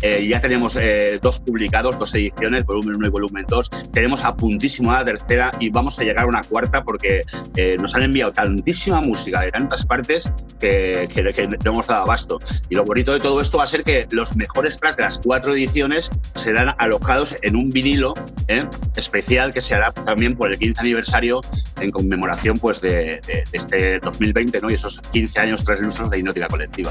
Eh, 0.02 0.26
ya 0.26 0.40
tenemos 0.40 0.76
eh, 0.76 1.18
dos 1.20 1.40
publicados, 1.40 1.98
dos 1.98 2.14
ediciones, 2.14 2.64
volumen 2.64 2.96
1 2.96 3.06
y 3.06 3.10
volumen 3.10 3.44
2. 3.48 3.70
Tenemos 3.92 4.24
a 4.24 4.34
puntísimo 4.34 4.92
a 4.92 5.00
la 5.00 5.04
tercera 5.04 5.50
y 5.60 5.70
vamos 5.70 5.98
a 5.98 6.04
llegar 6.04 6.24
a 6.24 6.28
una 6.28 6.42
cuarta 6.42 6.82
porque 6.82 7.24
eh, 7.56 7.76
nos 7.80 7.94
han 7.94 8.02
enviado 8.02 8.32
tantísima 8.32 9.00
música 9.00 9.42
de 9.42 9.50
tantas 9.50 9.84
partes 9.84 10.30
que, 10.58 11.08
que, 11.12 11.32
que 11.32 11.46
no 11.46 11.56
hemos 11.64 11.86
dado 11.86 12.04
abasto. 12.04 12.38
Y 12.68 12.74
lo 12.74 12.84
bonito 12.84 13.12
de 13.12 13.20
todo 13.20 13.40
esto 13.40 13.58
va 13.58 13.64
a 13.64 13.66
ser 13.66 13.84
que 13.84 14.06
los 14.10 14.34
mejores 14.36 14.78
tracks 14.78 14.96
de 14.96 15.02
las 15.02 15.18
cuatro 15.18 15.54
ediciones 15.54 16.10
serán 16.34 16.74
alojados 16.78 17.36
en 17.42 17.56
un 17.56 17.70
vinilo 17.70 18.14
¿eh? 18.48 18.64
especial 18.96 19.52
que 19.52 19.60
se 19.60 19.74
hará 19.74 19.92
también 19.92 20.36
por 20.36 20.50
el 20.50 20.58
15 20.58 20.80
aniversario 20.80 21.40
en 21.80 21.90
conmemoración 21.90 22.58
pues, 22.58 22.80
de, 22.80 22.90
de, 22.90 23.20
de 23.26 23.44
este 23.52 24.00
2020 24.00 24.60
¿no? 24.60 24.70
y 24.70 24.74
esos 24.74 25.00
15 25.00 25.40
años 25.40 25.64
tras 25.64 25.80
lustros 25.80 26.10
de 26.10 26.18
hipnótica 26.18 26.48
colectiva. 26.48 26.90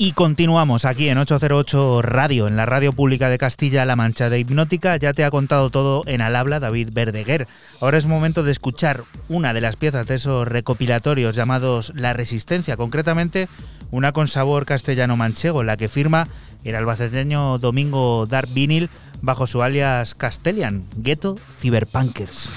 Y 0.00 0.12
continuamos 0.12 0.84
aquí 0.84 1.08
en 1.08 1.18
808 1.18 2.02
Radio, 2.02 2.46
en 2.46 2.56
la 2.56 2.66
radio 2.66 2.92
pública 2.92 3.28
de 3.28 3.36
Castilla-La 3.36 3.96
Mancha 3.96 4.30
de 4.30 4.38
Hipnótica. 4.38 4.96
Ya 4.96 5.12
te 5.12 5.24
ha 5.24 5.30
contado 5.30 5.70
todo 5.70 6.04
en 6.06 6.20
al 6.20 6.36
habla 6.36 6.60
David 6.60 6.90
Verdeguer. 6.92 7.48
Ahora 7.80 7.98
es 7.98 8.06
momento 8.06 8.44
de 8.44 8.52
escuchar 8.52 9.02
una 9.28 9.52
de 9.52 9.60
las 9.60 9.74
piezas 9.74 10.06
de 10.06 10.14
esos 10.14 10.46
recopilatorios 10.46 11.34
llamados 11.34 11.92
La 11.96 12.12
Resistencia, 12.12 12.76
concretamente 12.76 13.48
una 13.90 14.12
con 14.12 14.28
sabor 14.28 14.66
castellano-manchego, 14.66 15.64
la 15.64 15.76
que 15.76 15.88
firma 15.88 16.28
el 16.62 16.76
albaceteño 16.76 17.58
Domingo 17.58 18.26
Dark 18.26 18.48
Vinyl 18.52 18.90
bajo 19.20 19.48
su 19.48 19.62
alias 19.62 20.14
Castellan, 20.14 20.84
Ghetto 20.96 21.34
Cyberpunkers. 21.58 22.48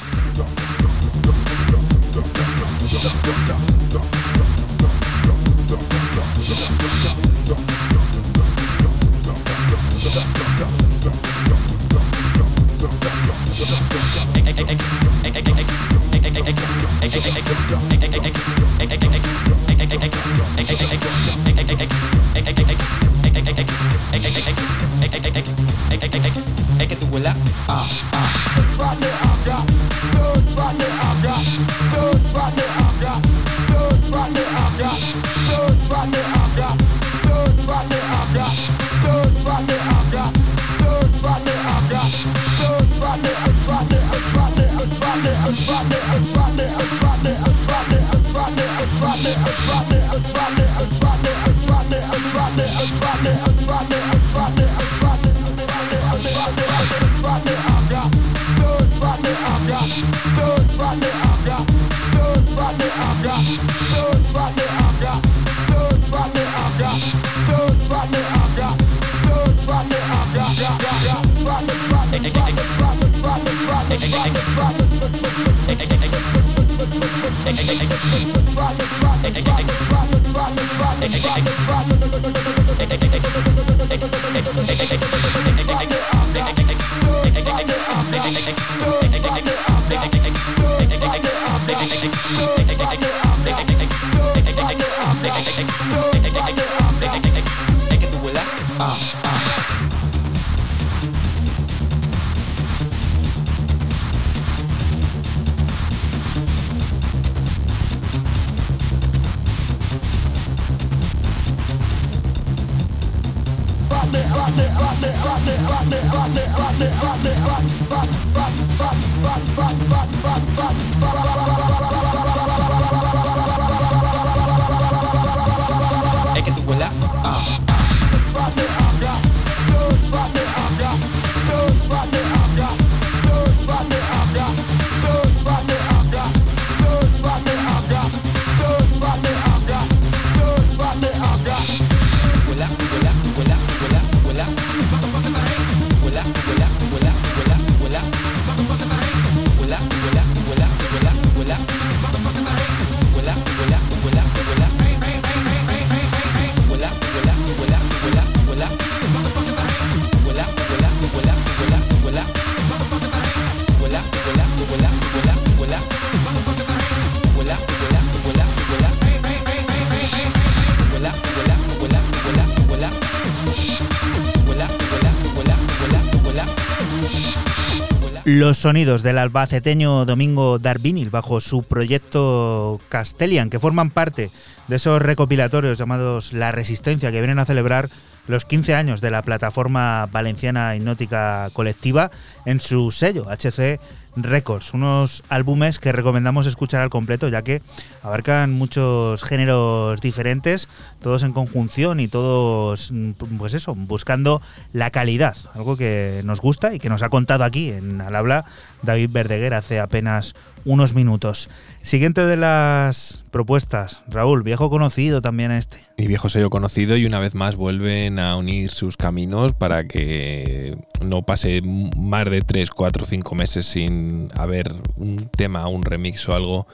Los 178.42 178.58
sonidos 178.58 179.04
del 179.04 179.20
albaceteño 179.20 180.04
Domingo 180.06 180.58
Darvinil 180.58 181.12
bajo 181.12 181.40
su 181.42 181.62
proyecto 181.62 182.80
Castellian, 182.90 183.52
que 183.52 183.60
forman 183.60 183.92
parte 183.92 184.32
de 184.68 184.76
esos 184.78 185.00
recopilatorios 185.00 185.78
llamados 185.78 186.34
La 186.34 186.52
Resistencia, 186.52 187.12
que 187.12 187.20
vienen 187.20 187.38
a 187.38 187.46
celebrar 187.46 187.88
los 188.28 188.46
15 188.46 188.74
años 188.74 189.00
de 189.00 189.12
la 189.12 189.22
plataforma 189.22 190.08
valenciana 190.12 190.76
hipnótica 190.76 191.52
colectiva 191.54 192.10
en 192.48 192.60
su 192.60 192.90
sello 192.90 193.28
HC 193.30 193.80
Records, 194.16 194.74
unos 194.74 195.24
álbumes 195.30 195.80
que 195.80 195.92
recomendamos 195.92 196.46
escuchar 196.46 196.82
al 196.82 196.90
completo 196.90 197.30
ya 197.30 197.42
que 197.42 197.62
abarcan 198.04 198.52
muchos 198.52 199.24
géneros 199.24 200.02
diferentes, 200.02 200.68
todos 201.02 201.24
en 201.24 201.32
conjunción 201.32 202.00
y 202.00 202.08
todos, 202.08 202.92
mm, 202.92 203.12
pues 203.38 203.54
eso, 203.54 203.74
buscando 203.76 204.42
la 204.74 204.92
calidad, 204.92 205.38
algo 205.54 205.78
que 205.78 206.22
nos 206.26 206.42
gusta 206.42 206.74
y 206.74 206.80
que 206.80 206.90
nos 206.90 207.04
ha 207.04 207.10
contado 207.10 207.44
aquí 207.44 207.72
en 207.72 208.02
Al 208.02 208.16
Habla 208.16 208.46
David 208.82 209.10
Verdeguer 209.12 209.54
hace 209.54 209.80
apenas 209.80 210.34
unos 210.66 210.94
minutos. 210.94 211.50
Siguiente 211.82 212.26
de 212.26 212.38
las 212.38 213.24
propuestas, 213.32 214.04
Raúl, 214.08 214.44
viejo 214.44 214.70
conocido 214.70 215.22
también 215.22 215.52
este. 215.52 215.80
Y 215.98 216.08
viejo 216.08 216.30
sello 216.30 216.50
conocido 216.50 216.98
y 216.98 217.06
una 217.06 217.20
vez 217.20 217.36
más 217.36 217.56
vuelven 217.56 218.20
a 218.20 218.36
unir 218.36 218.70
sus 218.70 218.98
caminos 218.98 219.54
para 219.54 219.88
que 219.88 220.78
no 221.04 221.24
pase 221.24 221.62
más 221.62 222.30
de 222.30 222.42
3, 222.42 222.70
4, 222.70 223.06
5 223.06 223.36
meses 223.36 223.66
sin 223.66 224.30
haber 224.36 224.74
un 224.96 225.30
tema, 225.36 225.68
un 225.68 225.84
remix 225.84 226.28
o 226.30 226.36
algo 226.36 226.68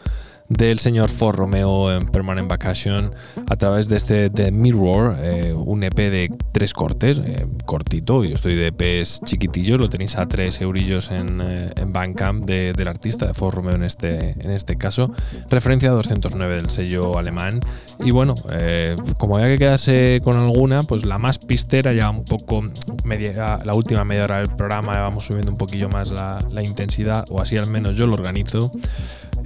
del 0.49 0.79
señor 0.79 1.09
For 1.09 1.35
Romeo 1.35 1.91
en 1.93 2.05
Permanent 2.07 2.47
Vacation 2.47 3.13
a 3.49 3.55
través 3.57 3.89
de 3.89 3.97
este 3.97 4.29
The 4.29 4.51
Mirror, 4.51 5.15
eh, 5.19 5.53
un 5.53 5.83
EP 5.83 5.95
de 6.09 6.31
tres 6.53 6.73
cortes, 6.73 7.19
eh, 7.23 7.45
cortito, 7.65 8.23
yo 8.23 8.35
estoy 8.35 8.55
de 8.55 8.67
EPs 8.67 9.21
chiquitillos, 9.25 9.77
lo 9.79 9.89
tenéis 9.89 10.17
a 10.17 10.25
tres 10.27 10.61
eurillos 10.61 11.11
en, 11.11 11.41
eh, 11.41 11.69
en 11.75 11.91
Bandcamp 11.91 12.45
de- 12.45 12.71
del 12.71 12.87
artista 12.87 13.27
de 13.27 13.33
For 13.33 13.53
Romeo 13.53 13.75
en 13.75 13.83
este, 13.83 14.35
en 14.39 14.51
este 14.51 14.77
caso, 14.77 15.11
referencia 15.49 15.89
a 15.89 15.93
209 15.93 16.55
del 16.55 16.69
sello 16.69 17.17
alemán. 17.17 17.59
Y 18.05 18.11
bueno, 18.11 18.33
eh, 18.51 18.95
como 19.17 19.35
había 19.35 19.49
que 19.49 19.57
quedarse 19.57 20.21
con 20.23 20.37
alguna, 20.37 20.81
pues 20.83 21.05
la 21.05 21.17
más 21.17 21.39
pistera, 21.39 21.91
ya 21.91 22.09
un 22.09 22.23
poco 22.23 22.63
media, 23.03 23.59
la 23.65 23.73
última 23.73 24.05
media 24.05 24.23
hora 24.23 24.37
del 24.37 24.55
programa, 24.55 24.97
vamos 25.01 25.25
subiendo 25.25 25.51
un 25.51 25.57
poquillo 25.57 25.89
más 25.89 26.11
la, 26.11 26.39
la 26.51 26.63
intensidad, 26.63 27.25
o 27.29 27.41
así 27.41 27.57
al 27.57 27.67
menos 27.67 27.97
yo 27.97 28.07
lo 28.07 28.13
organizo. 28.13 28.71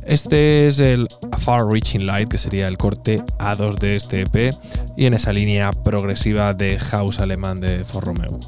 Este 0.06 0.68
es 0.68 0.80
el 0.91 1.07
Far 1.39 1.65
Reaching 1.68 2.05
Light, 2.05 2.30
que 2.30 2.38
sería 2.38 2.68
el 2.68 2.77
corte 2.77 3.18
A2 3.39 3.80
de 3.80 3.95
este 3.95 4.22
EP, 4.22 4.53
y 4.95 5.05
en 5.05 5.13
esa 5.13 5.34
línea 5.34 5.72
progresiva 5.72 6.53
de 6.53 6.77
house 6.80 7.19
alemán 7.19 7.59
de 7.59 7.84
For 7.84 8.03
Romeo. 8.03 8.39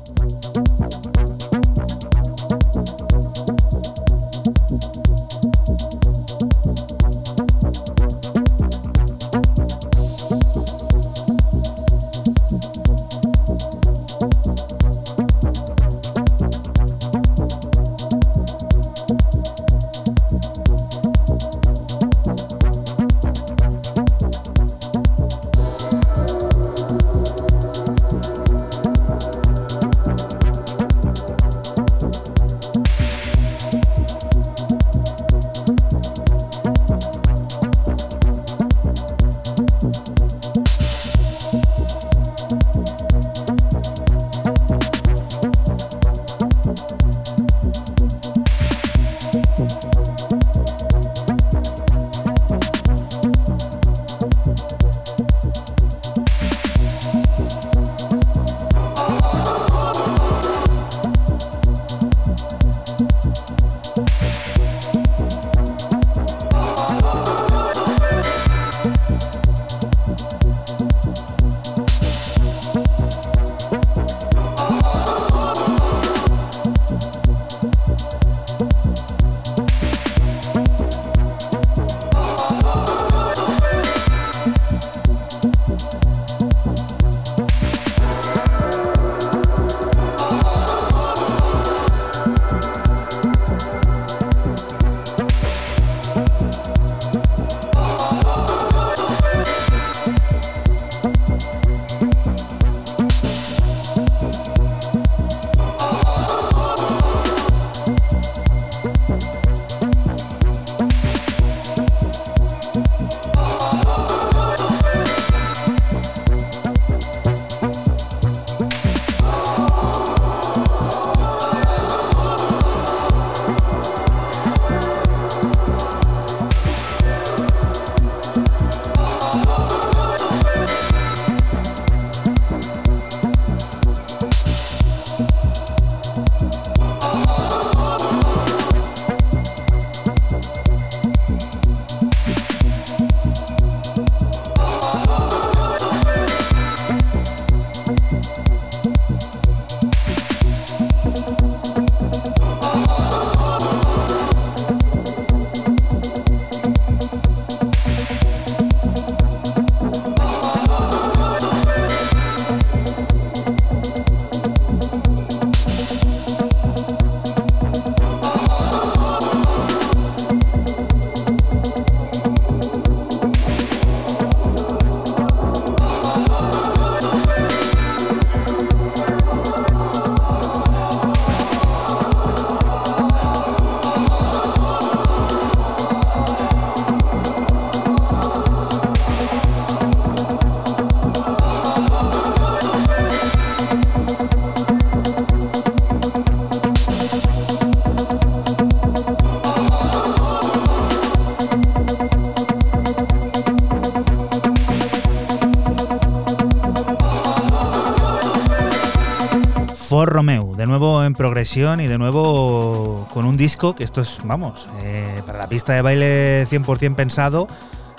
Y 211.44 211.88
de 211.88 211.98
nuevo 211.98 213.06
con 213.14 213.26
un 213.26 213.36
disco 213.36 213.76
que 213.76 213.84
esto 213.84 214.00
es, 214.00 214.20
vamos, 214.24 214.70
eh, 214.82 215.22
para 215.26 215.40
la 215.40 215.50
pista 215.50 215.74
de 215.74 215.82
baile 215.82 216.48
100% 216.48 216.96
pensado 216.96 217.50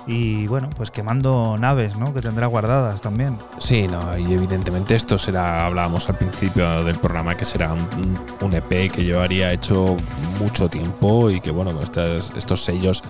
y 0.06 0.46
bueno, 0.46 0.70
pues 0.74 0.90
quemando 0.90 1.58
naves, 1.58 1.96
¿no? 1.96 2.14
Que 2.14 2.22
tendrá 2.22 2.46
guardadas 2.46 3.02
también. 3.02 3.36
Sí, 3.58 3.86
no, 3.86 4.16
y 4.16 4.32
evidentemente 4.32 4.94
esto 4.94 5.18
será, 5.18 5.66
hablábamos 5.66 6.08
al 6.08 6.16
principio 6.16 6.84
del 6.84 6.96
programa, 6.96 7.36
que 7.36 7.44
será 7.44 7.74
un, 7.74 8.18
un 8.40 8.54
EP 8.54 8.90
que 8.90 9.04
llevaría 9.04 9.52
hecho 9.52 9.96
mucho 10.40 10.68
tiempo 10.68 11.30
y 11.30 11.40
que 11.40 11.50
bueno, 11.50 11.78
estos, 11.82 12.32
estos 12.36 12.64
sellos 12.64 13.02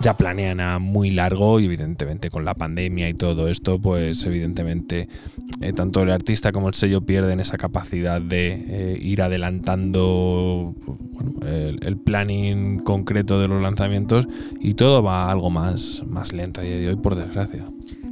ya 0.00 0.14
planean 0.14 0.60
a 0.60 0.78
muy 0.80 1.10
largo 1.10 1.60
y 1.60 1.66
evidentemente 1.66 2.28
con 2.28 2.44
la 2.44 2.54
pandemia 2.54 3.08
y 3.08 3.14
todo 3.14 3.48
esto, 3.48 3.80
pues 3.80 4.24
evidentemente 4.24 5.08
eh, 5.66 5.72
tanto 5.72 6.02
el 6.02 6.10
artista 6.10 6.52
como 6.52 6.68
el 6.68 6.74
sello 6.74 7.00
pierden 7.00 7.40
esa 7.40 7.56
capacidad 7.56 8.20
de 8.20 8.64
eh, 8.68 8.98
ir 9.00 9.20
adelantando 9.20 10.74
el, 11.44 11.96
planning 11.96 12.78
concreto 12.78 13.40
de 13.40 13.48
los 13.48 13.60
lanzamientos 13.60 14.28
y 14.60 14.74
todo 14.74 15.02
va 15.02 15.28
algo 15.28 15.50
más, 15.50 16.04
más 16.06 16.32
lento 16.32 16.60
a 16.60 16.64
día 16.64 16.76
de 16.76 16.88
hoy, 16.90 16.96
por 16.96 17.16
desgracia. 17.16 17.64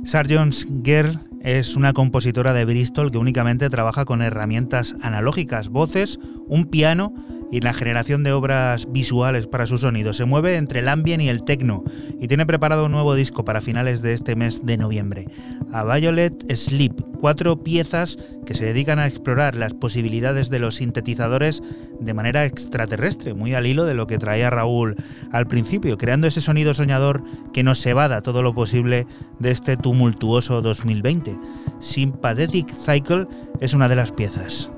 Sargent 0.04 0.54
Girl 0.84 1.20
es 1.44 1.76
una 1.76 1.92
compositora 1.92 2.52
de 2.54 2.64
Bristol 2.64 3.12
que 3.12 3.18
únicamente 3.18 3.70
trabaja 3.70 4.04
con 4.04 4.20
herramientas 4.20 4.96
analógicas, 5.00 5.68
voces, 5.68 6.18
un 6.48 6.64
piano 6.64 7.12
y 7.52 7.60
la 7.60 7.72
generación 7.72 8.24
de 8.24 8.32
obras 8.32 8.90
visuales 8.90 9.46
para 9.46 9.66
su 9.66 9.78
sonido. 9.78 10.12
Se 10.12 10.24
mueve 10.24 10.56
entre 10.56 10.80
el 10.80 10.88
ambient 10.88 11.22
y 11.22 11.28
el 11.28 11.44
techno 11.44 11.84
y 12.20 12.26
tiene 12.26 12.46
preparado 12.46 12.86
un 12.86 12.92
nuevo 12.92 13.14
disco 13.14 13.44
para 13.44 13.60
finales 13.60 14.02
de 14.02 14.14
este 14.14 14.34
mes 14.34 14.64
de 14.64 14.76
noviembre. 14.76 15.26
A 15.74 15.82
Violet 15.82 16.54
Sleep, 16.54 16.92
cuatro 17.18 17.64
piezas 17.64 18.16
que 18.46 18.54
se 18.54 18.64
dedican 18.64 19.00
a 19.00 19.08
explorar 19.08 19.56
las 19.56 19.74
posibilidades 19.74 20.48
de 20.48 20.60
los 20.60 20.76
sintetizadores 20.76 21.64
de 21.98 22.14
manera 22.14 22.44
extraterrestre, 22.44 23.34
muy 23.34 23.54
al 23.54 23.66
hilo 23.66 23.84
de 23.84 23.94
lo 23.94 24.06
que 24.06 24.18
traía 24.18 24.50
Raúl 24.50 24.94
al 25.32 25.48
principio, 25.48 25.98
creando 25.98 26.28
ese 26.28 26.40
sonido 26.40 26.74
soñador 26.74 27.24
que 27.52 27.64
nos 27.64 27.84
evada 27.86 28.22
todo 28.22 28.40
lo 28.40 28.54
posible 28.54 29.08
de 29.40 29.50
este 29.50 29.76
tumultuoso 29.76 30.62
2020. 30.62 31.36
Sympathetic 31.80 32.72
Cycle 32.76 33.26
es 33.60 33.74
una 33.74 33.88
de 33.88 33.96
las 33.96 34.12
piezas. 34.12 34.70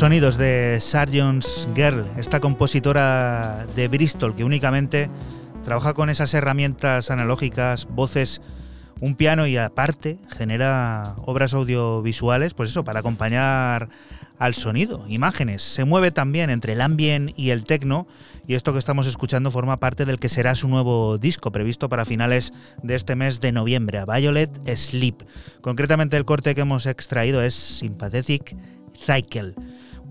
Sonidos 0.00 0.38
de 0.38 0.78
Sargent's 0.80 1.68
Girl, 1.74 2.06
esta 2.16 2.40
compositora 2.40 3.66
de 3.76 3.86
Bristol 3.86 4.34
que 4.34 4.44
únicamente 4.44 5.10
trabaja 5.62 5.92
con 5.92 6.08
esas 6.08 6.32
herramientas 6.32 7.10
analógicas, 7.10 7.86
voces, 7.86 8.40
un 9.02 9.14
piano 9.14 9.46
y 9.46 9.58
aparte 9.58 10.18
genera 10.30 11.16
obras 11.26 11.52
audiovisuales, 11.52 12.54
pues 12.54 12.70
eso, 12.70 12.82
para 12.82 13.00
acompañar 13.00 13.90
al 14.38 14.54
sonido, 14.54 15.04
imágenes. 15.06 15.62
Se 15.62 15.84
mueve 15.84 16.12
también 16.12 16.48
entre 16.48 16.72
el 16.72 16.80
ambient 16.80 17.38
y 17.38 17.50
el 17.50 17.64
techno 17.64 18.06
y 18.46 18.54
esto 18.54 18.72
que 18.72 18.78
estamos 18.78 19.06
escuchando 19.06 19.50
forma 19.50 19.80
parte 19.80 20.06
del 20.06 20.18
que 20.18 20.30
será 20.30 20.54
su 20.54 20.66
nuevo 20.66 21.18
disco 21.18 21.52
previsto 21.52 21.90
para 21.90 22.06
finales 22.06 22.54
de 22.82 22.94
este 22.94 23.16
mes 23.16 23.42
de 23.42 23.52
noviembre, 23.52 24.02
Violet 24.06 24.50
Sleep. 24.74 25.16
Concretamente 25.60 26.16
el 26.16 26.24
corte 26.24 26.54
que 26.54 26.62
hemos 26.62 26.86
extraído 26.86 27.42
es 27.42 27.52
Sympathetic 27.52 28.56
Cycle. 28.98 29.54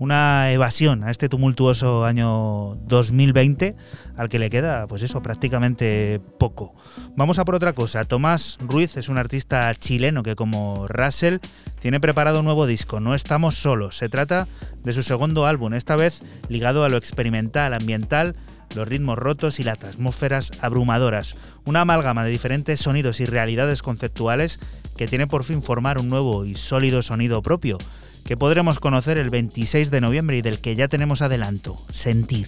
Una 0.00 0.50
evasión 0.50 1.04
a 1.04 1.10
este 1.10 1.28
tumultuoso 1.28 2.06
año 2.06 2.76
2020 2.86 3.76
al 4.16 4.30
que 4.30 4.38
le 4.38 4.48
queda, 4.48 4.86
pues 4.86 5.02
eso, 5.02 5.20
prácticamente 5.20 6.22
poco. 6.38 6.74
Vamos 7.16 7.38
a 7.38 7.44
por 7.44 7.54
otra 7.54 7.74
cosa. 7.74 8.06
Tomás 8.06 8.56
Ruiz 8.62 8.96
es 8.96 9.10
un 9.10 9.18
artista 9.18 9.74
chileno 9.74 10.22
que, 10.22 10.36
como 10.36 10.88
Russell, 10.88 11.36
tiene 11.80 12.00
preparado 12.00 12.38
un 12.38 12.46
nuevo 12.46 12.66
disco. 12.66 12.98
No 12.98 13.14
estamos 13.14 13.56
solos. 13.56 13.98
Se 13.98 14.08
trata 14.08 14.48
de 14.82 14.94
su 14.94 15.02
segundo 15.02 15.44
álbum, 15.44 15.74
esta 15.74 15.96
vez 15.96 16.22
ligado 16.48 16.82
a 16.82 16.88
lo 16.88 16.96
experimental, 16.96 17.74
ambiental 17.74 18.36
los 18.74 18.88
ritmos 18.88 19.18
rotos 19.18 19.60
y 19.60 19.64
las 19.64 19.84
atmósferas 19.84 20.52
abrumadoras, 20.62 21.36
una 21.66 21.82
amálgama 21.82 22.24
de 22.24 22.30
diferentes 22.30 22.80
sonidos 22.80 23.20
y 23.20 23.26
realidades 23.26 23.82
conceptuales 23.82 24.60
que 24.96 25.08
tiene 25.08 25.26
por 25.26 25.44
fin 25.44 25.62
formar 25.62 25.98
un 25.98 26.08
nuevo 26.08 26.44
y 26.44 26.54
sólido 26.54 27.02
sonido 27.02 27.42
propio, 27.42 27.78
que 28.30 28.36
podremos 28.36 28.78
conocer 28.78 29.18
el 29.18 29.28
26 29.28 29.90
de 29.90 30.00
noviembre 30.00 30.36
y 30.36 30.40
del 30.40 30.60
que 30.60 30.76
ya 30.76 30.86
tenemos 30.86 31.20
adelanto, 31.20 31.76
Sentir. 31.90 32.46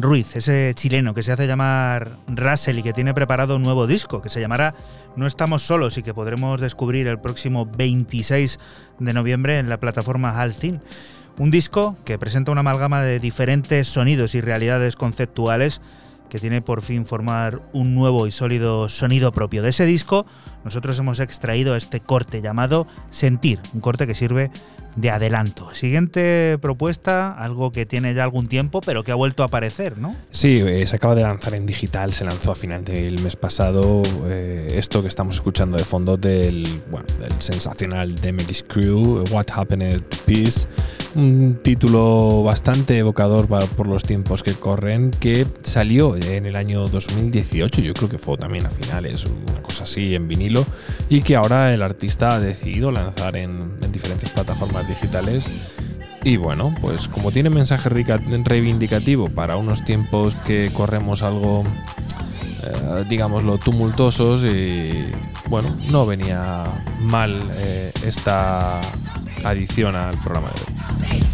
Ruiz, 0.00 0.36
ese 0.36 0.72
chileno 0.76 1.12
que 1.12 1.24
se 1.24 1.32
hace 1.32 1.48
llamar 1.48 2.18
Russell 2.28 2.78
y 2.78 2.82
que 2.84 2.92
tiene 2.92 3.14
preparado 3.14 3.56
un 3.56 3.62
nuevo 3.62 3.88
disco 3.88 4.22
que 4.22 4.28
se 4.28 4.40
llamará 4.40 4.74
No 5.16 5.26
estamos 5.26 5.62
solos 5.62 5.98
y 5.98 6.04
que 6.04 6.14
podremos 6.14 6.60
descubrir 6.60 7.08
el 7.08 7.18
próximo 7.18 7.66
26 7.66 8.60
de 9.00 9.12
noviembre 9.12 9.58
en 9.58 9.68
la 9.68 9.80
plataforma 9.80 10.40
Alcin. 10.40 10.80
Un 11.36 11.50
disco 11.50 11.96
que 12.04 12.16
presenta 12.16 12.52
una 12.52 12.60
amalgama 12.60 13.02
de 13.02 13.18
diferentes 13.18 13.88
sonidos 13.88 14.36
y 14.36 14.40
realidades 14.40 14.94
conceptuales 14.94 15.80
que 16.28 16.38
tiene 16.38 16.62
por 16.62 16.82
fin 16.82 17.04
formar 17.04 17.62
un 17.72 17.96
nuevo 17.96 18.28
y 18.28 18.32
sólido 18.32 18.88
sonido 18.88 19.32
propio. 19.32 19.62
De 19.62 19.70
ese 19.70 19.84
disco 19.84 20.26
nosotros 20.64 20.96
hemos 21.00 21.18
extraído 21.18 21.74
este 21.74 21.98
corte 21.98 22.40
llamado 22.40 22.86
Sentir, 23.10 23.58
un 23.74 23.80
corte 23.80 24.06
que 24.06 24.14
sirve 24.14 24.52
de 24.94 25.10
adelanto. 25.10 25.67
Siguiente 25.78 26.58
propuesta, 26.60 27.30
algo 27.32 27.70
que 27.70 27.86
tiene 27.86 28.12
ya 28.12 28.24
algún 28.24 28.48
tiempo, 28.48 28.80
pero 28.80 29.04
que 29.04 29.12
ha 29.12 29.14
vuelto 29.14 29.44
a 29.44 29.46
aparecer, 29.46 29.96
¿no? 29.96 30.12
Sí, 30.32 30.56
eh, 30.58 30.84
se 30.88 30.96
acaba 30.96 31.14
de 31.14 31.22
lanzar 31.22 31.54
en 31.54 31.66
digital, 31.66 32.12
se 32.12 32.24
lanzó 32.24 32.50
a 32.50 32.56
final 32.56 32.84
del 32.84 33.22
mes 33.22 33.36
pasado. 33.36 34.02
eh, 34.26 34.66
esto 34.74 35.02
que 35.02 35.08
estamos 35.08 35.36
escuchando 35.36 35.78
de 35.78 35.84
fondo 35.84 36.16
del, 36.16 36.66
bueno, 36.90 37.06
del 37.20 37.40
sensacional 37.40 38.14
Demeris 38.16 38.64
Crew, 38.66 39.22
What 39.30 39.46
Happened 39.54 40.00
to 40.02 40.16
Peace. 40.26 40.66
Un 41.14 41.60
título 41.62 42.42
bastante 42.42 42.98
evocador 42.98 43.46
para- 43.46 43.66
por 43.66 43.86
los 43.86 44.02
tiempos 44.02 44.42
que 44.42 44.52
corren, 44.54 45.10
que 45.12 45.46
salió 45.62 46.16
en 46.16 46.44
el 46.46 46.56
año 46.56 46.86
2018, 46.86 47.80
yo 47.82 47.94
creo 47.94 48.08
que 48.08 48.18
fue 48.18 48.36
también 48.36 48.66
a 48.66 48.70
finales, 48.70 49.24
una 49.26 49.62
cosa 49.62 49.84
así, 49.84 50.14
en 50.14 50.26
vinilo, 50.28 50.66
y 51.08 51.20
que 51.22 51.36
ahora 51.36 51.72
el 51.72 51.82
artista 51.82 52.34
ha 52.34 52.40
decidido 52.40 52.90
lanzar 52.92 53.36
en, 53.36 53.76
en 53.82 53.92
diferentes 53.92 54.28
plataformas 54.30 54.86
digitales. 54.88 55.46
Y 56.24 56.36
bueno, 56.36 56.74
pues 56.80 57.08
como 57.08 57.30
tiene 57.30 57.50
mensaje 57.50 57.88
reivindicativo 57.88 59.28
para 59.28 59.56
unos 59.56 59.84
tiempos 59.84 60.34
que 60.34 60.70
corremos 60.74 61.22
algo, 61.22 61.64
eh, 62.62 63.04
digámoslo, 63.08 63.58
tumultuosos, 63.58 64.44
y 64.44 65.06
bueno, 65.48 65.74
no 65.90 66.06
venía 66.06 66.64
mal 67.00 67.50
eh, 67.54 67.92
esta 68.04 68.80
adición 69.44 69.94
al 69.94 70.20
programa 70.20 70.48
de 70.48 70.60
hoy. 70.60 71.27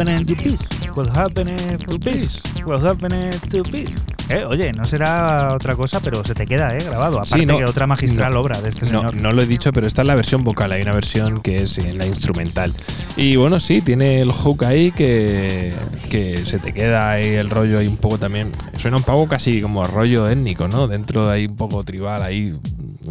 Happened 0.00 0.26
to 0.28 0.34
peace? 0.34 0.66
What 0.94 1.14
happened 1.14 1.84
to 1.86 1.98
peace? 1.98 2.40
What 2.64 2.82
happened 2.82 3.38
to 3.50 3.62
peace? 3.64 4.02
Eh, 4.30 4.44
oye, 4.46 4.72
no 4.72 4.84
será 4.84 5.52
otra 5.52 5.76
cosa, 5.76 6.00
pero 6.00 6.24
se 6.24 6.32
te 6.32 6.46
queda 6.46 6.74
eh, 6.74 6.82
grabado. 6.82 7.18
Aparte 7.18 7.40
Sí, 7.40 7.44
no, 7.44 7.58
que 7.58 7.66
otra 7.66 7.86
magistral 7.86 8.32
no, 8.32 8.40
obra 8.40 8.62
de 8.62 8.70
este 8.70 8.90
no, 8.90 9.00
señor. 9.00 9.20
No 9.20 9.34
lo 9.34 9.42
he 9.42 9.46
dicho, 9.46 9.74
pero 9.74 9.86
esta 9.86 10.00
es 10.00 10.08
la 10.08 10.14
versión 10.14 10.42
vocal. 10.42 10.72
Hay 10.72 10.80
una 10.80 10.92
versión 10.92 11.42
que 11.42 11.64
es 11.64 11.76
en 11.76 11.98
la 11.98 12.06
instrumental. 12.06 12.72
Y 13.16 13.36
bueno, 13.36 13.60
sí, 13.60 13.82
tiene 13.82 14.22
el 14.22 14.32
hook 14.32 14.64
ahí 14.64 14.90
que, 14.92 15.74
que 16.08 16.38
se 16.46 16.58
te 16.58 16.72
queda 16.72 17.10
ahí 17.10 17.34
el 17.34 17.50
rollo 17.50 17.78
ahí 17.78 17.86
un 17.86 17.98
poco 17.98 18.16
también. 18.16 18.52
Suena 18.78 18.96
un 18.96 19.02
poco 19.02 19.28
casi 19.28 19.60
como 19.60 19.86
rollo 19.86 20.30
étnico, 20.30 20.66
¿no? 20.66 20.88
Dentro 20.88 21.26
de 21.26 21.34
ahí 21.34 21.46
un 21.46 21.56
poco 21.56 21.84
tribal 21.84 22.22
ahí. 22.22 22.58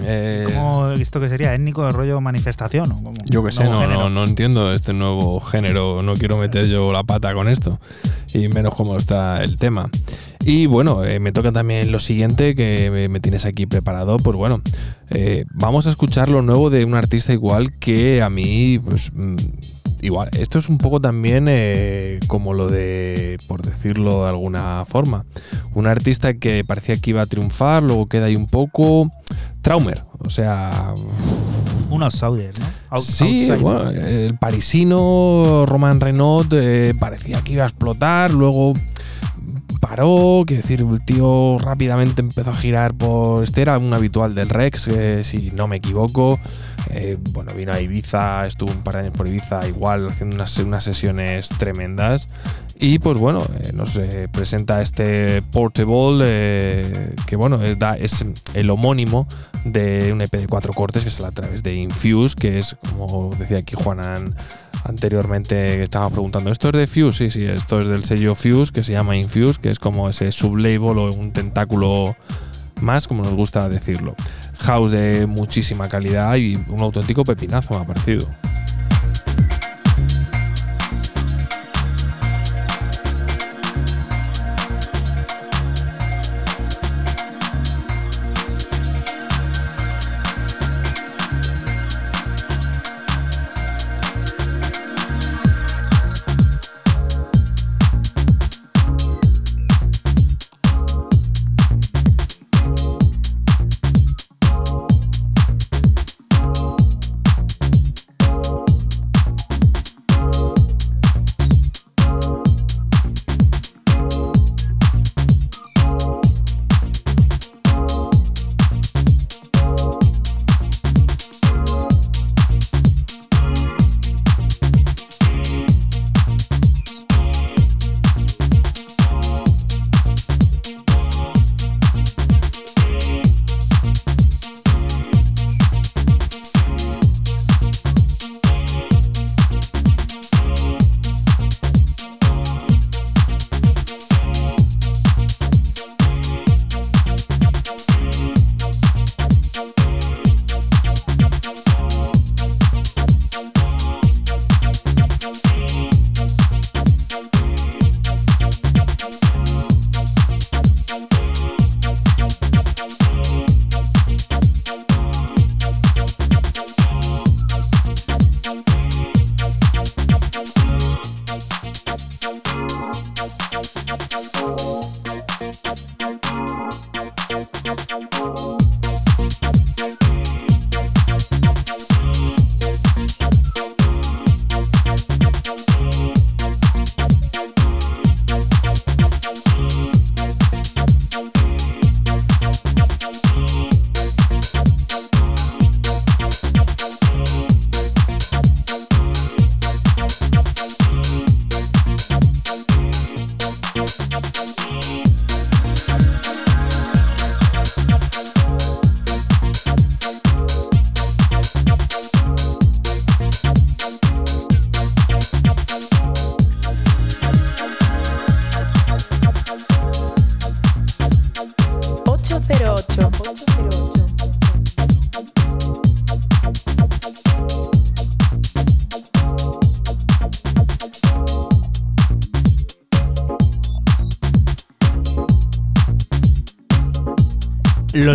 eh, 0.01 0.43
¿Cómo 0.47 0.89
esto 0.93 1.19
que 1.19 1.29
sería? 1.29 1.53
¿Étnico 1.53 1.85
de 1.85 1.91
rollo 1.91 2.19
manifestación? 2.19 3.08
Yo 3.29 3.43
que 3.43 3.51
sé, 3.51 3.63
no, 3.63 3.85
no, 3.85 4.09
no 4.09 4.23
entiendo 4.23 4.73
este 4.73 4.91
nuevo 4.91 5.39
género, 5.39 6.01
no 6.01 6.15
quiero 6.15 6.37
meter 6.37 6.67
yo 6.67 6.91
la 6.91 7.03
pata 7.03 7.33
con 7.35 7.47
esto, 7.47 7.79
y 8.33 8.47
menos 8.47 8.73
cómo 8.73 8.97
está 8.97 9.43
el 9.43 9.57
tema. 9.57 9.89
Y 10.43 10.65
bueno, 10.65 11.03
eh, 11.03 11.19
me 11.19 11.31
toca 11.31 11.51
también 11.51 11.91
lo 11.91 11.99
siguiente 11.99 12.55
que 12.55 12.89
me, 12.91 13.07
me 13.07 13.19
tienes 13.19 13.45
aquí 13.45 13.67
preparado, 13.67 14.17
pues 14.17 14.35
bueno, 14.35 14.61
eh, 15.11 15.45
vamos 15.53 15.85
a 15.85 15.91
escuchar 15.91 16.29
lo 16.29 16.41
nuevo 16.41 16.71
de 16.71 16.85
un 16.85 16.95
artista 16.95 17.31
igual 17.31 17.77
que 17.77 18.23
a 18.23 18.31
mí, 18.31 18.79
pues 18.79 19.11
mm, 19.13 19.35
igual, 20.01 20.29
esto 20.33 20.57
es 20.57 20.67
un 20.67 20.79
poco 20.79 20.99
también 20.99 21.45
eh, 21.49 22.19
como 22.25 22.55
lo 22.55 22.67
de, 22.67 23.37
por 23.47 23.61
decirlo 23.61 24.23
de 24.23 24.29
alguna 24.29 24.85
forma, 24.87 25.25
un 25.75 25.85
artista 25.85 26.33
que 26.33 26.63
parecía 26.65 26.97
que 26.97 27.11
iba 27.11 27.21
a 27.21 27.27
triunfar, 27.27 27.83
luego 27.83 28.07
queda 28.07 28.25
ahí 28.25 28.35
un 28.35 28.47
poco... 28.47 29.11
Traumer, 29.61 30.05
o 30.19 30.29
sea, 30.29 30.95
Un 31.89 32.01
outsider, 32.01 32.57
¿no? 32.57 32.65
Out- 32.89 33.01
Sí, 33.03 33.51
bueno, 33.61 33.89
el 33.91 34.35
parisino 34.37 35.65
Roman 35.67 35.99
Renault 36.01 36.51
eh, 36.53 36.93
parecía 36.99 37.41
que 37.41 37.53
iba 37.53 37.63
a 37.63 37.67
explotar, 37.67 38.31
luego 38.31 38.73
paró, 39.79 40.43
quiero 40.45 40.61
decir, 40.61 40.81
el 40.81 41.01
tío 41.05 41.57
rápidamente 41.59 42.21
empezó 42.21 42.51
a 42.51 42.55
girar 42.55 42.93
por... 42.93 43.43
Este 43.43 43.61
era 43.61 43.77
un 43.77 43.93
habitual 43.93 44.35
del 44.35 44.49
Rex, 44.49 44.87
eh, 44.89 45.23
si 45.23 45.51
no 45.55 45.67
me 45.67 45.77
equivoco. 45.77 46.39
Eh, 46.91 47.17
bueno, 47.19 47.53
vino 47.53 47.71
a 47.71 47.81
Ibiza, 47.81 48.45
estuvo 48.47 48.71
un 48.71 48.83
par 48.83 48.95
de 48.95 48.99
años 49.01 49.13
por 49.13 49.27
Ibiza 49.27 49.67
igual 49.67 50.07
haciendo 50.07 50.35
unas, 50.35 50.57
unas 50.59 50.83
sesiones 50.83 51.49
tremendas. 51.49 52.29
Y 52.79 52.99
pues 52.99 53.17
bueno, 53.17 53.45
eh, 53.61 53.71
nos 53.73 53.97
eh, 53.97 54.29
presenta 54.31 54.81
este 54.81 55.41
Portable, 55.41 57.13
que 57.25 57.35
bueno, 57.35 57.61
es 57.61 58.25
el 58.53 58.69
homónimo 58.69 59.27
de 59.65 60.13
un 60.13 60.21
EP 60.21 60.31
de 60.31 60.47
cuatro 60.47 60.71
cortes 60.73 61.03
que 61.03 61.09
sale 61.09 61.27
a 61.27 61.31
través 61.31 61.61
de 61.61 61.75
Infuse, 61.75 62.35
que 62.35 62.59
es, 62.59 62.77
como 62.89 63.35
decía 63.37 63.57
aquí 63.57 63.75
Juanan 63.75 64.33
anteriormente, 64.85 65.83
estaba 65.83 66.09
preguntando, 66.09 66.51
¿esto 66.51 66.69
es 66.69 66.73
de 66.73 66.87
Fuse? 66.87 67.29
Sí, 67.29 67.31
sí, 67.31 67.45
esto 67.45 67.79
es 67.79 67.87
del 67.87 68.05
sello 68.05 68.33
Fuse, 68.33 68.71
que 68.71 68.83
se 68.83 68.93
llama 68.93 69.17
Infuse, 69.17 69.59
que 69.59 69.69
es 69.69 69.79
como 69.79 70.07
ese 70.07 70.31
sublabel 70.31 70.97
o 70.99 71.13
un 71.13 71.33
tentáculo 71.33 72.15
más, 72.79 73.07
como 73.07 73.23
nos 73.23 73.35
gusta 73.35 73.67
decirlo. 73.67 74.15
House 74.59 74.91
de 74.91 75.25
muchísima 75.25 75.87
calidad 75.87 76.35
y 76.35 76.55
un 76.67 76.81
auténtico 76.81 77.23
pepinazo 77.23 77.73
me 77.73 77.81
ha 77.81 77.85
parecido. 77.85 78.27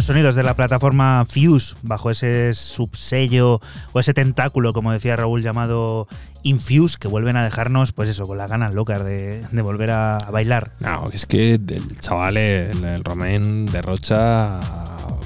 Sonidos 0.05 0.35
de 0.35 0.43
la 0.43 0.55
plataforma 0.55 1.24
Fuse, 1.28 1.76
bajo 1.82 2.10
ese 2.10 2.52
subsello 2.55 3.60
o 3.93 4.01
ese 4.01 4.12
tentáculo, 4.12 4.72
como 4.72 4.93
decía 4.93 5.16
Raúl, 5.16 5.43
llamado 5.43 6.09
Infuse, 6.43 6.98
que 6.98 7.09
vuelven 7.09 7.36
a 7.36 7.44
dejarnos, 7.44 7.93
pues 7.93 8.10
eso, 8.10 8.26
con 8.26 8.36
las 8.36 8.51
ganas 8.51 8.74
locas 8.74 9.02
de, 9.05 9.47
volver 9.62 9.90
a, 9.90 10.18
bailar. 10.31 10.72
No, 10.81 11.09
es 11.10 11.24
que 11.24 11.55
el 11.55 12.01
chaval, 12.01 12.36
el, 12.36 12.85
el 12.85 13.66
derrocha 13.72 14.60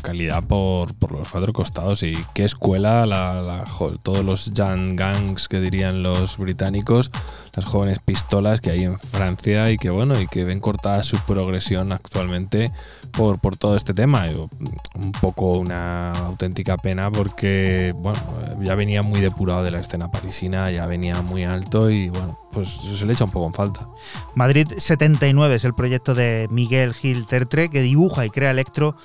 calidad 0.02 0.42
por, 0.42 0.94
por 0.94 1.12
los 1.12 1.28
cuatro 1.28 1.52
costados. 1.52 2.02
Y 2.02 2.16
qué 2.34 2.44
escuela, 2.44 3.06
la, 3.06 3.42
la 3.42 3.64
todos 4.02 4.24
los 4.24 4.52
young 4.52 4.96
gangs 4.96 5.48
que 5.48 5.60
dirían 5.60 6.02
los 6.02 6.38
británicos, 6.38 7.10
jóvenes 7.64 7.98
pistolas 7.98 8.60
que 8.60 8.70
hay 8.70 8.84
en 8.84 8.98
Francia 8.98 9.70
y 9.70 9.78
que 9.78 9.90
bueno, 9.90 10.20
y 10.20 10.26
que 10.26 10.44
ven 10.44 10.60
cortada 10.60 11.02
su 11.02 11.18
progresión 11.20 11.92
actualmente 11.92 12.72
por, 13.12 13.38
por 13.38 13.56
todo 13.56 13.76
este 13.76 13.94
tema. 13.94 14.26
Un 14.94 15.12
poco 15.12 15.52
una 15.58 16.12
auténtica 16.12 16.76
pena 16.76 17.10
porque 17.10 17.94
bueno, 17.96 18.18
ya 18.62 18.74
venía 18.74 19.02
muy 19.02 19.20
depurado 19.20 19.62
de 19.62 19.70
la 19.70 19.80
escena 19.80 20.10
parisina, 20.10 20.70
ya 20.70 20.86
venía 20.86 21.22
muy 21.22 21.44
alto 21.44 21.90
y 21.90 22.08
bueno, 22.08 22.38
pues 22.52 22.68
se 22.70 23.06
le 23.06 23.12
echa 23.12 23.24
un 23.24 23.30
poco 23.30 23.46
en 23.46 23.54
falta. 23.54 23.88
Madrid 24.34 24.66
79 24.76 25.54
es 25.54 25.64
el 25.64 25.74
proyecto 25.74 26.14
de 26.14 26.48
Miguel 26.50 26.94
Gil 26.94 27.26
Tertre, 27.26 27.68
que 27.68 27.82
dibuja 27.82 28.26
y 28.26 28.30
crea 28.30 28.50
electro 28.50 28.96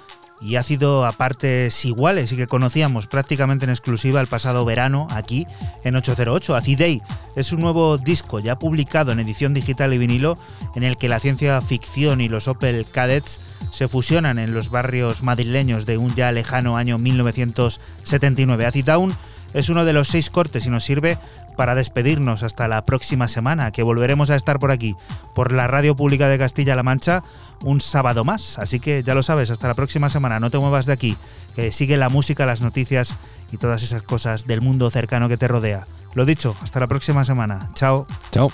y 0.43 0.57
ácido 0.57 1.05
a 1.05 1.13
partes 1.13 1.85
iguales 1.85 2.31
y 2.33 2.37
que 2.37 2.47
conocíamos 2.47 3.07
prácticamente 3.07 3.63
en 3.63 3.71
exclusiva 3.71 4.19
el 4.19 4.27
pasado 4.27 4.65
verano 4.65 5.07
aquí 5.11 5.47
en 5.85 5.95
808. 5.95 6.55
Acidei 6.55 7.01
es 7.37 7.53
un 7.53 7.61
nuevo 7.61 7.97
disco 7.97 8.41
ya 8.41 8.59
publicado 8.59 9.13
en 9.13 9.21
edición 9.21 9.53
digital 9.53 9.93
y 9.93 9.97
vinilo 9.97 10.37
en 10.75 10.83
el 10.83 10.97
que 10.97 11.07
la 11.07 11.21
ciencia 11.21 11.61
ficción 11.61 12.19
y 12.19 12.27
los 12.27 12.49
Opel 12.49 12.85
Cadets 12.91 13.39
se 13.71 13.87
fusionan 13.87 14.37
en 14.37 14.53
los 14.53 14.69
barrios 14.69 15.23
madrileños 15.23 15.85
de 15.85 15.97
un 15.97 16.13
ya 16.13 16.31
lejano 16.33 16.75
año 16.75 16.97
1979. 16.97 18.65
Acid 18.65 18.85
Down 18.85 19.15
es 19.53 19.69
uno 19.69 19.85
de 19.85 19.93
los 19.93 20.09
seis 20.09 20.29
cortes 20.29 20.65
y 20.65 20.69
nos 20.69 20.83
sirve 20.83 21.17
para 21.55 21.75
despedirnos 21.75 22.43
hasta 22.43 22.67
la 22.67 22.83
próxima 22.83 23.27
semana, 23.27 23.71
que 23.71 23.83
volveremos 23.83 24.29
a 24.29 24.35
estar 24.35 24.59
por 24.59 24.71
aquí, 24.71 24.95
por 25.35 25.51
la 25.51 25.67
Radio 25.67 25.95
Pública 25.95 26.27
de 26.27 26.37
Castilla-La 26.37 26.83
Mancha, 26.83 27.23
un 27.63 27.81
sábado 27.81 28.23
más. 28.23 28.59
Así 28.59 28.79
que 28.79 29.03
ya 29.03 29.15
lo 29.15 29.23
sabes, 29.23 29.49
hasta 29.49 29.67
la 29.67 29.73
próxima 29.73 30.09
semana, 30.09 30.39
no 30.39 30.49
te 30.49 30.57
muevas 30.57 30.85
de 30.85 30.93
aquí, 30.93 31.17
que 31.55 31.71
sigue 31.71 31.97
la 31.97 32.09
música, 32.09 32.45
las 32.45 32.61
noticias 32.61 33.15
y 33.51 33.57
todas 33.57 33.83
esas 33.83 34.01
cosas 34.01 34.47
del 34.47 34.61
mundo 34.61 34.89
cercano 34.89 35.29
que 35.29 35.37
te 35.37 35.47
rodea. 35.47 35.85
Lo 36.13 36.25
dicho, 36.25 36.55
hasta 36.61 36.79
la 36.79 36.87
próxima 36.87 37.23
semana. 37.25 37.69
Chao. 37.73 38.05
Chao. 38.31 38.51